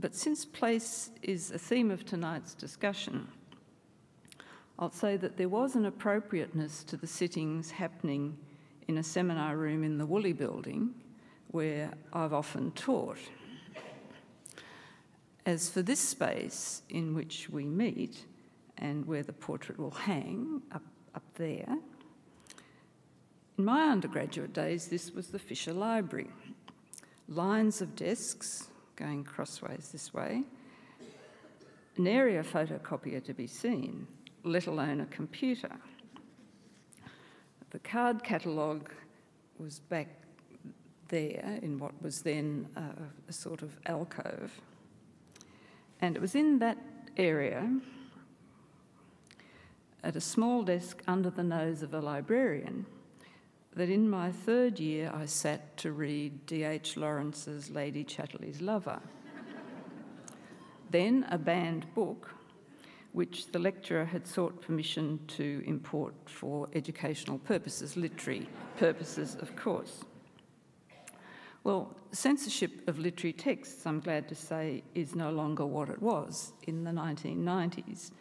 But 0.00 0.14
since 0.14 0.44
place 0.44 1.10
is 1.22 1.50
a 1.50 1.58
theme 1.58 1.90
of 1.90 2.04
tonight's 2.04 2.54
discussion, 2.54 3.26
I'll 4.78 4.92
say 4.92 5.16
that 5.16 5.36
there 5.36 5.48
was 5.48 5.74
an 5.74 5.86
appropriateness 5.86 6.84
to 6.84 6.96
the 6.96 7.06
sittings 7.08 7.72
happening 7.72 8.38
in 8.86 8.98
a 8.98 9.02
seminar 9.02 9.56
room 9.56 9.82
in 9.82 9.98
the 9.98 10.06
Woolley 10.06 10.32
building 10.32 10.94
where 11.48 11.90
I've 12.12 12.32
often 12.32 12.70
taught. 12.72 13.18
As 15.44 15.68
for 15.68 15.82
this 15.82 15.98
space 15.98 16.82
in 16.90 17.12
which 17.12 17.50
we 17.50 17.64
meet 17.64 18.24
and 18.76 19.04
where 19.04 19.24
the 19.24 19.32
portrait 19.32 19.80
will 19.80 19.90
hang 19.90 20.62
up, 20.70 20.84
up 21.16 21.24
there, 21.34 21.76
in 23.56 23.64
my 23.64 23.88
undergraduate 23.88 24.52
days, 24.52 24.86
this 24.86 25.10
was 25.10 25.28
the 25.28 25.40
Fisher 25.40 25.72
Library. 25.72 26.30
Lines 27.26 27.80
of 27.80 27.96
desks 27.96 28.68
going 28.98 29.22
crossways 29.22 29.90
this 29.92 30.12
way, 30.12 30.42
an 31.96 32.06
area 32.06 32.42
photocopier 32.42 33.24
to 33.24 33.32
be 33.32 33.46
seen, 33.46 34.06
let 34.42 34.66
alone 34.66 35.00
a 35.00 35.06
computer. 35.06 35.70
The 37.70 37.78
card 37.78 38.24
catalogue 38.24 38.90
was 39.58 39.78
back 39.78 40.08
there 41.08 41.58
in 41.62 41.78
what 41.78 41.92
was 42.02 42.22
then 42.22 42.68
a, 42.76 43.28
a 43.28 43.32
sort 43.32 43.62
of 43.62 43.78
alcove. 43.86 44.52
And 46.00 46.16
it 46.16 46.20
was 46.20 46.34
in 46.34 46.58
that 46.58 46.78
area, 47.16 47.70
at 50.02 50.16
a 50.16 50.20
small 50.20 50.62
desk 50.62 51.02
under 51.06 51.30
the 51.30 51.42
nose 51.42 51.82
of 51.82 51.94
a 51.94 52.00
librarian, 52.00 52.86
that 53.74 53.88
in 53.88 54.08
my 54.08 54.32
third 54.32 54.80
year 54.80 55.12
I 55.14 55.26
sat 55.26 55.76
to 55.78 55.92
read 55.92 56.46
D.H. 56.46 56.96
Lawrence's 56.96 57.70
Lady 57.70 58.04
Chatterley's 58.04 58.60
Lover. 58.60 59.00
then 60.90 61.26
a 61.30 61.38
banned 61.38 61.92
book 61.94 62.34
which 63.12 63.50
the 63.52 63.58
lecturer 63.58 64.04
had 64.04 64.26
sought 64.26 64.60
permission 64.60 65.18
to 65.26 65.62
import 65.66 66.14
for 66.26 66.68
educational 66.74 67.38
purposes, 67.38 67.96
literary 67.96 68.48
purposes, 68.76 69.36
of 69.40 69.54
course. 69.56 70.04
Well, 71.64 71.94
censorship 72.12 72.86
of 72.88 72.98
literary 72.98 73.32
texts, 73.32 73.86
I'm 73.86 74.00
glad 74.00 74.28
to 74.28 74.34
say, 74.34 74.82
is 74.94 75.14
no 75.14 75.30
longer 75.30 75.66
what 75.66 75.88
it 75.88 76.00
was 76.00 76.52
in 76.66 76.84
the 76.84 76.90
1990s. 76.90 78.12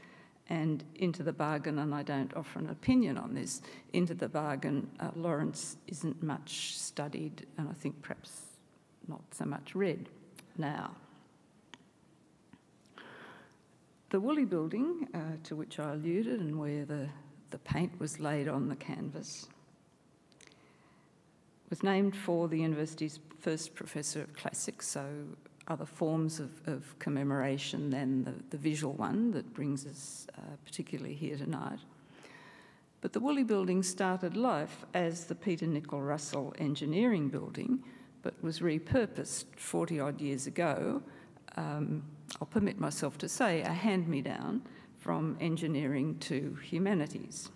And 0.50 0.84
into 0.96 1.24
the 1.24 1.34
bargain, 1.34 1.78
and 1.80 1.94
I 1.94 2.04
don't 2.04 2.34
offer 2.34 2.60
an 2.60 2.70
opinion 2.70 3.18
on 3.18 3.34
this, 3.34 3.62
into 3.92 4.14
the 4.14 4.30
bargain, 4.30 4.90
uh, 5.00 5.10
Lawrence 5.16 5.76
isn't 5.88 6.24
much 6.24 6.78
studied, 6.78 7.46
and 7.58 7.68
I 7.68 7.74
think 7.74 8.02
perhaps 8.02 8.44
not 9.08 9.22
so 9.32 9.44
much 9.46 9.76
read 9.76 10.08
now. 10.58 10.96
The 14.10 14.22
Woolley 14.22 14.46
building, 14.46 15.10
uh, 15.14 15.36
to 15.44 15.56
which 15.58 15.80
I 15.80 15.92
alluded, 15.92 16.40
and 16.40 16.58
where 16.58 16.86
the, 16.86 17.10
the 17.50 17.58
paint 17.58 18.00
was 18.00 18.22
laid 18.22 18.48
on 18.48 18.70
the 18.70 18.76
canvas, 18.78 19.48
was 21.70 21.84
named 21.84 22.16
for 22.16 22.48
the 22.48 22.58
university's 22.58 23.20
first 23.42 23.76
professor 23.76 24.22
of 24.22 24.34
classics, 24.34 24.88
so 24.88 25.06
other 25.68 25.86
forms 25.86 26.40
of, 26.40 26.50
of 26.68 26.98
commemoration 27.00 27.90
than 27.90 28.24
the, 28.24 28.34
the, 28.50 28.58
visual 28.58 28.94
one 28.94 29.32
that 29.32 29.54
brings 29.54 29.86
us 29.86 30.28
uh, 30.38 30.42
particularly 30.64 31.14
here 31.14 31.36
tonight. 31.36 31.80
But 33.02 33.14
the 33.14 33.20
Woolley 33.20 33.44
building 33.44 33.84
started 33.84 34.38
life 34.38 34.86
as 34.94 35.26
the 35.26 35.36
Peter 35.36 35.68
Nicol 35.68 36.02
Russell 36.02 36.54
Engineering 36.58 37.30
Building, 37.30 37.84
but 38.22 38.34
was 38.42 38.60
repurposed 38.60 39.46
40 39.56 40.00
odd 40.00 40.22
years 40.22 40.48
ago 40.48 41.04
um, 41.58 42.04
I'll 42.40 42.48
permit 42.48 42.80
myself 42.80 43.18
to 43.20 43.30
say, 43.30 43.62
a 43.62 43.74
hand 43.74 44.08
me 44.08 44.22
down 44.22 44.62
from 45.00 45.38
engineering 45.40 46.18
to 46.20 46.58
humanities. 46.64 47.50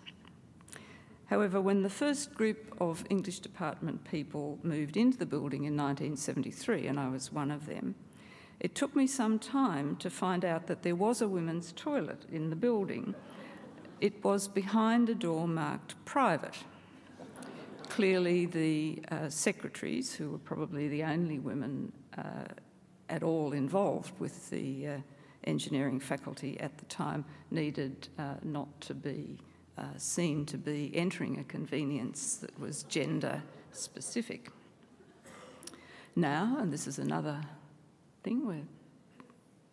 However, 1.32 1.62
when 1.62 1.82
the 1.82 1.88
first 1.88 2.34
group 2.34 2.76
of 2.78 3.06
English 3.08 3.38
department 3.38 4.04
people 4.04 4.58
moved 4.62 4.98
into 4.98 5.16
the 5.16 5.24
building 5.24 5.64
in 5.64 5.74
1973, 5.74 6.86
and 6.86 7.00
I 7.00 7.08
was 7.08 7.32
one 7.32 7.50
of 7.50 7.64
them, 7.64 7.94
it 8.60 8.74
took 8.74 8.94
me 8.94 9.06
some 9.06 9.38
time 9.38 9.96
to 9.96 10.10
find 10.10 10.44
out 10.44 10.66
that 10.66 10.82
there 10.82 10.94
was 10.94 11.22
a 11.22 11.28
women's 11.28 11.72
toilet 11.72 12.26
in 12.30 12.50
the 12.50 12.54
building. 12.54 13.14
It 13.98 14.22
was 14.22 14.46
behind 14.46 15.08
a 15.08 15.14
door 15.14 15.48
marked 15.48 15.94
private. 16.04 16.58
Clearly, 17.88 18.44
the 18.44 19.02
uh, 19.10 19.30
secretaries, 19.30 20.12
who 20.12 20.32
were 20.32 20.44
probably 20.52 20.86
the 20.88 21.02
only 21.02 21.38
women 21.38 21.92
uh, 22.18 22.44
at 23.08 23.22
all 23.22 23.54
involved 23.54 24.12
with 24.20 24.50
the 24.50 24.86
uh, 24.86 24.98
engineering 25.44 25.98
faculty 25.98 26.60
at 26.60 26.76
the 26.76 26.84
time 26.84 27.24
needed 27.50 28.08
uh, 28.18 28.34
not 28.42 28.68
to 28.82 28.92
be 28.92 29.38
uh, 29.78 29.84
seen 29.96 30.44
to 30.46 30.58
be 30.58 30.90
entering 30.94 31.38
a 31.38 31.44
convenience 31.44 32.36
that 32.36 32.58
was 32.60 32.82
gender 32.84 33.42
specific. 33.72 34.50
Now, 36.14 36.58
and 36.60 36.72
this 36.72 36.86
is 36.86 36.98
another 36.98 37.40
thing 38.22 38.46
where 38.46 38.62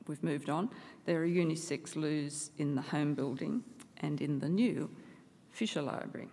we've 0.08 0.24
moved 0.24 0.50
on, 0.50 0.70
there 1.06 1.22
are 1.22 1.28
unisex 1.28 1.96
loos 1.96 2.52
in 2.58 2.76
the 2.76 2.82
home 2.82 3.14
building 3.14 3.64
and 3.98 4.22
in 4.22 4.40
the 4.40 4.50
new 4.50 4.90
Fisher 5.52 5.82
Library. 5.82 6.30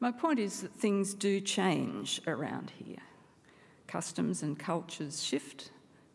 My 0.00 0.12
point 0.12 0.38
is 0.38 0.60
that 0.60 0.74
things 0.74 1.14
do 1.14 1.40
change 1.40 2.20
around 2.26 2.72
here. 2.76 2.98
Customs 3.86 4.42
and 4.42 4.58
cultures 4.58 5.22
shift, 5.22 5.70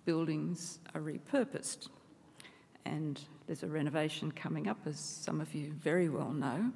buildings 0.06 0.80
are 0.94 1.02
repurposed, 1.02 1.90
and 2.86 3.20
there's 3.50 3.64
a 3.64 3.68
renovation 3.68 4.32
coming 4.32 4.68
up, 4.68 4.78
as 4.86 5.00
some 5.00 5.42
of 5.42 5.56
you 5.56 5.74
very 5.82 6.08
well 6.08 6.30
know, 6.30 6.72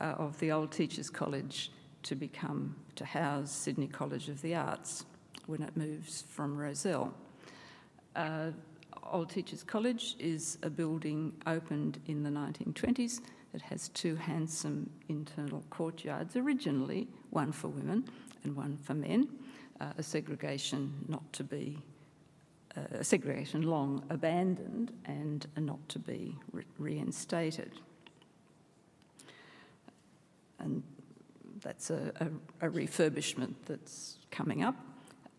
uh, 0.00 0.14
of 0.16 0.40
the 0.40 0.50
old 0.52 0.72
Teachers 0.72 1.10
College 1.10 1.70
to 2.02 2.14
become, 2.14 2.74
to 2.94 3.04
house 3.04 3.52
Sydney 3.52 3.88
College 3.88 4.30
of 4.30 4.40
the 4.40 4.54
Arts 4.54 5.04
when 5.44 5.60
it 5.60 5.76
moves 5.76 6.24
from 6.30 6.56
Rozelle. 6.56 7.12
Uh, 8.16 8.52
Old 9.12 9.28
Teachers 9.28 9.62
College 9.62 10.16
is 10.18 10.56
a 10.62 10.70
building 10.70 11.34
opened 11.46 12.00
in 12.06 12.22
the 12.22 12.30
1920s. 12.30 13.20
It 13.52 13.60
has 13.60 13.90
two 13.90 14.16
handsome 14.16 14.88
internal 15.10 15.62
courtyards, 15.68 16.36
originally 16.36 17.06
one 17.28 17.52
for 17.52 17.68
women 17.68 18.02
and 18.44 18.56
one 18.56 18.78
for 18.78 18.94
men, 18.94 19.28
uh, 19.78 19.92
a 19.98 20.02
segregation 20.02 21.04
not 21.06 21.30
to 21.34 21.44
be, 21.44 21.82
uh, 22.76 23.02
segregation 23.02 23.62
long 23.62 24.02
abandoned 24.10 24.92
and 25.04 25.46
not 25.56 25.88
to 25.88 25.98
be 25.98 26.36
re- 26.52 26.64
reinstated. 26.78 27.72
And 30.58 30.82
that's 31.62 31.90
a, 31.90 32.12
a, 32.60 32.66
a 32.66 32.70
refurbishment 32.70 33.54
that's 33.66 34.18
coming 34.30 34.62
up. 34.62 34.76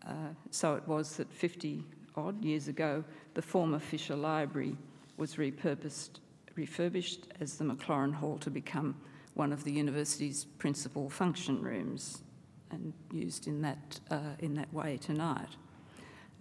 Uh, 0.06 0.30
so 0.50 0.74
it 0.74 0.86
was 0.86 1.16
that 1.16 1.32
50 1.32 1.84
odd 2.16 2.42
years 2.44 2.68
ago, 2.68 3.04
the 3.34 3.42
former 3.42 3.78
Fisher 3.78 4.16
Library 4.16 4.76
was 5.16 5.36
repurposed, 5.36 6.20
refurbished 6.54 7.28
as 7.40 7.56
the 7.56 7.64
Maclaurin 7.64 8.14
Hall 8.14 8.38
to 8.38 8.50
become 8.50 8.96
one 9.34 9.52
of 9.52 9.64
the 9.64 9.72
university's 9.72 10.44
principal 10.58 11.10
function 11.10 11.60
rooms 11.60 12.22
and 12.70 12.92
used 13.12 13.46
in 13.46 13.60
that, 13.62 14.00
uh, 14.10 14.34
in 14.38 14.54
that 14.54 14.72
way 14.72 14.96
tonight. 14.96 15.50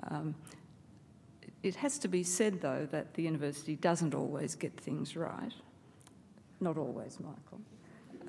Um, 0.09 0.35
it 1.65 1.75
has 1.75 1.97
to 1.99 2.07
be 2.07 2.23
said, 2.23 2.61
though, 2.61 2.87
that 2.91 3.13
the 3.15 3.23
university 3.23 3.75
doesn't 3.75 4.13
always 4.13 4.55
get 4.55 4.79
things 4.79 5.15
right. 5.15 5.53
Not 6.59 6.77
always, 6.77 7.17
Michael. 7.19 7.61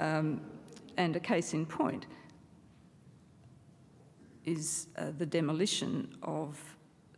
Um, 0.01 0.41
and 0.97 1.15
a 1.17 1.21
case 1.21 1.53
in 1.53 1.67
point 1.67 2.07
is 4.45 4.87
uh, 4.97 5.11
the 5.19 5.27
demolition 5.27 6.17
of 6.23 6.59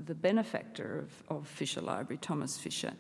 the 0.01 0.15
benefactor 0.15 1.07
of, 1.29 1.37
of 1.39 1.47
Fisher 1.47 1.81
Library, 1.81 2.19
Thomas 2.21 2.59
Fisher, 2.59 2.93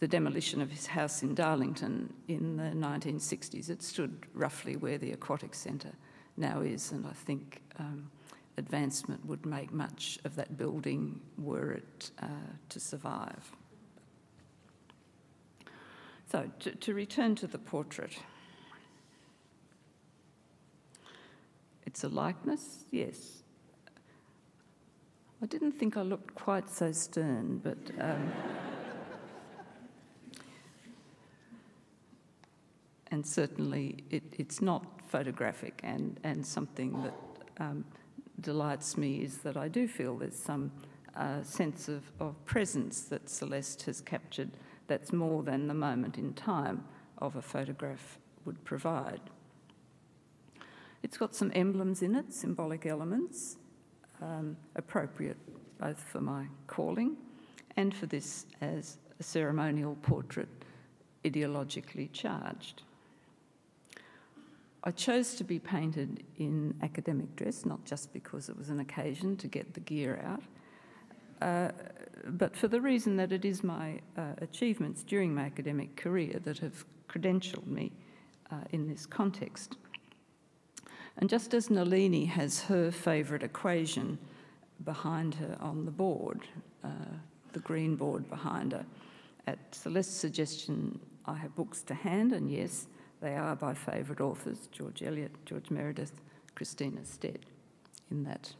the 0.00 0.08
demolition 0.08 0.60
of 0.60 0.70
his 0.70 0.86
house 0.86 1.22
in 1.22 1.34
Darlington 1.34 2.12
in 2.28 2.56
the 2.56 2.64
1960s. 2.64 3.70
It 3.70 3.82
stood 3.82 4.26
roughly 4.34 4.76
where 4.76 4.98
the 4.98 5.12
Aquatic 5.12 5.54
Centre 5.54 5.94
now 6.36 6.60
is, 6.60 6.92
and 6.92 7.06
I 7.06 7.12
think 7.12 7.62
um, 7.78 8.10
advancement 8.56 9.24
would 9.26 9.46
make 9.46 9.72
much 9.72 10.18
of 10.24 10.36
that 10.36 10.56
building 10.56 11.20
were 11.38 11.72
it 11.72 12.10
uh, 12.20 12.26
to 12.68 12.80
survive. 12.80 13.52
So, 16.30 16.50
to, 16.60 16.70
to 16.74 16.94
return 16.94 17.34
to 17.36 17.46
the 17.46 17.58
portrait. 17.58 18.18
It's 21.84 22.04
a 22.04 22.08
likeness, 22.08 22.84
yes. 22.90 23.42
I 25.42 25.46
didn't 25.46 25.72
think 25.72 25.96
I 25.96 26.02
looked 26.02 26.34
quite 26.34 26.70
so 26.70 26.92
stern, 26.92 27.58
but. 27.58 27.76
Um, 28.00 28.32
and 33.12 33.26
certainly 33.26 33.98
it, 34.10 34.22
it's 34.38 34.62
not 34.62 34.86
photographic, 35.08 35.80
and, 35.84 36.18
and 36.24 36.44
something 36.44 37.02
that 37.02 37.14
um, 37.58 37.84
delights 38.42 38.96
me 38.96 39.22
is 39.22 39.38
that 39.38 39.56
I 39.56 39.68
do 39.68 39.88
feel 39.88 40.16
there's 40.16 40.36
some 40.36 40.72
uh, 41.16 41.42
sense 41.42 41.88
of, 41.88 42.04
of 42.20 42.44
presence 42.44 43.02
that 43.02 43.28
Celeste 43.28 43.82
has 43.82 44.00
captured 44.00 44.50
that's 44.86 45.12
more 45.12 45.42
than 45.42 45.68
the 45.68 45.74
moment 45.74 46.18
in 46.18 46.34
time 46.34 46.84
of 47.18 47.36
a 47.36 47.42
photograph 47.42 48.18
would 48.44 48.62
provide. 48.64 49.20
It's 51.02 51.16
got 51.16 51.34
some 51.34 51.50
emblems 51.54 52.02
in 52.02 52.14
it, 52.14 52.32
symbolic 52.32 52.86
elements, 52.86 53.56
um, 54.20 54.56
appropriate 54.76 55.38
both 55.78 56.00
for 56.00 56.20
my 56.20 56.46
calling 56.66 57.16
and 57.76 57.94
for 57.94 58.06
this 58.06 58.46
as 58.60 58.98
a 59.18 59.22
ceremonial 59.22 59.96
portrait 60.02 60.48
ideologically 61.24 62.12
charged. 62.12 62.82
I 64.84 64.90
chose 64.90 65.34
to 65.36 65.44
be 65.44 65.58
painted 65.58 66.24
in 66.38 66.74
academic 66.82 67.36
dress, 67.36 67.64
not 67.64 67.84
just 67.84 68.12
because 68.12 68.48
it 68.48 68.56
was 68.56 68.68
an 68.68 68.80
occasion 68.80 69.36
to 69.36 69.46
get 69.46 69.74
the 69.74 69.80
gear 69.80 70.20
out, 70.24 70.42
uh, 71.40 71.70
but 72.26 72.56
for 72.56 72.68
the 72.68 72.80
reason 72.80 73.16
that 73.16 73.32
it 73.32 73.44
is 73.44 73.62
my 73.62 74.00
uh, 74.16 74.32
achievements 74.38 75.02
during 75.02 75.34
my 75.34 75.42
academic 75.42 75.96
career 75.96 76.40
that 76.44 76.58
have 76.58 76.84
credentialed 77.08 77.66
me 77.66 77.92
uh, 78.50 78.56
in 78.70 78.88
this 78.88 79.06
context. 79.06 79.76
And 81.18 81.28
just 81.28 81.54
as 81.54 81.70
Nalini 81.70 82.24
has 82.24 82.62
her 82.62 82.90
favourite 82.90 83.42
equation 83.42 84.18
behind 84.84 85.34
her 85.34 85.56
on 85.60 85.84
the 85.84 85.90
board, 85.90 86.40
uh, 86.82 86.88
the 87.52 87.60
green 87.60 87.96
board 87.96 88.28
behind 88.28 88.72
her, 88.72 88.84
at 89.46 89.58
Celeste's 89.72 90.16
suggestion, 90.16 90.98
I 91.26 91.34
have 91.34 91.54
books 91.54 91.82
to 91.82 91.94
hand, 91.94 92.32
and 92.32 92.50
yes, 92.50 92.86
they 93.22 93.36
are 93.36 93.54
by 93.54 93.72
favourite 93.72 94.20
authors 94.20 94.68
George 94.72 95.02
Eliot, 95.02 95.30
George 95.46 95.70
Meredith, 95.70 96.12
Christina 96.56 97.04
Stead, 97.04 97.46
in 98.10 98.24
that 98.24 98.52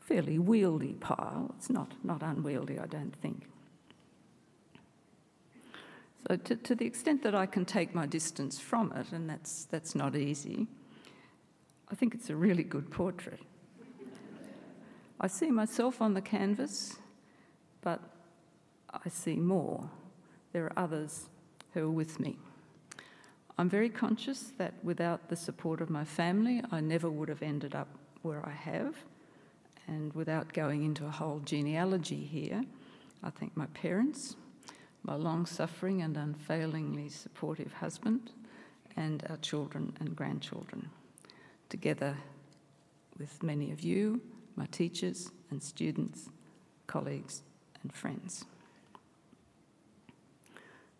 fairly 0.00 0.38
wieldy 0.38 0.98
pile. 1.00 1.54
It's 1.56 1.70
not, 1.70 1.94
not 2.02 2.22
unwieldy, 2.22 2.78
I 2.78 2.86
don't 2.86 3.14
think. 3.22 3.46
So, 6.26 6.36
to, 6.36 6.56
to 6.56 6.74
the 6.74 6.84
extent 6.84 7.22
that 7.22 7.34
I 7.34 7.46
can 7.46 7.64
take 7.64 7.94
my 7.94 8.06
distance 8.06 8.58
from 8.58 8.92
it, 8.92 9.12
and 9.12 9.30
that's, 9.30 9.66
that's 9.66 9.94
not 9.94 10.16
easy, 10.16 10.66
I 11.90 11.94
think 11.94 12.14
it's 12.14 12.28
a 12.28 12.36
really 12.36 12.64
good 12.64 12.90
portrait. 12.90 13.40
I 15.20 15.28
see 15.28 15.50
myself 15.50 16.02
on 16.02 16.14
the 16.14 16.20
canvas, 16.20 16.96
but 17.82 18.00
I 18.90 19.08
see 19.08 19.36
more. 19.36 19.88
There 20.52 20.64
are 20.64 20.72
others 20.76 21.28
who 21.72 21.86
are 21.86 21.90
with 21.90 22.18
me. 22.18 22.36
I'm 23.56 23.68
very 23.68 23.88
conscious 23.88 24.52
that 24.58 24.74
without 24.82 25.28
the 25.28 25.36
support 25.36 25.80
of 25.80 25.88
my 25.88 26.04
family, 26.04 26.60
I 26.72 26.80
never 26.80 27.08
would 27.08 27.28
have 27.28 27.42
ended 27.42 27.74
up 27.74 27.88
where 28.22 28.44
I 28.44 28.50
have. 28.50 28.96
And 29.86 30.12
without 30.12 30.52
going 30.52 30.82
into 30.82 31.06
a 31.06 31.10
whole 31.10 31.40
genealogy 31.40 32.24
here, 32.24 32.64
I 33.22 33.30
think 33.30 33.56
my 33.56 33.66
parents, 33.66 34.34
my 35.04 35.14
long 35.14 35.46
suffering 35.46 36.02
and 36.02 36.16
unfailingly 36.16 37.08
supportive 37.10 37.72
husband, 37.74 38.32
and 38.96 39.24
our 39.28 39.36
children 39.36 39.96
and 40.00 40.16
grandchildren, 40.16 40.90
together 41.68 42.16
with 43.18 43.42
many 43.42 43.70
of 43.70 43.80
you, 43.80 44.20
my 44.56 44.66
teachers 44.66 45.30
and 45.50 45.62
students, 45.62 46.28
colleagues, 46.86 47.42
and 47.82 47.92
friends. 47.92 48.46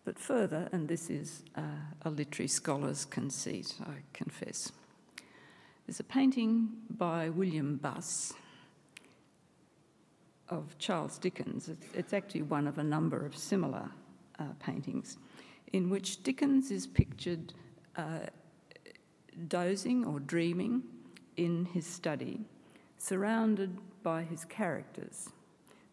But 0.05 0.19
further, 0.19 0.69
and 0.71 0.87
this 0.87 1.09
is 1.09 1.43
uh, 1.55 1.61
a 2.03 2.11
literary 2.11 2.47
scholar's 2.47 3.05
conceit, 3.05 3.73
I 3.81 4.03
confess, 4.13 4.71
there's 5.85 5.99
a 5.99 6.03
painting 6.03 6.69
by 6.89 7.29
William 7.29 7.77
Buss 7.77 8.33
of 10.49 10.77
Charles 10.77 11.17
Dickens. 11.17 11.71
It's, 11.93 12.13
actually 12.13 12.43
one 12.43 12.67
of 12.67 12.77
a 12.77 12.83
number 12.83 13.25
of 13.25 13.35
similar 13.35 13.89
uh, 14.37 14.45
paintings 14.59 15.17
in 15.73 15.89
which 15.89 16.21
Dickens 16.23 16.69
is 16.69 16.85
pictured 16.85 17.53
uh, 17.95 18.19
dozing 19.47 20.05
or 20.05 20.19
dreaming 20.19 20.83
in 21.35 21.65
his 21.65 21.85
study, 21.85 22.41
surrounded 22.97 23.77
by 24.03 24.23
his 24.23 24.45
characters. 24.45 25.29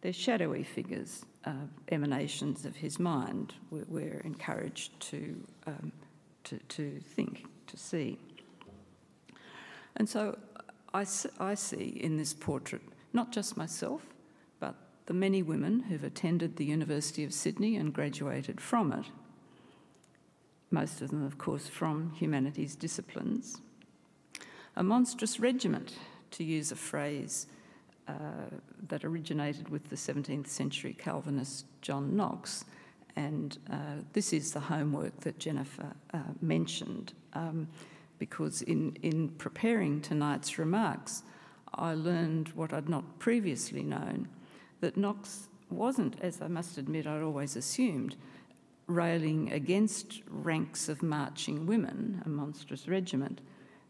They're 0.03 0.11
shadowy 0.11 0.63
figures, 0.63 1.25
uh, 1.45 1.53
emanations 1.89 2.65
of 2.65 2.75
his 2.75 2.99
mind. 2.99 3.53
We're, 3.71 3.85
we're 3.87 4.21
encouraged 4.25 4.99
to, 5.11 5.41
um, 5.65 5.93
to, 6.43 6.57
to 6.57 6.99
think, 7.15 7.45
to 7.67 7.77
see. 7.77 8.19
And 9.95 10.09
so 10.09 10.37
I, 10.93 11.05
I 11.39 11.53
see 11.53 11.97
in 12.01 12.17
this 12.17 12.33
portrait 12.33 12.81
not 13.13 13.31
just 13.31 13.55
myself, 13.55 14.01
but 14.59 14.75
the 15.05 15.13
many 15.13 15.41
women 15.41 15.79
who've 15.83 16.03
attended 16.03 16.57
the 16.57 16.65
University 16.65 17.23
of 17.23 17.33
Sydney 17.33 17.77
and 17.77 17.93
graduated 17.93 18.59
from 18.59 18.91
it, 18.91 19.05
most 20.69 21.01
of 21.01 21.11
them, 21.11 21.23
of 21.23 21.37
course, 21.37 21.69
from 21.69 22.11
humanities 22.11 22.75
disciplines, 22.75 23.61
a 24.75 24.83
monstrous 24.83 25.39
regiment, 25.39 25.95
to 26.31 26.43
use 26.43 26.73
a 26.73 26.75
phrase 26.75 27.47
uh, 28.07 28.13
that 28.87 29.03
originated 29.03 29.69
with 29.69 29.89
the 29.89 29.95
17th 29.95 30.47
century 30.47 30.93
Calvinist 30.97 31.65
John 31.81 32.15
Knox. 32.15 32.65
And 33.15 33.57
uh, 33.71 34.01
this 34.13 34.33
is 34.33 34.51
the 34.51 34.59
homework 34.59 35.19
that 35.21 35.39
Jennifer 35.39 35.93
uh, 36.13 36.19
mentioned, 36.41 37.13
um, 37.33 37.67
because 38.19 38.61
in, 38.63 38.97
in 39.01 39.29
preparing 39.29 40.01
tonight's 40.01 40.57
remarks, 40.57 41.23
I 41.75 41.93
learned 41.93 42.49
what 42.49 42.73
I'd 42.73 42.89
not 42.89 43.19
previously 43.19 43.83
known 43.83 44.27
that 44.81 44.97
Knox 44.97 45.47
wasn't, 45.69 46.19
as 46.21 46.41
I 46.41 46.47
must 46.47 46.77
admit 46.77 47.07
I'd 47.07 47.21
always 47.21 47.55
assumed, 47.55 48.15
railing 48.87 49.51
against 49.51 50.21
ranks 50.27 50.89
of 50.89 51.01
marching 51.01 51.65
women, 51.65 52.21
a 52.25 52.29
monstrous 52.29 52.87
regiment, 52.87 53.41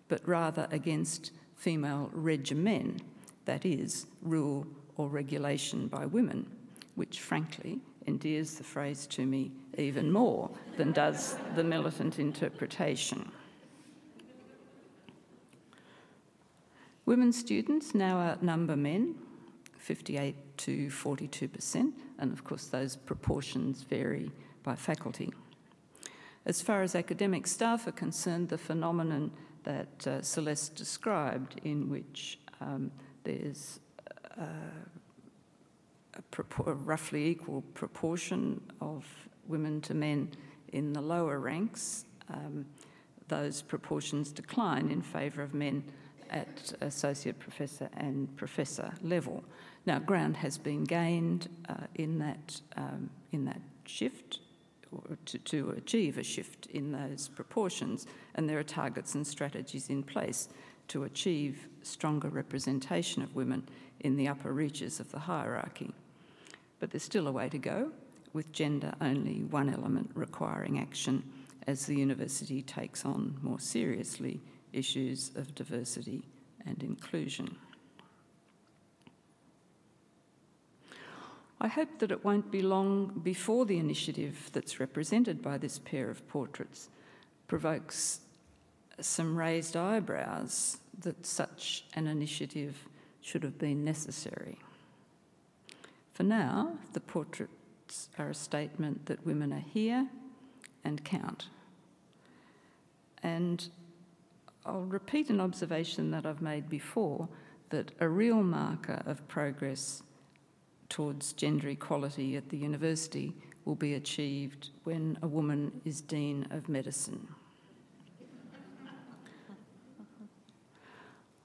but 0.08 0.26
rather 0.28 0.68
against 0.72 1.32
female 1.56 2.10
regimen, 2.14 3.00
that 3.46 3.66
is, 3.66 4.08
rule 4.22 4.66
or 4.98 5.08
regulation 5.08 5.88
by 5.88 6.06
women, 6.06 6.50
which 6.96 7.20
frankly 7.20 7.80
endears 8.06 8.56
the 8.56 8.64
phrase 8.64 9.08
to 9.08 9.26
me 9.26 9.52
even 9.78 10.12
more 10.12 10.50
than 10.78 10.92
does 10.92 11.38
the 11.56 11.64
militant 11.64 12.20
interpretation. 12.20 13.32
Women 17.06 17.34
students 17.34 17.94
now 17.94 18.20
outnumber 18.20 18.78
men, 18.78 19.16
58 19.78 20.58
to 20.58 20.88
42%, 20.88 21.92
and 22.20 22.32
of 22.32 22.44
course 22.44 22.68
those 22.68 22.96
proportions 22.96 23.84
vary 23.84 24.32
by 24.64 24.76
faculty. 24.76 25.34
As 26.46 26.62
far 26.62 26.82
as 26.82 26.96
academic 26.96 27.48
staff 27.48 27.88
are 27.88 27.92
concerned, 27.92 28.50
the 28.50 28.58
phenomenon 28.58 29.32
that 29.64 30.08
uh, 30.08 30.22
Celeste 30.22 30.76
described, 30.76 31.60
in 31.64 31.90
which 31.90 32.40
um, 32.62 32.92
there's 33.24 33.80
uh, 34.40 34.44
a, 36.16 36.70
a, 36.70 36.74
roughly 36.74 37.28
equal 37.28 37.62
proportion 37.74 38.62
of 38.82 39.06
women 39.48 39.82
to 39.82 39.94
men 39.94 40.30
in 40.72 40.94
the 40.94 41.02
lower 41.02 41.40
ranks, 41.40 42.06
um, 42.30 42.66
those 43.28 43.62
proportions 43.62 44.32
decline 44.32 44.90
in 44.90 45.02
favour 45.02 45.42
of 45.42 45.54
men 45.54 45.84
at 46.30 46.74
associate 46.82 47.40
professor 47.40 47.90
and 47.98 48.36
professor 48.36 48.92
level. 49.02 49.44
Now, 49.86 50.00
ground 50.00 50.38
has 50.38 50.58
been 50.58 50.84
gained 50.84 51.50
uh, 51.70 51.76
in 51.96 52.20
that 52.20 52.62
um, 52.76 53.10
in 53.32 53.46
that 53.46 53.62
shift 53.86 54.40
to, 55.26 55.38
to 55.38 55.72
achieve 55.72 56.18
a 56.18 56.24
shift 56.24 56.68
in 56.68 56.92
those 56.92 57.28
proportions, 57.28 58.06
and 58.36 58.50
there 58.50 58.60
are 58.60 58.64
targets 58.64 59.16
and 59.16 59.26
strategies 59.26 59.90
in 59.90 60.04
place 60.04 60.50
to 60.90 61.04
achieve 61.04 61.68
stronger 61.82 62.30
representation 62.30 63.24
of 63.24 63.36
women 63.36 63.68
in 64.00 64.16
the 64.16 64.28
upper 64.28 64.52
reaches 64.52 65.00
of 65.00 65.12
the 65.12 65.20
hierarchy. 65.20 65.94
But 66.80 66.92
there's 66.92 67.04
still 67.04 67.28
a 67.28 67.32
way 67.32 67.50
to 67.50 67.58
go, 67.58 67.92
with 68.34 68.52
gender 68.52 68.94
only 69.00 69.44
one 69.44 69.70
element 69.74 70.12
requiring 70.16 70.80
action 70.80 71.24
as 71.68 71.86
the 71.86 71.96
university 71.96 72.62
takes 72.62 73.06
on 73.06 73.38
more 73.42 73.60
seriously 73.60 74.42
issues 74.74 75.32
of 75.36 75.56
diversity 75.56 76.24
and 76.66 76.82
inclusion. 76.84 77.56
I 81.62 81.68
hope 81.68 82.00
that 82.00 82.12
it 82.12 82.26
won't 82.26 82.52
be 82.52 82.62
long 82.62 83.22
before 83.24 83.66
the 83.66 83.78
initiative 83.78 84.50
that's 84.52 84.82
represented 84.82 85.42
by 85.42 85.58
this 85.58 85.80
pair 85.80 86.10
of 86.10 86.28
portraits 86.28 86.90
provokes 87.48 88.20
some 89.00 89.38
raised 89.38 89.76
eyebrows 89.76 90.78
that 91.00 91.26
such 91.26 91.86
an 91.96 92.08
initiative 92.08 92.88
should 93.22 93.44
have 93.44 93.58
been 93.58 93.84
necessary. 93.84 94.58
For 96.14 96.24
now, 96.24 96.78
the 96.94 97.00
portraits 97.00 98.10
are 98.20 98.30
a 98.30 98.36
statement 98.36 99.08
that 99.08 99.26
women 99.26 99.52
are 99.52 99.66
here 99.74 100.08
and 100.84 101.04
count. 101.04 101.48
And 103.24 103.68
I'll 104.66 104.82
repeat 104.82 105.30
an 105.30 105.42
observation 105.42 106.12
that 106.12 106.26
I've 106.26 106.42
made 106.42 106.70
before 106.70 107.28
that 107.70 107.92
a 108.00 108.08
real 108.08 108.44
marker 108.44 109.02
of 109.06 109.28
progress 109.28 110.04
towards 110.90 111.34
gender 111.34 111.70
equality 111.70 112.36
at 112.36 112.50
the 112.50 112.58
university 112.58 113.34
will 113.66 113.76
be 113.76 113.96
achieved 113.96 114.70
when 114.84 115.18
a 115.22 115.28
woman 115.28 115.82
is 115.86 116.02
Dean 116.02 116.46
of 116.52 116.70
Medicine. 116.70 117.28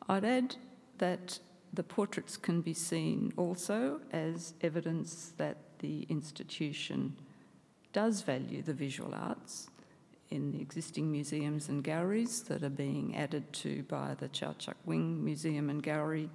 I'd 0.09 0.25
add 0.25 0.57
that 0.99 1.39
the 1.73 1.83
portraits 1.83 2.37
can 2.37 2.63
be 2.63 2.73
seen 2.73 3.33
also 3.37 4.01
as 4.11 4.55
evidence 4.63 5.33
that 5.37 5.59
the 5.81 6.07
institution 6.09 7.17
does 7.93 8.23
value 8.23 8.63
the 8.63 8.73
visual 8.73 9.15
arts 9.15 9.69
in 10.31 10.53
the 10.53 10.61
existing 10.61 11.11
museums 11.11 11.69
and 11.69 11.83
galleries 11.83 12.43
that 12.43 12.63
are 12.63 12.71
being 12.71 13.17
added 13.17 13.51
to 13.53 13.83
by 13.85 14.15
the 14.19 14.29
Chau 14.29 14.55
Chak 14.59 14.77
Wing 14.85 15.25
Museum 15.25 15.71
and 15.71 15.83
Gallery 15.83 16.31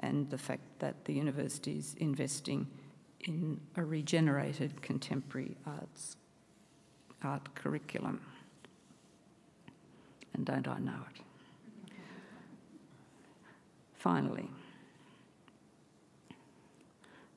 and 0.00 0.28
the 0.30 0.38
fact 0.38 0.62
that 0.78 1.04
the 1.04 1.12
university 1.12 1.78
is 1.78 1.94
investing 1.98 2.66
in 3.20 3.60
a 3.76 3.84
regenerated 3.84 4.82
contemporary 4.82 5.56
arts 5.66 6.16
art 7.22 7.54
curriculum. 7.54 8.20
And 10.34 10.44
don't 10.44 10.68
I 10.68 10.78
know 10.78 11.00
it? 11.14 11.23
Finally, 14.04 14.50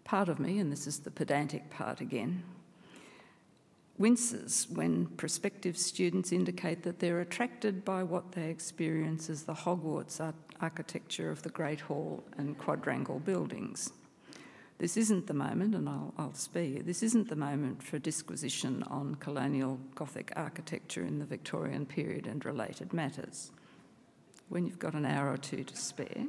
part 0.04 0.28
of 0.28 0.38
me, 0.38 0.60
and 0.60 0.70
this 0.70 0.86
is 0.86 1.00
the 1.00 1.10
pedantic 1.10 1.70
part 1.70 2.02
again, 2.02 2.44
winces 3.98 4.68
when 4.74 5.06
prospective 5.06 5.78
students 5.78 6.34
indicate 6.34 6.84
that 6.84 7.00
they're 7.00 7.22
attracted 7.22 7.86
by 7.86 8.04
what 8.04 8.34
they 8.34 8.50
experience 8.50 9.30
as 9.30 9.44
the 9.44 9.54
Hogwarts 9.54 10.20
architecture 10.60 11.32
of 11.32 11.42
the 11.42 11.50
Great 11.50 11.80
Hall 11.80 12.22
and 12.38 12.58
quadrangle 12.58 13.20
buildings. 13.20 13.94
This 14.78 14.98
isn't 14.98 15.28
the 15.28 15.34
moment, 15.34 15.74
and 15.74 15.88
I'll, 15.88 16.14
I'll 16.18 16.34
this 16.34 17.02
isn't 17.02 17.30
the 17.30 17.38
moment 17.38 17.82
for 17.82 17.98
disquisition 17.98 18.84
on 18.84 19.16
colonial 19.16 19.80
Gothic 19.96 20.34
architecture 20.36 21.06
in 21.06 21.20
the 21.20 21.26
Victorian 21.26 21.86
period 21.86 22.28
and 22.28 22.44
related 22.44 22.92
matters. 22.92 23.52
When 24.50 24.66
you've 24.66 24.80
got 24.80 24.96
an 24.96 25.06
hour 25.06 25.32
or 25.32 25.38
two 25.38 25.64
to 25.64 25.78
spare, 25.78 26.26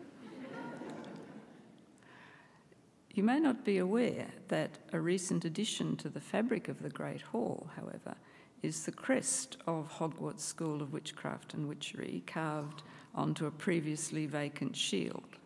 you 3.19 3.25
may 3.25 3.41
not 3.41 3.64
be 3.64 3.79
aware 3.79 4.29
that 4.47 4.79
a 4.93 5.01
recent 5.01 5.45
addition 5.45 5.97
to 5.97 6.09
the 6.09 6.21
fabric 6.21 6.69
of 6.69 6.81
the 6.81 6.89
Great 6.89 7.21
Hall, 7.21 7.69
however, 7.75 8.14
is 8.62 8.85
the 8.85 8.93
crest 8.93 9.57
of 9.66 9.91
Hogwarts 9.99 10.39
School 10.39 10.81
of 10.81 10.93
Witchcraft 10.93 11.53
and 11.53 11.69
Witchery 11.69 12.23
carved 12.29 12.85
onto 13.16 13.47
a 13.47 13.51
previously 13.51 14.27
vacant 14.27 14.77
shield. 14.77 15.37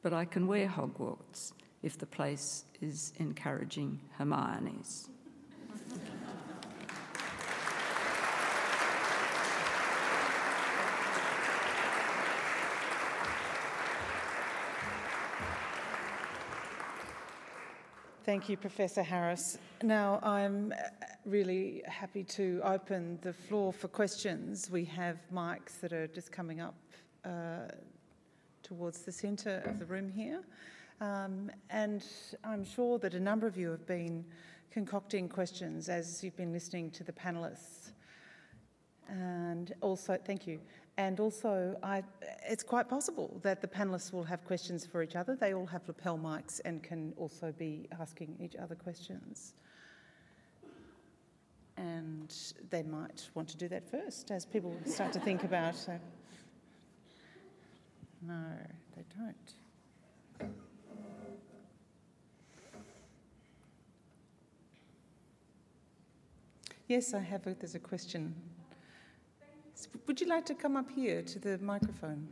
But 0.00 0.14
I 0.14 0.24
can 0.24 0.46
wear 0.46 0.66
Hogwarts 0.66 1.52
if 1.82 1.98
the 1.98 2.06
place 2.06 2.64
is 2.80 3.12
encouraging 3.18 4.00
Hermione's. 4.16 5.10
Thank 18.28 18.50
you, 18.50 18.58
Professor 18.58 19.02
Harris. 19.02 19.56
Now, 19.82 20.20
I'm 20.22 20.74
really 21.24 21.82
happy 21.86 22.24
to 22.24 22.60
open 22.62 23.18
the 23.22 23.32
floor 23.32 23.72
for 23.72 23.88
questions. 23.88 24.68
We 24.70 24.84
have 24.84 25.16
mics 25.32 25.80
that 25.80 25.94
are 25.94 26.08
just 26.08 26.30
coming 26.30 26.60
up 26.60 26.74
uh, 27.24 27.68
towards 28.62 28.98
the 28.98 29.12
centre 29.12 29.62
of 29.64 29.78
the 29.78 29.86
room 29.86 30.10
here. 30.10 30.42
Um, 31.00 31.50
and 31.70 32.04
I'm 32.44 32.66
sure 32.66 32.98
that 32.98 33.14
a 33.14 33.18
number 33.18 33.46
of 33.46 33.56
you 33.56 33.70
have 33.70 33.86
been 33.86 34.26
concocting 34.70 35.26
questions 35.30 35.88
as 35.88 36.22
you've 36.22 36.36
been 36.36 36.52
listening 36.52 36.90
to 36.90 37.04
the 37.04 37.12
panellists. 37.12 37.92
And 39.08 39.72
also, 39.80 40.18
thank 40.22 40.46
you. 40.46 40.60
And 40.98 41.20
also, 41.20 41.78
I, 41.80 42.02
it's 42.44 42.64
quite 42.64 42.88
possible 42.88 43.38
that 43.44 43.60
the 43.60 43.68
panellists 43.68 44.12
will 44.12 44.24
have 44.24 44.44
questions 44.44 44.84
for 44.84 45.00
each 45.00 45.14
other. 45.14 45.36
They 45.36 45.54
all 45.54 45.66
have 45.66 45.86
lapel 45.86 46.18
mics 46.18 46.60
and 46.64 46.82
can 46.82 47.14
also 47.16 47.54
be 47.56 47.86
asking 48.00 48.36
each 48.40 48.56
other 48.56 48.74
questions. 48.74 49.54
And 51.76 52.34
they 52.70 52.82
might 52.82 53.30
want 53.34 53.48
to 53.50 53.56
do 53.56 53.68
that 53.68 53.88
first 53.88 54.32
as 54.32 54.44
people 54.44 54.76
start 54.84 55.12
to 55.12 55.20
think 55.20 55.44
about. 55.44 55.76
No, 58.20 58.42
they 58.96 59.04
don't. 59.16 59.54
Yes, 66.88 67.14
I 67.14 67.20
have. 67.20 67.46
A, 67.46 67.54
there's 67.54 67.76
a 67.76 67.78
question 67.78 68.34
Would 70.06 70.20
you 70.20 70.26
like 70.26 70.46
to 70.46 70.54
come 70.54 70.76
up 70.76 70.90
here 70.90 71.22
to 71.22 71.38
the 71.38 71.58
microphone? 71.58 72.26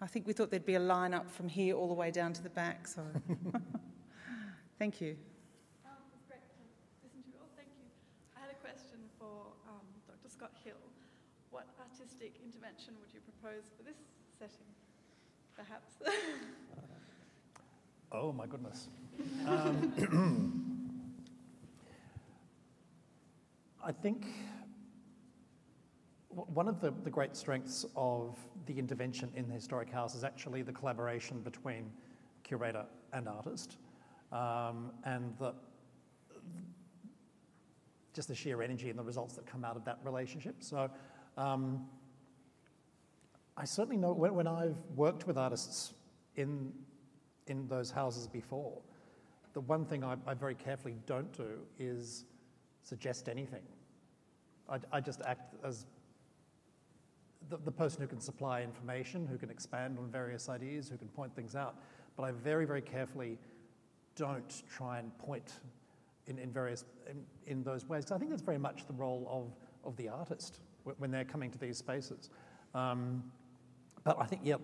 I 0.00 0.06
think 0.06 0.26
we 0.26 0.32
thought 0.32 0.50
there'd 0.50 0.66
be 0.66 0.74
a 0.74 0.80
line 0.80 1.14
up 1.14 1.30
from 1.30 1.48
here 1.48 1.74
all 1.74 1.88
the 1.88 1.94
way 1.94 2.10
down 2.10 2.32
to 2.34 2.42
the 2.42 2.50
back, 2.50 2.86
so 2.86 3.02
thank 4.78 5.00
you. 5.00 5.16
Um, 5.86 5.92
great 6.28 6.40
to 6.44 6.52
listen 7.02 7.22
to 7.22 7.28
you 7.30 7.36
all. 7.40 7.48
Thank 7.56 7.68
you. 7.80 7.86
I 8.36 8.40
had 8.40 8.50
a 8.50 8.54
question 8.60 8.98
for 9.18 9.52
um, 9.68 9.80
Dr. 10.06 10.28
Scott 10.30 10.52
Hill. 10.64 10.74
What 11.50 11.66
artistic 11.80 12.34
intervention 12.44 12.94
would 13.00 13.12
you 13.12 13.20
propose 13.20 13.64
for 13.76 13.82
this 13.82 13.96
setting, 14.38 14.68
perhaps? 15.56 15.94
Oh 18.12 18.32
my 18.32 18.46
goodness. 18.46 18.88
Um, 19.46 19.92
I 23.84 23.92
think 23.92 24.20
w- 24.22 24.36
one 26.36 26.68
of 26.68 26.80
the, 26.80 26.92
the 27.02 27.10
great 27.10 27.36
strengths 27.36 27.86
of 27.96 28.36
the 28.66 28.78
intervention 28.78 29.30
in 29.34 29.48
the 29.48 29.54
historic 29.54 29.90
house 29.90 30.14
is 30.14 30.24
actually 30.24 30.62
the 30.62 30.72
collaboration 30.72 31.40
between 31.40 31.90
curator 32.42 32.84
and 33.12 33.28
artist, 33.28 33.78
um, 34.32 34.92
and 35.04 35.32
the, 35.38 35.54
just 38.12 38.28
the 38.28 38.34
sheer 38.34 38.62
energy 38.62 38.90
and 38.90 38.98
the 38.98 39.02
results 39.02 39.34
that 39.34 39.46
come 39.46 39.64
out 39.64 39.76
of 39.76 39.84
that 39.84 39.98
relationship. 40.04 40.56
So, 40.60 40.90
um, 41.36 41.86
I 43.56 43.64
certainly 43.64 43.96
know 43.96 44.12
when, 44.12 44.34
when 44.34 44.46
I've 44.46 44.76
worked 44.94 45.26
with 45.26 45.38
artists 45.38 45.94
in 46.36 46.72
in 47.46 47.66
those 47.68 47.90
houses 47.90 48.26
before, 48.26 48.80
the 49.52 49.60
one 49.60 49.84
thing 49.84 50.04
I, 50.04 50.16
I 50.26 50.34
very 50.34 50.54
carefully 50.54 50.96
don't 51.06 51.32
do 51.32 51.60
is 51.78 52.24
suggest 52.82 53.28
anything. 53.28 53.62
I, 54.68 54.78
I 54.92 55.00
just 55.00 55.22
act 55.22 55.54
as 55.64 55.86
the, 57.48 57.58
the 57.58 57.70
person 57.72 58.02
who 58.02 58.08
can 58.08 58.20
supply 58.20 58.62
information, 58.62 59.26
who 59.26 59.38
can 59.38 59.50
expand 59.50 59.98
on 59.98 60.10
various 60.10 60.48
ideas, 60.48 60.88
who 60.88 60.96
can 60.96 61.08
point 61.08 61.34
things 61.34 61.54
out. 61.54 61.76
But 62.16 62.24
I 62.24 62.32
very, 62.32 62.64
very 62.64 62.82
carefully 62.82 63.38
don't 64.14 64.62
try 64.70 64.98
and 64.98 65.16
point 65.18 65.52
in, 66.26 66.38
in 66.38 66.50
various 66.50 66.84
in, 67.08 67.22
in 67.46 67.62
those 67.62 67.88
ways. 67.88 68.04
'Cause 68.04 68.12
I 68.12 68.18
think 68.18 68.30
that's 68.30 68.42
very 68.42 68.58
much 68.58 68.86
the 68.86 68.94
role 68.94 69.26
of, 69.30 69.88
of 69.88 69.96
the 69.96 70.08
artist 70.08 70.60
wh- 70.84 70.98
when 71.00 71.10
they're 71.10 71.24
coming 71.24 71.50
to 71.50 71.58
these 71.58 71.78
spaces. 71.78 72.30
Um, 72.74 73.22
but 74.04 74.16
I 74.18 74.26
think, 74.26 74.42
yeah, 74.44 74.56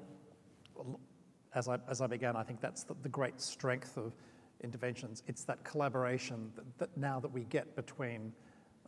as 1.55 1.69
I, 1.69 1.79
as 1.89 2.01
I 2.01 2.07
began, 2.07 2.37
I 2.37 2.43
think 2.43 2.61
that's 2.61 2.83
the, 2.85 2.95
the 3.03 3.09
great 3.09 3.41
strength 3.41 3.97
of 3.97 4.15
interventions. 4.63 5.23
It's 5.27 5.45
that 5.45 5.63
collaboration 5.65 6.51
that, 6.57 6.79
that 6.79 6.97
now 6.97 7.21
that 7.21 7.31
we 7.31 7.45
get 7.45 7.77
between 7.77 8.33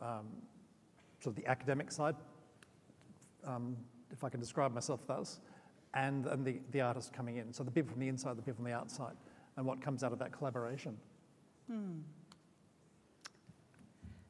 um, 0.01 0.27
sort 1.21 1.35
of 1.37 1.43
the 1.43 1.49
academic 1.49 1.91
side, 1.91 2.15
um, 3.45 3.75
if 4.11 4.23
I 4.23 4.29
can 4.29 4.39
describe 4.39 4.73
myself 4.73 5.05
thus, 5.07 5.39
and, 5.93 6.25
and 6.25 6.45
the, 6.45 6.59
the 6.71 6.81
artist 6.81 7.13
coming 7.13 7.37
in. 7.37 7.53
So 7.53 7.63
the 7.63 7.71
people 7.71 7.91
from 7.91 8.01
the 8.01 8.07
inside, 8.07 8.37
the 8.37 8.41
people 8.41 8.55
from 8.55 8.65
the 8.65 8.73
outside, 8.73 9.15
and 9.57 9.65
what 9.65 9.81
comes 9.81 10.03
out 10.03 10.11
of 10.11 10.19
that 10.19 10.31
collaboration. 10.31 10.97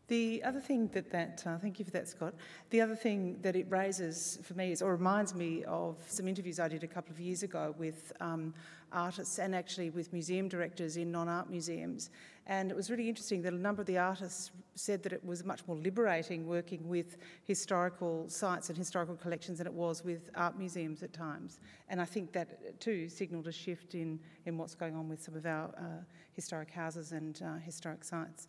The 0.08 0.43
other 0.43 0.60
thing 0.60 0.88
that 0.89 1.10
that, 1.12 1.43
uh, 1.47 1.58
thank 1.58 1.80
you 1.80 1.86
for 1.86 1.91
that, 1.91 2.08
Scott. 2.08 2.36
The 2.70 2.80
other 2.80 2.95
thing 2.95 3.39
that 3.41 3.56
it 3.56 3.66
raises 3.70 4.38
for 4.43 4.53
me 4.53 4.72
is, 4.72 4.84
or 4.84 4.91
reminds 4.91 5.34
me 5.34 5.64
of 5.64 5.97
some 6.08 6.28
interviews 6.28 6.60
I 6.60 6.68
did 6.68 6.84
a 6.84 6.88
couple 6.88 7.12
of 7.12 7.20
years 7.20 7.41
ago 7.41 7.74
with 7.80 8.14
um, 8.22 8.53
artists 8.91 9.39
and 9.39 9.56
actually 9.56 9.89
with 9.89 10.14
museum 10.14 10.47
directors 10.47 10.97
in 10.97 11.12
non-art 11.12 11.49
museums. 11.49 12.12
And 12.47 12.70
it 12.70 12.78
was 12.78 12.91
really 12.91 13.10
interesting 13.10 13.41
that 13.41 13.53
a 13.53 13.58
number 13.58 13.82
of 13.82 13.88
the 13.88 13.97
artists 13.97 14.51
said 14.76 15.01
that 15.03 15.12
it 15.12 15.26
was 15.26 15.43
much 15.43 15.62
more 15.68 15.76
liberating 15.76 16.45
working 16.45 16.88
with 16.88 17.18
historical 17.43 18.30
sites 18.30 18.70
and 18.70 18.78
historical 18.78 19.16
collections 19.16 19.58
than 19.58 19.66
it 19.66 19.74
was 19.74 20.03
with 20.03 20.30
art 20.36 20.56
museums 20.56 21.01
at 21.01 21.14
times. 21.14 21.60
And 21.89 21.99
I 21.99 22.06
think 22.06 22.32
that 22.34 22.80
too 22.80 23.10
signalled 23.10 23.47
a 23.47 23.51
shift 23.51 23.95
in, 23.95 24.20
in 24.45 24.58
what's 24.60 24.76
going 24.76 24.95
on 24.95 25.10
with 25.10 25.24
some 25.24 25.36
of 25.36 25.47
our 25.47 25.70
uh, 25.78 26.03
historic 26.34 26.70
houses 26.70 27.12
and 27.12 27.41
uh, 27.43 27.56
historic 27.56 28.03
sites. 28.03 28.47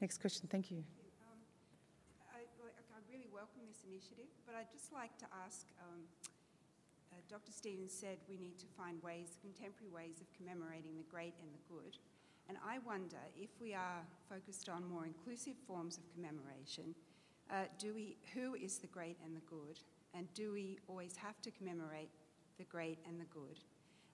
Next 0.00 0.20
question, 0.20 0.46
thank 0.46 0.70
you. 0.70 0.78
Um, 1.26 1.42
I, 2.30 2.38
I 2.38 2.98
really 3.10 3.26
welcome 3.34 3.66
this 3.66 3.82
initiative, 3.82 4.30
but 4.46 4.54
I'd 4.54 4.70
just 4.70 4.92
like 4.92 5.10
to 5.18 5.26
ask 5.44 5.66
um, 5.82 6.06
uh, 7.10 7.18
Dr. 7.28 7.50
Stevens 7.50 7.92
said 7.92 8.18
we 8.30 8.36
need 8.36 8.56
to 8.58 8.66
find 8.78 9.02
ways, 9.02 9.34
contemporary 9.42 9.90
ways 9.90 10.20
of 10.20 10.30
commemorating 10.38 10.94
the 10.96 11.08
great 11.10 11.34
and 11.42 11.50
the 11.50 11.58
good. 11.66 11.98
And 12.48 12.58
I 12.62 12.78
wonder 12.86 13.18
if 13.36 13.50
we 13.60 13.74
are 13.74 14.06
focused 14.30 14.68
on 14.68 14.88
more 14.88 15.04
inclusive 15.04 15.58
forms 15.66 15.98
of 15.98 16.04
commemoration, 16.14 16.94
uh, 17.50 17.66
do 17.76 17.92
we, 17.92 18.18
who 18.34 18.54
is 18.54 18.78
the 18.78 18.86
great 18.86 19.16
and 19.24 19.34
the 19.34 19.46
good? 19.50 19.80
And 20.14 20.32
do 20.32 20.52
we 20.52 20.78
always 20.86 21.16
have 21.16 21.42
to 21.42 21.50
commemorate 21.50 22.10
the 22.56 22.64
great 22.70 22.98
and 23.04 23.20
the 23.20 23.26
good? 23.34 23.58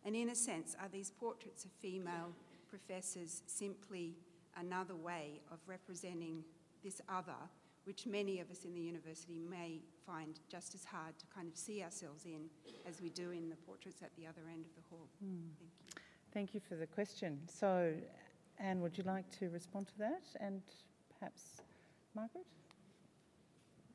And 0.03 0.16
in 0.16 0.30
a 0.30 0.35
sense, 0.35 0.74
are 0.80 0.89
these 0.89 1.11
portraits 1.11 1.66
of 1.66 1.72
female 1.82 2.32
professors 2.70 3.43
simply 3.45 4.16
another 4.57 4.94
way 4.94 5.40
of 5.50 5.59
representing 5.66 6.44
this 6.82 7.00
other, 7.09 7.36
which 7.84 8.07
many 8.07 8.40
of 8.40 8.50
us 8.50 8.64
in 8.64 8.74
the 8.74 8.80
university 8.80 9.38
may 9.38 9.80
find 10.07 10.40
just 10.48 10.74
as 10.74 10.84
hard 10.84 11.18
to 11.18 11.26
kind 11.34 11.48
of 11.48 11.57
see 11.57 11.82
ourselves 11.82 12.24
in 12.24 12.48
as 12.88 13.00
we 13.00 13.09
do 13.11 13.30
in 13.30 13.48
the 13.48 13.57
portraits 13.57 14.02
at 14.02 14.11
the 14.16 14.26
other 14.26 14.42
end 14.50 14.64
of 14.64 14.74
the 14.74 14.82
hall? 14.90 15.09
Thank 15.20 15.61
you. 15.61 16.00
Thank 16.32 16.55
you 16.55 16.61
for 16.68 16.74
the 16.74 16.86
question. 16.86 17.38
So, 17.46 17.92
Ann, 18.59 18.80
would 18.80 18.98
you 18.98 19.05
like 19.05 19.30
to 19.38 19.50
respond 19.50 19.86
to 19.88 19.98
that? 19.98 20.22
And 20.40 20.62
perhaps 21.18 21.62
Margaret? 22.14 22.44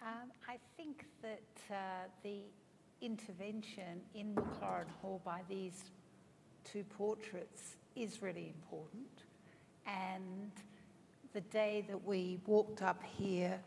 Um, 0.01 0.31
I 0.47 0.57
think 0.77 1.05
that 1.21 1.41
uh, 1.69 2.07
the 2.23 2.43
intervention 3.01 4.01
in 4.13 4.33
Maclaurin 4.33 4.89
Hall 5.01 5.21
by 5.25 5.41
these 5.49 5.91
two 6.63 6.83
portraits 6.83 7.75
is 7.95 8.21
really 8.21 8.53
important. 8.55 9.23
And 9.89 10.51
the 11.33 11.41
day 11.41 11.83
that 11.87 12.03
we 12.05 12.39
walked 12.45 12.81
up 12.81 13.01
here 13.03 13.59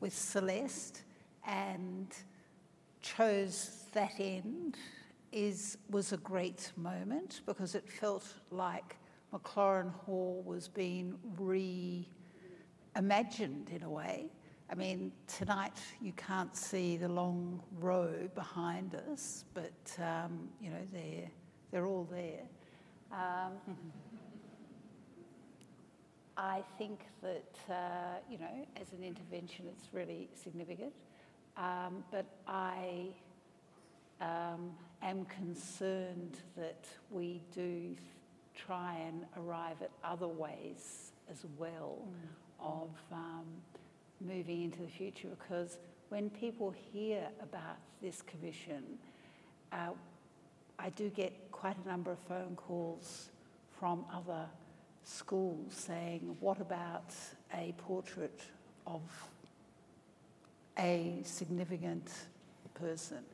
with 0.00 0.16
Celeste 0.16 1.02
and 1.46 2.08
chose 3.00 3.86
that 3.92 4.12
end 4.18 4.76
is 5.32 5.78
was 5.90 6.12
a 6.12 6.16
great 6.18 6.70
moment 6.76 7.40
because 7.46 7.74
it 7.74 7.88
felt 7.88 8.34
like 8.50 8.96
Maclaurin 9.32 9.90
Hall 9.90 10.42
was 10.44 10.68
being 10.68 11.18
reimagined 11.40 12.06
in 13.74 13.82
a 13.82 13.90
way. 13.90 14.26
I 14.70 14.74
mean, 14.74 15.12
tonight 15.26 15.78
you 16.00 16.12
can't 16.12 16.56
see 16.56 16.96
the 16.96 17.08
long 17.08 17.62
row 17.78 18.28
behind 18.34 18.94
us, 19.10 19.44
but 19.54 19.98
um, 19.98 20.48
you 20.60 20.70
know 20.70 20.86
they're 20.92 21.30
they're 21.70 21.86
all 21.86 22.08
there. 22.10 22.42
Um, 23.12 23.52
I 26.36 26.62
think 26.78 27.00
that 27.22 27.54
uh, 27.68 28.18
you 28.30 28.38
know, 28.38 28.66
as 28.80 28.92
an 28.92 29.04
intervention, 29.04 29.66
it's 29.68 29.88
really 29.92 30.28
significant. 30.34 30.92
Um, 31.56 32.04
but 32.10 32.24
I 32.46 33.08
um, 34.20 34.72
am 35.02 35.26
concerned 35.26 36.38
that 36.56 36.86
we 37.10 37.42
do 37.54 37.94
try 38.54 38.96
and 39.06 39.24
arrive 39.36 39.82
at 39.82 39.90
other 40.04 40.28
ways 40.28 41.12
as 41.30 41.44
well 41.58 41.98
of 42.60 42.90
um, 43.12 43.44
moving 44.20 44.62
into 44.62 44.80
the 44.80 44.88
future 44.88 45.28
because 45.28 45.78
when 46.08 46.30
people 46.30 46.70
hear 46.92 47.26
about 47.42 47.78
this 48.00 48.22
commission, 48.22 48.82
uh, 49.72 49.90
I 50.78 50.90
do 50.90 51.08
get 51.10 51.32
quite 51.50 51.76
a 51.84 51.88
number 51.88 52.12
of 52.12 52.18
phone 52.28 52.56
calls 52.56 53.30
from 53.78 54.04
other 54.12 54.46
schools 55.04 55.74
saying, 55.74 56.36
What 56.40 56.60
about 56.60 57.12
a 57.54 57.74
portrait 57.78 58.40
of 58.86 59.02
a 60.78 61.20
significant 61.24 62.10
person? 62.74 63.24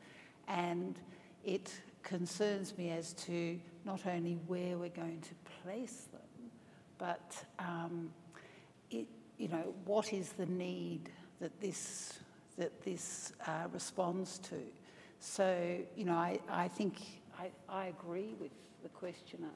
And 0.47 0.99
it 1.45 1.73
concerns 2.03 2.77
me 2.77 2.91
as 2.91 3.12
to 3.14 3.59
not 3.85 4.07
only 4.07 4.39
where 4.47 4.79
we're 4.79 4.89
going 4.89 5.21
to 5.21 5.35
place 5.62 6.09
them, 6.12 6.51
but 6.99 7.45
um, 7.59 8.11
it, 8.91 9.07
you 9.37 9.49
know, 9.49 9.75
what 9.85 10.12
is 10.12 10.31
the 10.31 10.47
need 10.47 11.11
that 11.41 11.61
this 11.61 12.19
that 12.57 12.83
this 12.83 13.33
uh, 13.47 13.69
responds 13.73 14.39
to? 14.39 14.57
So, 15.21 15.79
you 15.97 16.05
know, 16.05 16.14
I, 16.14 16.39
I 16.49 16.69
think 16.69 16.97
I, 17.39 17.51
I 17.69 17.87
agree 17.87 18.35
with 18.41 18.51
the 18.83 18.89
questioner. 18.89 19.51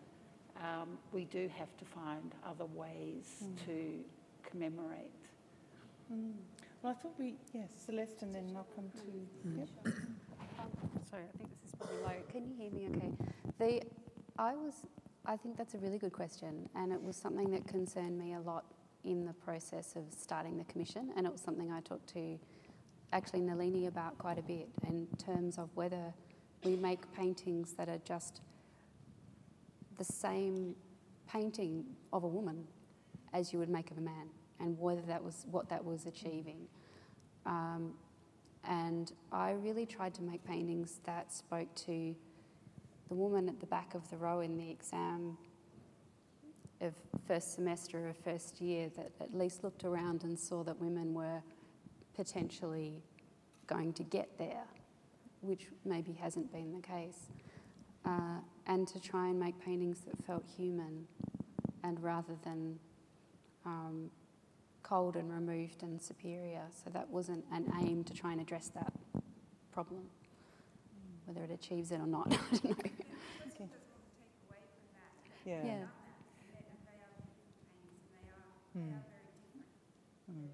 Um, 0.61 0.99
we 1.13 1.25
do 1.25 1.51
have 1.59 1.77
to 1.79 1.85
find 1.85 2.35
other 2.47 2.67
ways 2.67 3.43
hmm. 3.43 3.55
to 3.67 4.49
commemorate. 4.49 5.11
Hmm. 6.09 6.31
Well, 6.83 6.93
I 6.93 7.03
thought 7.03 7.15
we, 7.19 7.35
yes, 7.53 7.71
Celeste, 7.87 8.23
and 8.23 8.35
then 8.35 8.53
I'll 8.57 8.67
come 8.75 8.91
to. 8.91 9.49
Hmm. 9.49 9.59
Yep. 9.59 9.69
Um, 10.59 10.67
sorry, 11.09 11.25
I 11.33 11.39
think 11.39 11.51
this 11.51 11.69
is 11.69 11.75
probably 11.77 11.97
low. 12.03 12.23
Can 12.31 12.47
you 12.47 12.55
hear 12.57 12.71
me 12.71 12.89
okay? 12.97 13.13
The, 13.59 13.83
I 14.39 14.55
was, 14.55 14.87
I 15.27 15.37
think 15.37 15.57
that's 15.57 15.75
a 15.75 15.79
really 15.79 15.99
good 15.99 16.13
question, 16.13 16.69
and 16.75 16.93
it 16.93 17.03
was 17.03 17.17
something 17.17 17.51
that 17.51 17.67
concerned 17.67 18.19
me 18.19 18.35
a 18.35 18.41
lot 18.41 18.65
in 19.05 19.25
the 19.25 19.33
process 19.33 19.97
of 19.97 20.05
starting 20.17 20.59
the 20.59 20.65
commission, 20.65 21.11
and 21.17 21.27
it 21.27 21.33
was 21.33 21.41
something 21.41 21.73
I 21.73 21.81
talked 21.81 22.09
to 22.15 22.39
actually 23.13 23.41
Nalini 23.41 23.87
about 23.87 24.17
quite 24.19 24.39
a 24.39 24.43
bit 24.43 24.69
in 24.89 25.07
terms 25.19 25.59
of 25.59 25.69
whether 25.75 26.15
we 26.65 26.77
make 26.77 27.01
paintings 27.13 27.73
that 27.75 27.89
are 27.89 28.01
just 28.05 28.41
the 30.03 30.13
same 30.13 30.75
painting 31.29 31.85
of 32.13 32.25
a 32.25 32.29
woman 32.29 32.65
as 33.33 33.53
you 33.53 33.59
would 33.61 33.69
make 33.69 33.91
of 33.93 33.99
a 33.99 34.01
man, 34.01 34.29
and 34.59 34.77
whether 34.79 35.01
that 35.03 35.23
was 35.23 35.47
what 35.51 35.69
that 35.69 35.85
was 35.85 36.07
achieving. 36.07 36.67
Um, 37.47 37.95
and 38.65 39.13
I 39.31 39.53
really 39.53 39.87
tried 39.87 40.15
to 40.15 40.23
make 40.23 40.45
paintings 40.45 41.01
that 41.05 41.33
spoke 41.33 41.73
to 41.87 42.15
the 43.09 43.15
woman 43.15 43.49
at 43.49 43.61
the 43.61 43.67
back 43.67 43.95
of 43.95 44.09
the 44.11 44.17
row 44.17 44.41
in 44.41 44.57
the 44.57 44.69
exam 44.69 45.37
of 46.81 46.95
first 47.29 47.55
semester 47.55 48.09
of 48.09 48.17
first 48.17 48.61
year 48.61 48.91
that 48.97 49.13
at 49.21 49.33
least 49.33 49.63
looked 49.63 49.85
around 49.85 50.25
and 50.25 50.37
saw 50.37 50.65
that 50.65 50.81
women 50.81 51.15
were 51.15 51.41
potentially 52.17 53.05
going 53.69 53.93
to 53.93 54.03
get 54.03 54.37
there, 54.37 54.67
which 55.43 55.69
maybe 55.85 56.13
hasn't 56.13 56.53
been 56.53 56.73
the 56.73 56.81
case. 56.81 57.29
Uh, 58.05 58.41
and 58.67 58.87
to 58.89 59.01
try 59.01 59.29
and 59.29 59.39
make 59.39 59.61
paintings 59.65 60.01
that 60.01 60.15
felt 60.27 60.45
human 60.57 61.07
and 61.85 62.03
rather 62.03 62.35
than 62.45 62.79
um, 63.65 64.11
cold 64.83 65.17
and 65.17 65.33
removed 65.33 65.83
and 65.83 66.01
superior. 66.01 66.63
So 66.85 66.91
that 66.91 67.09
wasn't 67.11 67.45
an 67.53 67.73
aim 67.81 68.05
to 68.05 68.15
try 68.15 68.33
and 68.33 68.41
address 68.41 68.71
that 68.75 68.93
problem. 69.73 70.03
Whether 71.27 71.45
it 71.45 71.51
achieves 71.51 71.93
it 71.93 72.01
or 72.01 72.07
not, 72.07 72.27
I 72.33 72.57
don't 72.57 72.65
know. 72.65 72.71
Okay. 73.55 73.69
Yeah. 75.47 75.65
Yeah. 75.65 75.85
Mm. 78.77 78.93
Hmm. 80.27 80.47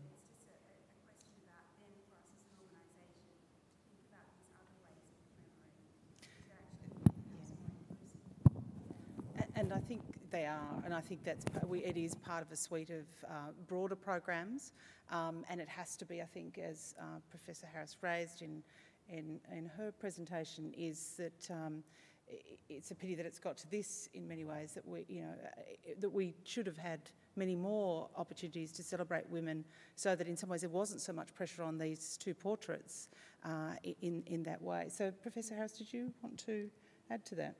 And 9.54 9.72
I 9.72 9.78
think 9.88 10.02
they 10.38 10.46
are, 10.46 10.82
and 10.84 10.94
I 10.94 11.00
think 11.00 11.24
that's 11.24 11.44
it 11.72 11.96
is 11.96 12.14
part 12.14 12.42
of 12.44 12.52
a 12.52 12.56
suite 12.56 12.90
of 12.90 13.06
uh, 13.26 13.50
broader 13.66 13.96
programs, 13.96 14.72
um, 15.10 15.44
and 15.50 15.60
it 15.60 15.68
has 15.68 15.96
to 15.96 16.04
be. 16.04 16.22
I 16.22 16.26
think, 16.26 16.58
as 16.58 16.94
uh, 17.00 17.18
Professor 17.28 17.66
Harris 17.72 17.96
raised 18.02 18.42
in, 18.42 18.62
in 19.08 19.40
in 19.56 19.66
her 19.76 19.90
presentation, 19.92 20.72
is 20.76 21.14
that. 21.18 21.50
Um, 21.50 21.82
it's 22.68 22.90
a 22.90 22.94
pity 22.94 23.14
that 23.14 23.24
it's 23.24 23.38
got 23.38 23.56
to 23.56 23.70
this 23.70 24.10
in 24.12 24.28
many 24.28 24.44
ways 24.44 24.74
that 24.74 24.86
we, 24.86 25.06
you 25.08 25.22
know, 25.22 25.34
that 25.98 26.10
we 26.10 26.34
should 26.44 26.66
have 26.66 26.76
had 26.76 27.00
many 27.36 27.56
more 27.56 28.10
opportunities 28.16 28.70
to 28.70 28.82
celebrate 28.82 29.26
women, 29.30 29.64
so 29.96 30.14
that 30.14 30.26
in 30.26 30.36
some 30.36 30.50
ways 30.50 30.60
there 30.60 30.68
wasn't 30.68 31.00
so 31.00 31.10
much 31.10 31.32
pressure 31.32 31.62
on 31.62 31.78
these 31.78 32.18
two 32.18 32.34
portraits 32.34 33.08
uh, 33.46 33.72
in 34.02 34.22
in 34.26 34.42
that 34.42 34.60
way. 34.60 34.90
So, 34.90 35.10
Professor 35.22 35.54
Harris, 35.54 35.78
did 35.78 35.90
you 35.90 36.12
want 36.22 36.36
to 36.44 36.68
add 37.10 37.24
to 37.24 37.34
that? 37.36 37.54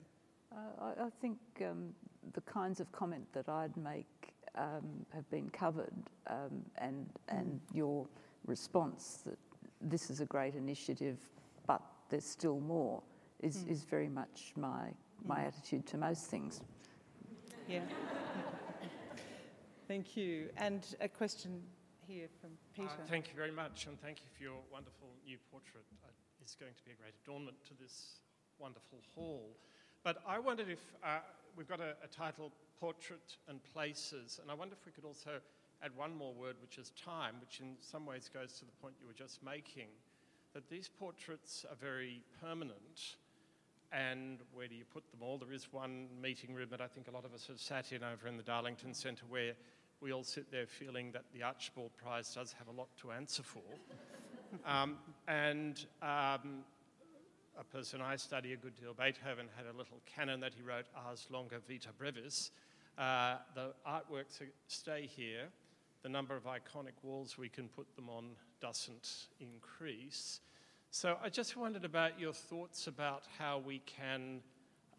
Uh, 0.51 0.57
I, 0.81 1.05
I, 1.05 1.11
think 1.21 1.39
um, 1.63 1.91
the 2.33 2.41
kinds 2.43 2.81
of 2.81 2.91
comment 2.93 3.27
that 3.33 3.49
I'd 3.49 3.77
make 3.77 4.33
um, 4.57 5.05
have 5.15 5.29
been 5.31 5.51
covered, 5.51 5.93
um, 6.27 6.65
and 6.79 7.07
and 7.29 7.61
your 7.73 8.07
response 8.47 9.23
that 9.27 9.39
this 9.81 10.11
is 10.11 10.21
a 10.21 10.25
great 10.25 10.55
initiative, 10.55 11.19
but 11.67 11.83
there's 12.09 12.25
still 12.25 12.61
more, 12.61 13.03
is 13.41 13.59
mm. 13.59 13.71
is 13.71 13.85
very 13.85 14.09
much 14.09 14.53
my 14.57 14.91
my 15.25 15.41
mm. 15.41 15.47
attitude 15.49 15.87
to 15.89 15.99
most 15.99 16.27
things. 16.27 16.63
Yeah. 17.69 17.81
thank 19.89 20.17
you. 20.17 20.49
And 20.57 20.83
a 21.01 21.09
question 21.09 21.63
here 22.07 22.29
from 22.41 22.51
Peter. 22.75 22.89
Uh, 22.89 23.07
thank 23.07 23.29
you 23.29 23.35
very 23.37 23.53
much, 23.53 23.87
and 23.87 24.01
thank 24.01 24.21
you 24.21 24.27
for 24.35 24.43
your 24.43 24.61
wonderful 24.73 25.09
new 25.27 25.37
portrait. 25.53 25.85
Uh, 26.03 26.09
it's 26.41 26.55
going 26.55 26.73
to 26.73 26.85
be 26.85 26.93
a 26.93 26.95
great 26.95 27.13
adornment 27.25 27.57
to 27.69 27.75
this 27.81 28.21
wonderful 28.59 28.99
hall. 29.15 29.51
But 30.05 30.19
I 30.27 30.39
wondered 30.39 30.69
if 30.69 30.81
uh, 31.03 31.19
we've 31.57 31.69
got 31.69 31.81
a, 31.81 31.95
a, 32.03 32.09
title, 32.09 32.53
Portrait 32.81 33.37
and 33.49 33.61
Places, 33.73 34.39
and 34.41 34.51
I 34.51 34.55
wonder 34.55 34.75
if 34.79 34.87
we 34.87 34.93
could 34.93 35.05
also 35.05 35.41
add 35.83 35.91
one 35.97 36.17
more 36.17 36.33
word, 36.33 36.57
which 36.61 36.79
is 36.79 36.93
time, 37.03 37.35
which 37.41 37.61
in 37.61 37.77
some 37.81 38.07
ways 38.07 38.31
goes 38.33 38.53
to 38.55 38.65
the 38.65 38.73
point 38.81 38.95
you 39.01 39.07
were 39.07 39.13
just 39.13 39.43
making, 39.43 39.89
that 40.55 40.69
these 40.69 40.89
portraits 40.89 41.67
are 41.69 41.77
very 41.77 42.23
permanent. 42.41 43.17
And 43.91 44.39
where 44.53 44.69
do 44.69 44.75
you 44.75 44.85
put 44.85 45.11
them 45.11 45.21
all? 45.23 45.39
There 45.39 45.53
is 45.53 45.73
one 45.73 46.09
meeting 46.21 46.55
room 46.55 46.69
that 46.71 46.81
I 46.81 46.87
think 46.87 47.09
a 47.09 47.11
lot 47.11 47.25
of 47.25 47.33
us 47.33 47.47
have 47.47 47.59
sat 47.59 47.93
in 47.93 48.03
over 48.05 48.29
in 48.29 48.37
the 48.37 48.43
Darlington 48.43 48.93
Centre 48.93 49.25
where 49.29 49.55
we 50.01 50.13
all 50.13 50.25
sit 50.25 50.51
there 50.53 50.67
feeling 50.67 51.11
that 51.13 51.25
the 51.35 51.43
Archibald 51.43 51.91
Prize 51.97 52.33
does 52.35 52.53
have 52.53 52.69
a 52.69 52.79
lot 52.79 52.89
to 53.01 53.11
answer 53.11 53.43
for. 53.43 53.63
um, 54.67 54.99
and 55.27 55.87
um, 56.03 56.65
a 57.59 57.65
person 57.65 58.01
I 58.01 58.17
study 58.17 58.53
a 58.53 58.57
good 58.57 58.77
deal, 58.77 58.95
Beethoven, 58.95 59.47
had 59.57 59.67
a 59.67 59.77
little 59.77 60.01
canon 60.07 60.41
that 60.41 60.55
he 60.55 60.63
wrote, 60.63 60.87
Ars 61.07 61.27
longa 61.31 61.59
vita 61.69 61.89
brevis. 61.99 62.53
Uh, 62.97 63.37
the 63.55 63.73
artworks 63.87 64.41
stay 64.69 65.09
here. 65.15 65.49
The 66.03 66.09
number 66.09 66.37
of 66.37 66.45
iconic 66.45 66.95
walls 67.03 67.37
we 67.37 67.49
can 67.49 67.69
put 67.69 67.95
them 67.97 68.09
on 68.09 68.31
doesn't 68.61 69.27
increase. 69.41 70.41
So 70.91 71.17
I 71.23 71.29
just 71.29 71.57
wondered 71.57 71.85
about 71.85 72.19
your 72.19 72.33
thoughts 72.33 72.87
about 72.87 73.25
how 73.39 73.59
we 73.59 73.81
can 73.81 74.41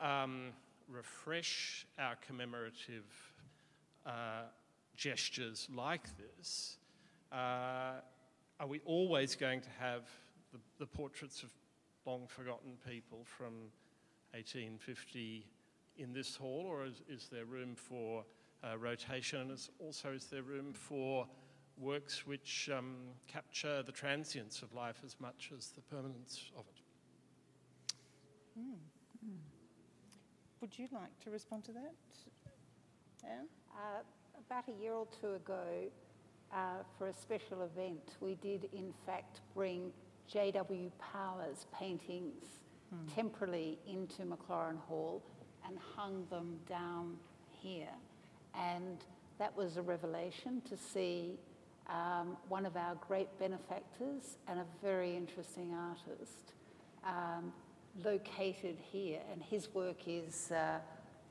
um, 0.01 0.49
refresh 0.89 1.87
our 1.97 2.15
commemorative 2.27 3.05
uh, 4.05 4.43
gestures 4.97 5.67
like 5.73 6.07
this. 6.17 6.77
Uh, 7.31 8.01
are 8.59 8.67
we 8.67 8.81
always 8.85 9.35
going 9.35 9.61
to 9.61 9.69
have 9.79 10.03
the, 10.51 10.59
the 10.79 10.85
portraits 10.85 11.41
of 11.43 11.49
long 12.09 12.25
forgotten 12.27 12.71
people 12.87 13.19
from 13.23 13.53
1850 14.31 15.45
in 15.97 16.11
this 16.11 16.35
hall, 16.35 16.65
or 16.67 16.85
is, 16.85 17.03
is 17.07 17.29
there 17.31 17.45
room 17.45 17.75
for 17.75 18.25
uh, 18.63 18.77
rotation? 18.77 19.41
And 19.41 19.51
is, 19.51 19.69
also, 19.79 20.13
is 20.13 20.25
there 20.25 20.41
room 20.41 20.73
for 20.73 21.27
works 21.77 22.25
which 22.25 22.69
um, 22.75 22.95
capture 23.27 23.83
the 23.83 23.91
transience 23.91 24.63
of 24.63 24.73
life 24.73 25.01
as 25.05 25.17
much 25.19 25.51
as 25.55 25.67
the 25.67 25.81
permanence 25.81 26.51
of 26.57 26.65
it? 26.67 27.93
Mm. 28.59 28.73
Mm. 29.25 29.37
Would 30.61 30.79
you 30.79 30.87
like 30.91 31.17
to 31.23 31.29
respond 31.29 31.63
to 31.65 31.71
that, 31.73 31.93
Ann? 33.23 33.45
Uh, 33.71 34.01
about 34.47 34.63
a 34.67 34.81
year 34.81 34.93
or 34.93 35.07
two 35.21 35.35
ago, 35.35 35.63
uh, 36.51 36.57
for 36.97 37.07
a 37.07 37.13
special 37.13 37.61
event, 37.61 38.17
we 38.19 38.33
did 38.35 38.67
in 38.73 38.91
fact 39.05 39.41
bring 39.53 39.91
J.W. 40.31 40.91
Power's 40.99 41.65
paintings 41.73 42.45
mm. 42.93 43.15
temporarily 43.15 43.79
into 43.87 44.21
Maclaurin 44.23 44.77
Hall 44.87 45.23
and 45.65 45.77
hung 45.95 46.25
them 46.29 46.59
down 46.67 47.17
here. 47.51 47.89
And 48.55 48.97
that 49.39 49.55
was 49.55 49.77
a 49.77 49.81
revelation 49.81 50.61
to 50.69 50.77
see 50.77 51.39
um, 51.87 52.37
one 52.47 52.65
of 52.65 52.77
our 52.77 52.95
great 53.07 53.27
benefactors 53.39 54.37
and 54.47 54.59
a 54.59 54.65
very 54.83 55.15
interesting 55.15 55.73
artist 55.73 56.53
um, 57.03 57.51
located 58.03 58.77
here. 58.91 59.19
And 59.31 59.41
his 59.41 59.73
work 59.73 60.07
is 60.07 60.51
uh, 60.51 60.77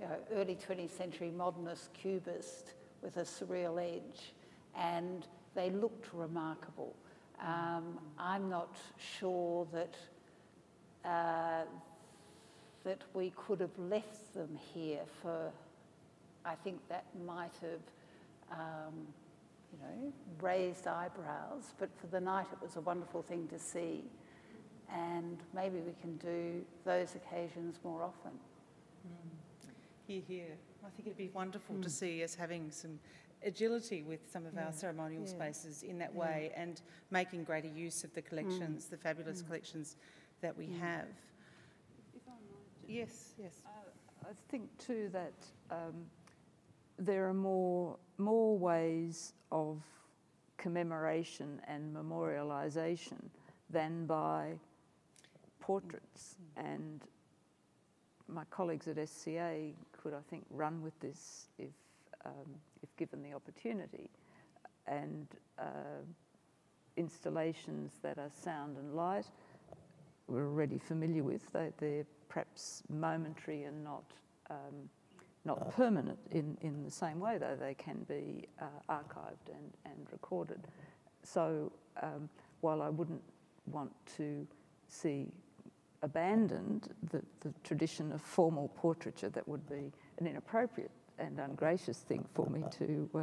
you 0.01 0.07
know, 0.07 0.17
early 0.35 0.57
20th 0.57 0.97
century 0.97 1.31
modernist 1.31 1.91
cubist 1.95 2.75
with 3.03 3.17
a 3.17 3.23
surreal 3.23 3.81
edge. 3.81 4.33
And 4.77 5.27
they 5.55 5.71
looked 5.71 6.13
remarkable. 6.13 6.95
Um, 7.41 7.99
I'm 8.19 8.49
not 8.49 8.77
sure 9.19 9.67
that 9.73 9.95
uh, 11.05 11.65
that 12.85 13.03
we 13.15 13.33
could 13.37 13.61
have 13.61 13.79
left 13.79 14.35
them 14.35 14.59
here 14.75 15.03
for. 15.23 15.53
I 16.45 16.55
think 16.55 16.81
that 16.89 17.05
might 17.27 17.53
have, 17.61 18.59
um, 18.59 18.95
you 19.73 19.79
know, 19.83 20.13
raised 20.41 20.87
eyebrows. 20.87 21.75
But 21.79 21.91
for 22.01 22.07
the 22.07 22.21
night, 22.21 22.47
it 22.53 22.63
was 22.63 22.77
a 22.77 22.81
wonderful 22.81 23.23
thing 23.23 23.47
to 23.49 23.59
see, 23.59 24.05
and 24.93 25.39
maybe 25.55 25.79
we 25.79 25.93
can 26.01 26.17
do 26.17 26.65
those 26.85 27.15
occasions 27.15 27.79
more 27.85 28.03
often. 28.03 28.33
Mm. 29.07 29.71
Here, 30.07 30.23
here. 30.27 30.57
I 30.85 30.91
think 30.91 31.09
it'd 31.09 31.19
be 31.19 31.31
wonderful 31.35 31.77
mm. 31.77 31.83
to 31.83 31.91
see 31.91 32.25
us 32.25 32.35
having 32.35 32.71
some 32.71 32.99
agility 33.45 34.03
with 34.03 34.21
some 34.31 34.47
of 34.47 34.55
yeah. 34.55 34.67
our 34.67 34.73
ceremonial 34.73 35.23
yeah. 35.23 35.29
spaces 35.29 35.83
in 35.83 35.99
that 35.99 36.13
yeah. 36.15 36.21
way 36.21 36.53
and 36.57 36.83
making 37.11 37.45
greater 37.45 37.69
use 37.69 38.05
of 38.05 38.13
the 38.15 38.23
collections, 38.23 38.87
mm. 38.87 38.91
the 38.91 38.97
fabulous 38.97 39.43
mm. 39.43 39.47
collections 39.47 39.97
that 40.41 40.57
we 40.57 40.67
mm. 40.67 40.81
have. 40.81 41.07
Yes, 42.87 43.35
yes. 43.41 43.53
Uh, 43.67 44.31
I 44.31 44.33
think 44.49 44.67
too 44.79 45.11
that 45.13 45.35
um, 45.71 46.07
there 46.99 47.29
are 47.29 47.35
more 47.35 47.97
more 48.17 48.57
ways 48.57 49.35
of 49.53 49.83
commemoration 50.57 51.61
and 51.69 51.95
memorialisation 51.95 53.29
than 53.71 54.07
by 54.07 54.55
portraits, 55.61 56.37
mm. 56.41 56.65
and 56.65 57.03
my 58.27 58.45
colleagues 58.51 58.89
at 58.89 59.09
SCA 59.09 59.71
could, 59.93 60.15
I 60.15 60.21
think, 60.29 60.45
run 60.51 60.83
with 60.83 60.99
this 61.01 61.49
if 61.59 61.71
um, 62.25 62.55
if 62.83 62.95
given 62.97 63.23
the 63.23 63.33
opportunity. 63.33 64.11
and 64.87 65.27
uh, 65.59 66.03
installations 66.97 67.93
that 68.03 68.19
are 68.19 68.31
sound 68.43 68.77
and 68.77 68.95
light, 68.95 69.27
we're 70.27 70.47
already 70.47 70.79
familiar 70.79 71.23
with. 71.23 71.53
They, 71.53 71.71
they're 71.79 72.07
perhaps 72.29 72.83
momentary 72.89 73.65
and 73.65 73.85
not, 73.85 74.05
um, 74.51 74.89
not 75.45 75.75
permanent 75.75 76.19
in, 76.31 76.57
in 76.61 76.85
the 76.85 76.91
same 76.91 77.21
way, 77.21 77.39
though 77.39 77.57
they 77.59 77.75
can 77.75 78.05
be 78.09 78.49
uh, 78.61 78.65
archived 78.91 79.49
and, 79.49 79.73
and 79.85 80.07
recorded. 80.13 80.61
So 81.23 81.73
um, 82.03 82.29
while 82.61 82.83
I 82.83 82.89
wouldn't 82.89 83.23
want 83.67 83.93
to 84.17 84.47
see 84.89 85.29
abandoned 86.03 86.95
the, 87.11 87.23
the 87.41 87.53
tradition 87.65 88.13
of 88.13 88.21
formal 88.21 88.69
portraiture, 88.77 89.29
that 89.31 89.47
would 89.49 89.69
be 89.69 89.93
an 90.19 90.27
inappropriate 90.27 90.91
and 91.19 91.39
ungracious 91.39 91.99
thing 91.99 92.25
for 92.35 92.47
me 92.47 92.63
to, 92.79 93.11
uh, 93.15 93.21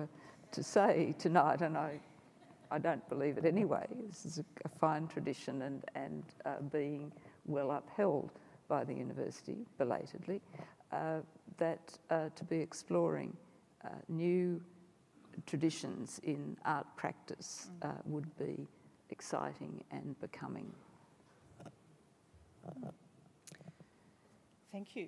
to 0.52 0.64
say 0.64 1.16
tonight, 1.18 1.62
and 1.62 1.78
I, 1.78 2.00
I 2.72 2.80
don't 2.80 3.08
believe 3.10 3.38
it 3.38 3.46
anyway. 3.46 3.88
This 4.08 4.26
is 4.26 4.40
a, 4.40 4.46
a 4.66 4.70
fine 4.70 5.08
tradition 5.08 5.62
and, 5.64 5.84
and 5.96 6.24
uh, 6.46 6.62
being 6.72 7.12
well 7.46 7.72
upheld 7.72 8.32
by 8.68 8.84
the 8.84 8.94
university, 8.94 9.58
belatedly, 9.78 10.42
uh, 10.92 11.20
that 11.58 11.98
uh, 12.10 12.30
to 12.36 12.44
be 12.44 12.58
exploring 12.58 13.36
uh, 13.84 13.90
new 14.10 14.62
traditions 15.46 16.20
in 16.24 16.58
art 16.66 16.88
practice 16.96 17.70
uh, 17.82 17.90
would 18.06 18.36
be 18.38 18.68
exciting 19.10 19.84
and 19.92 20.20
becoming. 20.20 20.72
Thank 24.72 24.96
you. 24.96 25.08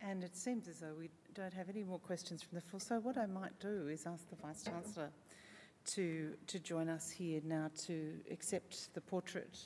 And 0.00 0.24
it 0.24 0.36
seems 0.36 0.68
as 0.68 0.80
though 0.80 0.94
we 0.98 1.10
don't 1.36 1.52
have 1.52 1.68
any 1.68 1.82
more 1.82 1.98
questions 1.98 2.42
from 2.42 2.56
the 2.56 2.62
floor. 2.62 2.80
So 2.80 2.98
what 2.98 3.18
I 3.18 3.26
might 3.26 3.58
do 3.60 3.88
is 3.88 4.06
ask 4.06 4.28
the 4.30 4.36
Vice 4.36 4.64
Chancellor 4.64 5.10
to, 5.88 6.32
to 6.46 6.58
join 6.58 6.88
us 6.88 7.10
here 7.10 7.40
now 7.44 7.70
to 7.86 8.14
accept 8.30 8.94
the 8.94 9.02
portrait. 9.02 9.58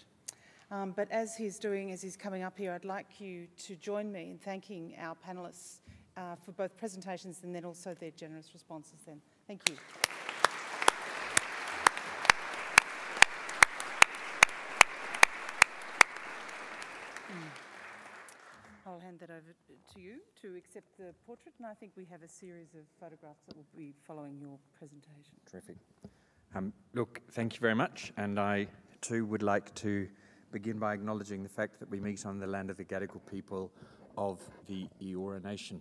Um, 0.73 0.93
but 0.97 1.11
as 1.13 1.37
he's 1.37 1.59
doing, 1.59 1.93
as 1.93 2.03
he's 2.03 2.17
coming 2.17 2.43
up 2.43 2.59
here, 2.59 2.73
I'd 2.73 2.85
like 2.85 3.21
you 3.21 3.47
to 3.67 3.77
join 3.77 4.11
me 4.11 4.31
in 4.33 4.39
thanking 4.39 4.95
our 4.99 5.17
panellists 5.27 5.79
uh, 6.17 6.35
for 6.45 6.53
both 6.53 6.77
presentations 6.77 7.41
and 7.45 7.55
then 7.55 7.65
also 7.65 7.95
their 7.95 8.11
generous 8.11 8.51
responses 8.53 8.99
then. 9.07 9.21
Thank 9.47 9.69
you. 9.69 9.77
I'll 18.91 18.99
hand 18.99 19.21
that 19.21 19.31
over 19.31 19.55
to 19.95 20.01
you 20.01 20.17
to 20.43 20.57
accept 20.57 20.99
the 20.99 21.15
portrait, 21.25 21.55
and 21.59 21.67
I 21.67 21.75
think 21.75 21.93
we 21.97 22.05
have 22.07 22.23
a 22.23 22.29
series 22.29 22.75
of 22.75 22.81
photographs 22.99 23.45
that 23.47 23.57
will 23.57 23.67
be 23.77 23.95
following 24.05 24.37
your 24.41 24.59
presentation. 24.77 25.37
Terrific. 25.49 25.77
Um, 26.57 26.73
look, 26.93 27.21
thank 27.31 27.55
you 27.55 27.61
very 27.61 27.77
much, 27.77 28.13
and 28.17 28.41
I 28.41 28.67
too 29.01 29.27
would 29.27 29.45
like 29.45 29.73
to 29.77 30.09
begin 30.51 30.81
by 30.81 30.95
acknowledging 30.95 31.45
the 31.45 31.49
fact 31.49 31.79
that 31.79 31.89
we 31.89 32.01
meet 32.01 32.27
on 32.27 32.41
the 32.41 32.49
land 32.49 32.69
of 32.69 32.79
the 32.79 32.85
Gadigal 32.85 33.21
people 33.31 33.71
of 34.19 34.41
the 34.67 34.89
Eora 35.01 35.41
Nation. 35.41 35.81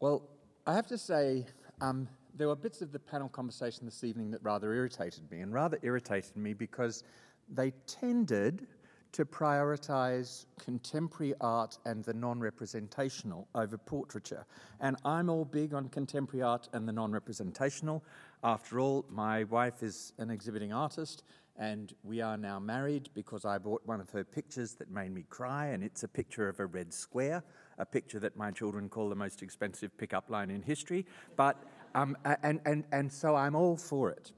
Well, 0.00 0.28
I 0.66 0.74
have 0.74 0.88
to 0.88 0.98
say, 0.98 1.46
um, 1.80 2.08
there 2.34 2.48
were 2.48 2.56
bits 2.56 2.82
of 2.82 2.90
the 2.90 2.98
panel 2.98 3.28
conversation 3.28 3.84
this 3.84 4.02
evening 4.02 4.32
that 4.32 4.42
rather 4.42 4.74
irritated 4.74 5.30
me, 5.30 5.42
and 5.42 5.54
rather 5.54 5.78
irritated 5.82 6.36
me 6.36 6.54
because 6.54 7.04
they 7.48 7.70
tended 7.86 8.66
to 9.12 9.24
prioritise 9.24 10.46
contemporary 10.58 11.34
art 11.40 11.78
and 11.86 12.04
the 12.04 12.12
non 12.12 12.40
representational 12.40 13.48
over 13.54 13.78
portraiture. 13.78 14.44
And 14.80 14.96
I'm 15.04 15.30
all 15.30 15.44
big 15.44 15.74
on 15.74 15.88
contemporary 15.88 16.42
art 16.42 16.68
and 16.72 16.86
the 16.86 16.92
non 16.92 17.12
representational. 17.12 18.04
After 18.44 18.80
all, 18.80 19.04
my 19.08 19.44
wife 19.44 19.82
is 19.82 20.12
an 20.18 20.30
exhibiting 20.30 20.72
artist, 20.72 21.24
and 21.56 21.92
we 22.04 22.20
are 22.20 22.36
now 22.36 22.60
married 22.60 23.08
because 23.14 23.44
I 23.44 23.58
bought 23.58 23.82
one 23.84 24.00
of 24.00 24.10
her 24.10 24.22
pictures 24.22 24.74
that 24.74 24.90
made 24.90 25.12
me 25.12 25.24
cry, 25.28 25.68
and 25.68 25.82
it's 25.82 26.04
a 26.04 26.08
picture 26.08 26.48
of 26.48 26.60
a 26.60 26.66
red 26.66 26.92
square, 26.92 27.42
a 27.78 27.86
picture 27.86 28.20
that 28.20 28.36
my 28.36 28.50
children 28.52 28.88
call 28.88 29.08
the 29.08 29.16
most 29.16 29.42
expensive 29.42 29.96
pickup 29.98 30.30
line 30.30 30.50
in 30.50 30.62
history. 30.62 31.04
But, 31.36 31.56
um, 31.94 32.16
and, 32.42 32.60
and, 32.64 32.84
and 32.92 33.12
so 33.12 33.34
I'm 33.34 33.56
all 33.56 33.76
for 33.76 34.10
it. 34.10 34.32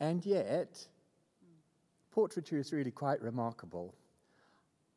And 0.00 0.26
yet, 0.26 0.88
portraiture 2.10 2.58
is 2.58 2.72
really 2.72 2.90
quite 2.90 3.22
remarkable. 3.22 3.94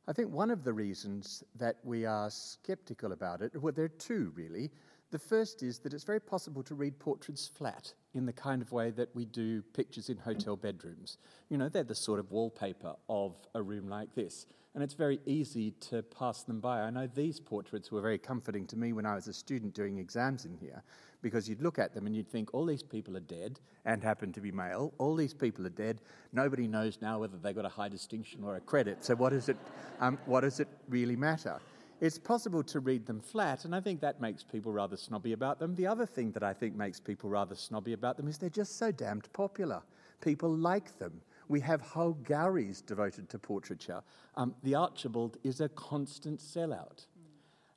I 0.09 0.11
think 0.11 0.31
one 0.31 0.49
of 0.49 0.63
the 0.63 0.73
reasons 0.73 1.43
that 1.59 1.75
we 1.83 2.03
are 2.03 2.31
skeptical 2.31 3.11
about 3.11 3.43
it, 3.43 3.55
well, 3.61 3.71
there 3.71 3.85
are 3.85 3.89
two 3.89 4.31
really. 4.33 4.71
The 5.11 5.19
first 5.19 5.63
is 5.63 5.79
that 5.79 5.93
it's 5.93 6.03
very 6.03 6.19
possible 6.19 6.61
to 6.63 6.75
read 6.75 6.99
portraits 6.99 7.47
flat 7.47 7.93
in 8.13 8.27
the 8.27 8.33
kind 8.33 8.61
of 8.61 8.71
way 8.71 8.91
that 8.91 9.09
we 9.15 9.25
do 9.25 9.63
pictures 9.73 10.09
in 10.09 10.17
hotel 10.17 10.55
bedrooms. 10.55 11.17
You 11.49 11.57
know, 11.57 11.67
they're 11.67 11.83
the 11.83 11.95
sort 11.95 12.19
of 12.19 12.29
wallpaper 12.29 12.93
of 13.09 13.35
a 13.55 13.61
room 13.61 13.89
like 13.89 14.13
this, 14.13 14.45
and 14.75 14.83
it's 14.83 14.93
very 14.93 15.19
easy 15.25 15.71
to 15.89 16.03
pass 16.03 16.43
them 16.43 16.59
by. 16.59 16.81
I 16.81 16.91
know 16.91 17.07
these 17.07 17.39
portraits 17.39 17.91
were 17.91 18.01
very 18.01 18.19
comforting 18.19 18.67
to 18.67 18.77
me 18.77 18.93
when 18.93 19.07
I 19.07 19.15
was 19.15 19.27
a 19.27 19.33
student 19.33 19.73
doing 19.73 19.97
exams 19.97 20.45
in 20.45 20.53
here, 20.53 20.83
because 21.23 21.49
you'd 21.49 21.63
look 21.63 21.79
at 21.79 21.95
them 21.95 22.05
and 22.05 22.15
you'd 22.15 22.29
think, 22.29 22.53
all 22.53 22.65
these 22.65 22.83
people 22.83 23.17
are 23.17 23.21
dead 23.21 23.59
and 23.85 24.03
happen 24.03 24.31
to 24.33 24.41
be 24.41 24.51
male. 24.51 24.93
All 24.99 25.15
these 25.15 25.33
people 25.33 25.65
are 25.65 25.71
dead. 25.71 26.01
Nobody 26.33 26.67
knows 26.67 26.99
now 27.01 27.17
whether 27.19 27.37
they 27.37 27.51
got 27.51 27.65
a 27.65 27.69
high 27.69 27.89
distinction 27.89 28.43
or 28.43 28.57
a 28.57 28.61
credit. 28.61 29.03
So 29.03 29.15
what 29.15 29.31
does 29.31 29.49
it, 29.49 29.57
um, 29.99 30.19
what 30.27 30.41
does 30.41 30.59
it 30.59 30.67
really 30.87 31.15
matter? 31.15 31.59
It's 32.01 32.17
possible 32.17 32.63
to 32.63 32.79
read 32.79 33.05
them 33.05 33.19
flat, 33.19 33.65
and 33.65 33.75
I 33.75 33.81
think 33.81 33.99
that 33.99 34.21
makes 34.21 34.41
people 34.41 34.71
rather 34.71 34.95
snobby 34.95 35.33
about 35.33 35.59
them. 35.59 35.75
The 35.75 35.87
other 35.87 36.05
thing 36.05 36.31
that 36.31 36.43
I 36.43 36.53
think 36.53 36.73
makes 36.73 36.99
people 36.99 37.29
rather 37.29 37.55
snobby 37.55 37.91
about 37.91 38.15
them 38.15 38.29
is 38.29 38.37
they're 38.37 38.49
just 38.49 38.77
so 38.77 38.89
damned 38.89 39.27
popular. 39.33 39.81
People 40.21 40.49
like 40.49 40.97
them. 40.97 41.19
We 41.49 41.59
have 41.59 41.81
whole 41.81 42.13
galleries 42.13 42.81
devoted 42.81 43.27
to 43.29 43.39
portraiture. 43.39 44.01
Um, 44.35 44.55
the 44.63 44.75
Archibald 44.75 45.37
is 45.43 45.59
a 45.59 45.69
constant 45.69 46.39
sellout. 46.39 47.07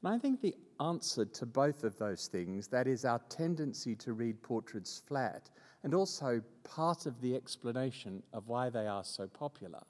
And 0.04 0.14
I 0.14 0.18
think 0.18 0.40
the 0.40 0.54
answer 0.80 1.24
to 1.24 1.46
both 1.46 1.82
of 1.82 1.98
those 1.98 2.28
things, 2.28 2.68
that 2.68 2.86
is 2.86 3.04
our 3.04 3.20
tendency 3.28 3.96
to 3.96 4.12
read 4.12 4.42
portraits 4.42 5.02
flat, 5.06 5.50
and 5.82 5.94
also 5.94 6.42
part 6.62 7.06
of 7.06 7.20
the 7.20 7.34
explanation 7.34 8.22
of 8.32 8.48
why 8.48 8.70
they 8.70 8.86
are 8.86 9.04
so 9.04 9.26
popular, 9.26 9.82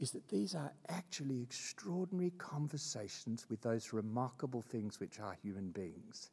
is 0.00 0.10
that 0.12 0.28
these 0.28 0.54
are 0.54 0.72
actually 0.88 1.42
extraordinary 1.42 2.32
conversations 2.38 3.46
with 3.48 3.60
those 3.62 3.92
remarkable 3.92 4.62
things 4.62 4.98
which 4.98 5.20
are 5.20 5.36
human 5.42 5.70
beings. 5.70 6.30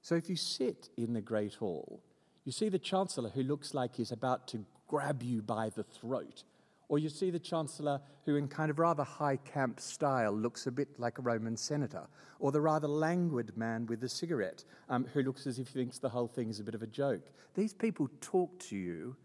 So 0.00 0.14
if 0.14 0.30
you 0.30 0.36
sit 0.36 0.88
in 0.96 1.12
the 1.12 1.20
Great 1.20 1.54
Hall, 1.54 2.00
you 2.44 2.52
see 2.52 2.68
the 2.68 2.78
Chancellor 2.78 3.30
who 3.30 3.42
looks 3.42 3.74
like 3.74 3.96
he's 3.96 4.12
about 4.12 4.46
to 4.48 4.64
grab 4.86 5.22
you 5.22 5.42
by 5.42 5.70
the 5.70 5.82
throat 5.82 6.44
or 6.88 6.98
you 6.98 7.08
see 7.08 7.30
the 7.30 7.38
Chancellor 7.38 8.00
who, 8.24 8.36
in 8.36 8.48
kind 8.48 8.70
of 8.70 8.78
rather 8.78 9.04
high 9.04 9.36
camp 9.36 9.80
style, 9.80 10.32
looks 10.32 10.66
a 10.66 10.70
bit 10.72 10.88
like 10.98 11.18
a 11.18 11.22
Roman 11.22 11.56
senator. 11.56 12.06
Or 12.38 12.52
the 12.52 12.60
rather 12.60 12.88
languid 12.88 13.56
man 13.56 13.86
with 13.86 14.00
the 14.00 14.08
cigarette 14.08 14.64
um, 14.88 15.06
who 15.12 15.22
looks 15.22 15.46
as 15.46 15.58
if 15.58 15.68
he 15.68 15.80
thinks 15.80 15.98
the 15.98 16.08
whole 16.08 16.28
thing 16.28 16.50
is 16.50 16.60
a 16.60 16.64
bit 16.64 16.74
of 16.74 16.82
a 16.82 16.86
joke. 16.86 17.30
These 17.54 17.72
people 17.72 18.08
talk 18.20 18.58
to 18.68 18.76
you, 18.76 19.16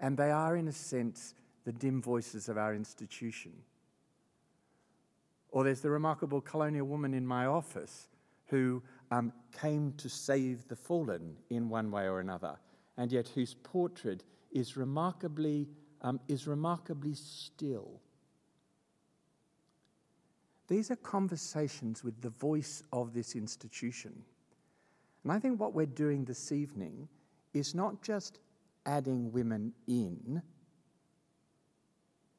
and 0.00 0.16
they 0.16 0.30
are, 0.30 0.56
in 0.56 0.68
a 0.68 0.72
sense, 0.72 1.34
the 1.64 1.72
dim 1.72 2.00
voices 2.02 2.48
of 2.48 2.58
our 2.58 2.74
institution. 2.74 3.52
Or 5.50 5.64
there's 5.64 5.80
the 5.80 5.90
remarkable 5.90 6.40
colonial 6.40 6.86
woman 6.86 7.14
in 7.14 7.26
my 7.26 7.46
office 7.46 8.08
who 8.46 8.82
um, 9.10 9.32
came 9.58 9.92
to 9.98 10.08
save 10.08 10.66
the 10.68 10.76
fallen 10.76 11.36
in 11.50 11.68
one 11.68 11.90
way 11.90 12.04
or 12.04 12.20
another, 12.20 12.56
and 12.96 13.10
yet 13.10 13.28
whose 13.28 13.54
portrait 13.54 14.24
is 14.52 14.76
remarkably 14.76 15.68
um, 16.02 16.20
is 16.28 16.46
remarkably 16.46 17.14
still. 17.14 18.00
These 20.68 20.90
are 20.90 20.96
conversations 20.96 22.04
with 22.04 22.20
the 22.20 22.30
voice 22.30 22.82
of 22.92 23.14
this 23.14 23.34
institution. 23.34 24.12
And 25.22 25.32
I 25.32 25.38
think 25.38 25.58
what 25.58 25.74
we're 25.74 25.86
doing 25.86 26.24
this 26.24 26.52
evening 26.52 27.08
is 27.54 27.74
not 27.74 28.02
just 28.02 28.38
adding 28.86 29.32
women 29.32 29.72
in, 29.86 30.42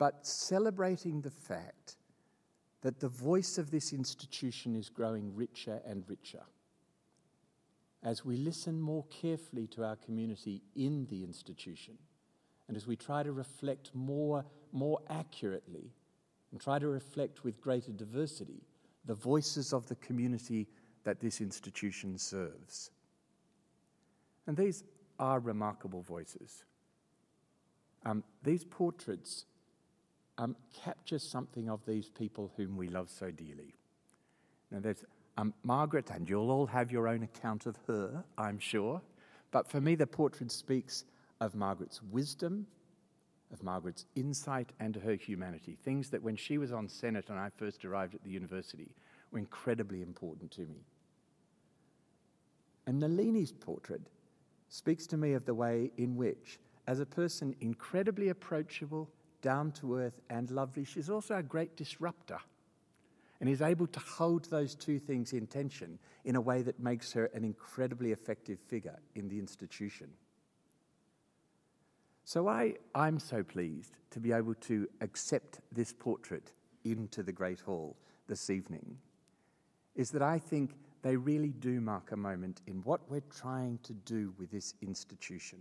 but 0.05 0.23
celebrating 0.23 1.19
the 1.21 1.31
fact 1.31 1.97
that 2.83 2.99
the 2.99 3.09
voice 3.09 3.57
of 3.57 3.71
this 3.71 3.91
institution 3.91 4.75
is 4.75 4.87
growing 4.87 5.35
richer 5.35 5.81
and 5.83 6.03
richer. 6.07 6.43
As 8.03 8.23
we 8.23 8.37
listen 8.37 8.79
more 8.79 9.03
carefully 9.05 9.65
to 9.69 9.83
our 9.83 9.95
community 9.95 10.61
in 10.75 11.07
the 11.09 11.23
institution, 11.23 11.97
and 12.67 12.77
as 12.77 12.85
we 12.85 12.95
try 12.95 13.23
to 13.23 13.31
reflect 13.31 13.89
more, 13.95 14.45
more 14.71 14.99
accurately 15.09 15.91
and 16.51 16.61
try 16.61 16.77
to 16.77 16.87
reflect 16.87 17.43
with 17.43 17.59
greater 17.59 17.91
diversity 17.91 18.61
the 19.05 19.15
voices 19.15 19.73
of 19.73 19.87
the 19.87 19.95
community 19.95 20.67
that 21.03 21.19
this 21.19 21.41
institution 21.41 22.19
serves. 22.19 22.91
And 24.45 24.55
these 24.55 24.83
are 25.17 25.39
remarkable 25.39 26.03
voices. 26.03 26.63
Um, 28.05 28.23
these 28.43 28.63
portraits 28.63 29.47
um, 30.37 30.55
capture 30.73 31.19
something 31.19 31.69
of 31.69 31.85
these 31.85 32.09
people 32.09 32.51
whom 32.57 32.75
we 32.75 32.89
love 32.89 33.09
so 33.09 33.31
dearly. 33.31 33.75
Now, 34.71 34.79
there's 34.79 35.03
um, 35.37 35.53
Margaret, 35.63 36.09
and 36.11 36.29
you'll 36.29 36.51
all 36.51 36.65
have 36.65 36.91
your 36.91 37.07
own 37.07 37.23
account 37.23 37.65
of 37.65 37.77
her, 37.87 38.23
I'm 38.37 38.59
sure. 38.59 39.01
But 39.51 39.67
for 39.67 39.81
me, 39.81 39.95
the 39.95 40.07
portrait 40.07 40.51
speaks 40.51 41.05
of 41.41 41.55
Margaret's 41.55 42.01
wisdom, 42.03 42.67
of 43.51 43.61
Margaret's 43.63 44.05
insight, 44.15 44.71
and 44.79 44.95
her 44.95 45.15
humanity. 45.15 45.77
Things 45.83 46.09
that 46.09 46.23
when 46.23 46.35
she 46.35 46.57
was 46.57 46.71
on 46.71 46.87
Senate 46.87 47.29
and 47.29 47.39
I 47.39 47.49
first 47.57 47.85
arrived 47.85 48.15
at 48.15 48.23
the 48.23 48.29
university 48.29 48.95
were 49.31 49.39
incredibly 49.39 50.01
important 50.01 50.51
to 50.51 50.61
me. 50.61 50.85
And 52.87 52.99
Nalini's 53.01 53.51
portrait 53.51 54.01
speaks 54.69 55.07
to 55.07 55.17
me 55.17 55.33
of 55.33 55.45
the 55.45 55.53
way 55.53 55.91
in 55.97 56.15
which, 56.15 56.59
as 56.87 56.99
a 56.99 57.05
person 57.05 57.55
incredibly 57.61 58.29
approachable, 58.29 59.09
down 59.45 59.71
to 59.71 59.95
earth, 59.95 60.19
and 60.27 60.49
lovely, 60.49 60.83
she's 60.83 61.07
also 61.07 61.35
a 61.35 61.43
great 61.43 61.77
disruptor 61.77 62.39
and 63.39 63.47
is 63.47 63.61
able 63.61 63.85
to 63.85 63.99
hold 63.99 64.45
those 64.45 64.73
two 64.73 64.97
things 64.97 65.33
in 65.33 65.45
tension 65.45 65.99
in 66.23 66.35
a 66.35 66.41
way 66.41 66.63
that 66.63 66.79
makes 66.79 67.13
her 67.13 67.25
an 67.35 67.43
incredibly 67.43 68.11
effective 68.11 68.57
figure 68.59 68.97
in 69.13 69.29
the 69.29 69.37
institution. 69.37 70.09
So 72.23 72.47
I, 72.47 72.73
I'm 72.95 73.19
so 73.19 73.43
pleased 73.43 73.93
to 74.09 74.19
be 74.19 74.31
able 74.31 74.55
to 74.61 74.87
accept 75.01 75.59
this 75.71 75.93
portrait 75.93 76.51
into 76.83 77.21
the 77.21 77.31
Great 77.31 77.59
Hall 77.59 77.95
this 78.27 78.49
evening, 78.49 78.97
is 79.95 80.09
that 80.09 80.23
I 80.23 80.39
think 80.39 80.71
they 81.03 81.17
really 81.17 81.53
do 81.59 81.81
mark 81.81 82.11
a 82.11 82.17
moment 82.17 82.63
in 82.65 82.81
what 82.81 83.01
we're 83.11 83.29
trying 83.29 83.77
to 83.83 83.93
do 83.93 84.33
with 84.39 84.49
this 84.49 84.73
institution 84.81 85.59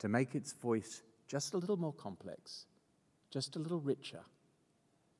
to 0.00 0.08
make 0.08 0.34
its 0.34 0.52
voice 0.52 1.02
just 1.28 1.54
a 1.54 1.58
little 1.58 1.76
more 1.76 1.92
complex, 1.92 2.66
just 3.32 3.56
a 3.56 3.58
little 3.58 3.80
richer 3.80 4.20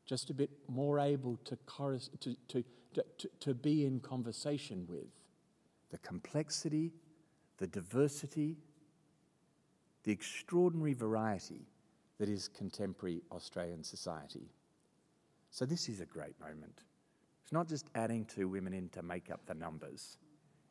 just 0.06 0.30
a 0.30 0.34
bit 0.34 0.50
more 0.68 0.98
able 0.98 1.38
to, 1.44 1.56
to, 2.20 2.36
to, 2.48 2.64
to, 2.94 3.28
to 3.40 3.54
be 3.54 3.86
in 3.86 4.00
conversation 4.00 4.86
with 4.88 5.06
the 5.90 5.98
complexity, 5.98 6.92
the 7.58 7.66
diversity, 7.66 8.56
the 10.04 10.12
extraordinary 10.12 10.94
variety 10.94 11.66
that 12.18 12.28
is 12.28 12.48
contemporary 12.48 13.22
Australian 13.30 13.82
society. 13.84 14.50
So, 15.50 15.66
this 15.66 15.88
is 15.88 16.00
a 16.00 16.06
great 16.06 16.38
moment. 16.40 16.82
It's 17.42 17.52
not 17.52 17.68
just 17.68 17.86
adding 17.94 18.24
two 18.24 18.48
women 18.48 18.72
in 18.72 18.88
to 18.90 19.02
make 19.02 19.30
up 19.30 19.40
the 19.46 19.54
numbers, 19.54 20.16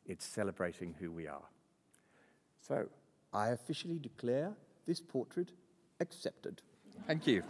it's 0.06 0.26
celebrating 0.26 0.94
who 0.98 1.10
we 1.10 1.28
are. 1.28 1.48
So, 2.60 2.86
I 3.32 3.48
officially 3.48 3.98
declare 3.98 4.52
this 4.86 5.00
portrait 5.00 5.52
accepted. 6.00 6.62
Thank 7.06 7.26
you. 7.26 7.42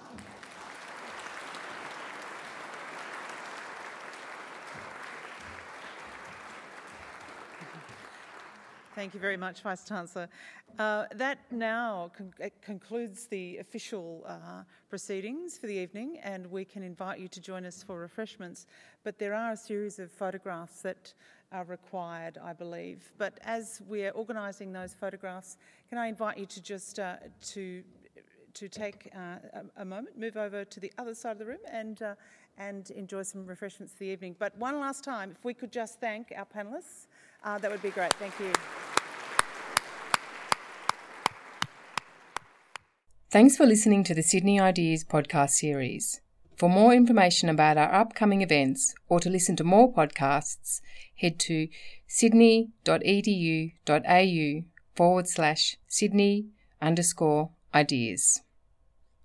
Thank 8.95 9.15
you 9.15 9.21
very 9.21 9.39
much, 9.39 9.63
Vice 9.63 9.85
Chancellor. 9.85 10.29
Uh, 10.79 11.07
that 11.15 11.39
now 11.51 12.11
con- 12.17 12.33
concludes 12.61 13.27
the 13.27 13.59
official 13.59 14.23
uh, 14.27 14.65
proceedings 14.91 15.57
for 15.57 15.67
the 15.67 15.75
evening, 15.75 16.19
and 16.23 16.47
we 16.51 16.65
can 16.65 16.83
invite 16.83 17.19
you 17.19 17.29
to 17.29 17.41
join 17.41 17.65
us 17.65 17.83
for 17.83 17.99
refreshments. 17.99 18.67
But 19.03 19.19
there 19.19 19.35
are 19.35 19.53
a 19.53 19.57
series 19.57 19.99
of 19.99 20.11
photographs 20.11 20.83
that 20.83 21.15
are 21.53 21.65
required, 21.65 22.39
I 22.43 22.53
believe. 22.53 23.13
But 23.19 23.39
as 23.45 23.81
we're 23.87 24.11
organising 24.11 24.73
those 24.73 24.95
photographs, 24.95 25.57
can 25.89 25.99
I 25.99 26.07
invite 26.07 26.39
you 26.39 26.47
to 26.47 26.63
just 26.63 26.99
uh, 26.99 27.17
to 27.53 27.83
to 28.55 28.69
take 28.69 29.11
uh, 29.15 29.37
a, 29.77 29.83
a, 29.83 29.85
moment, 29.85 30.19
move 30.19 30.37
over 30.37 30.65
to 30.65 30.81
the 30.81 30.93
other 30.99 31.15
side 31.15 31.33
of 31.33 31.39
the 31.39 31.47
room, 31.47 31.61
and 31.71 32.03
uh, 32.03 32.15
and 32.59 32.91
enjoy 32.91 33.23
some 33.23 33.47
refreshments 33.47 33.95
the 33.95 34.07
evening. 34.07 34.37
But 34.39 34.57
one 34.59 34.79
last 34.79 35.05
time, 35.05 35.31
if 35.31 35.45
we 35.45 35.55
could 35.55 35.73
just 35.73 36.01
thank 36.01 36.33
our 36.37 36.47
panellists. 36.47 37.07
Uh, 37.45 37.59
that 37.59 37.71
would 37.71 37.83
be 37.83 37.91
great. 37.91 38.13
Thank 38.15 38.39
you. 38.39 38.53
Thanks 43.31 43.57
for 43.57 43.67
listening 43.67 44.05
to 44.05 44.15
the 44.15 44.23
Sydney 44.23 44.61
Ideas 44.61 45.05
podcast 45.05 45.51
series. 45.51 46.21
For 46.57 46.69
more 46.69 46.93
information 46.93 47.49
about 47.49 47.79
our 47.79 47.93
upcoming 47.93 48.43
events 48.43 48.95
or 49.09 49.19
to 49.21 49.31
listen 49.31 49.57
to 49.57 49.65
more 49.65 49.93
podcasts, 49.93 50.81
head 51.17 51.41
to 51.41 51.69
sydney.edu.au 52.07 54.63
forward 54.95 55.29
slash 55.29 55.77
Sydney 55.89 56.47
underscore 56.81 57.51
ideas. 57.75 58.43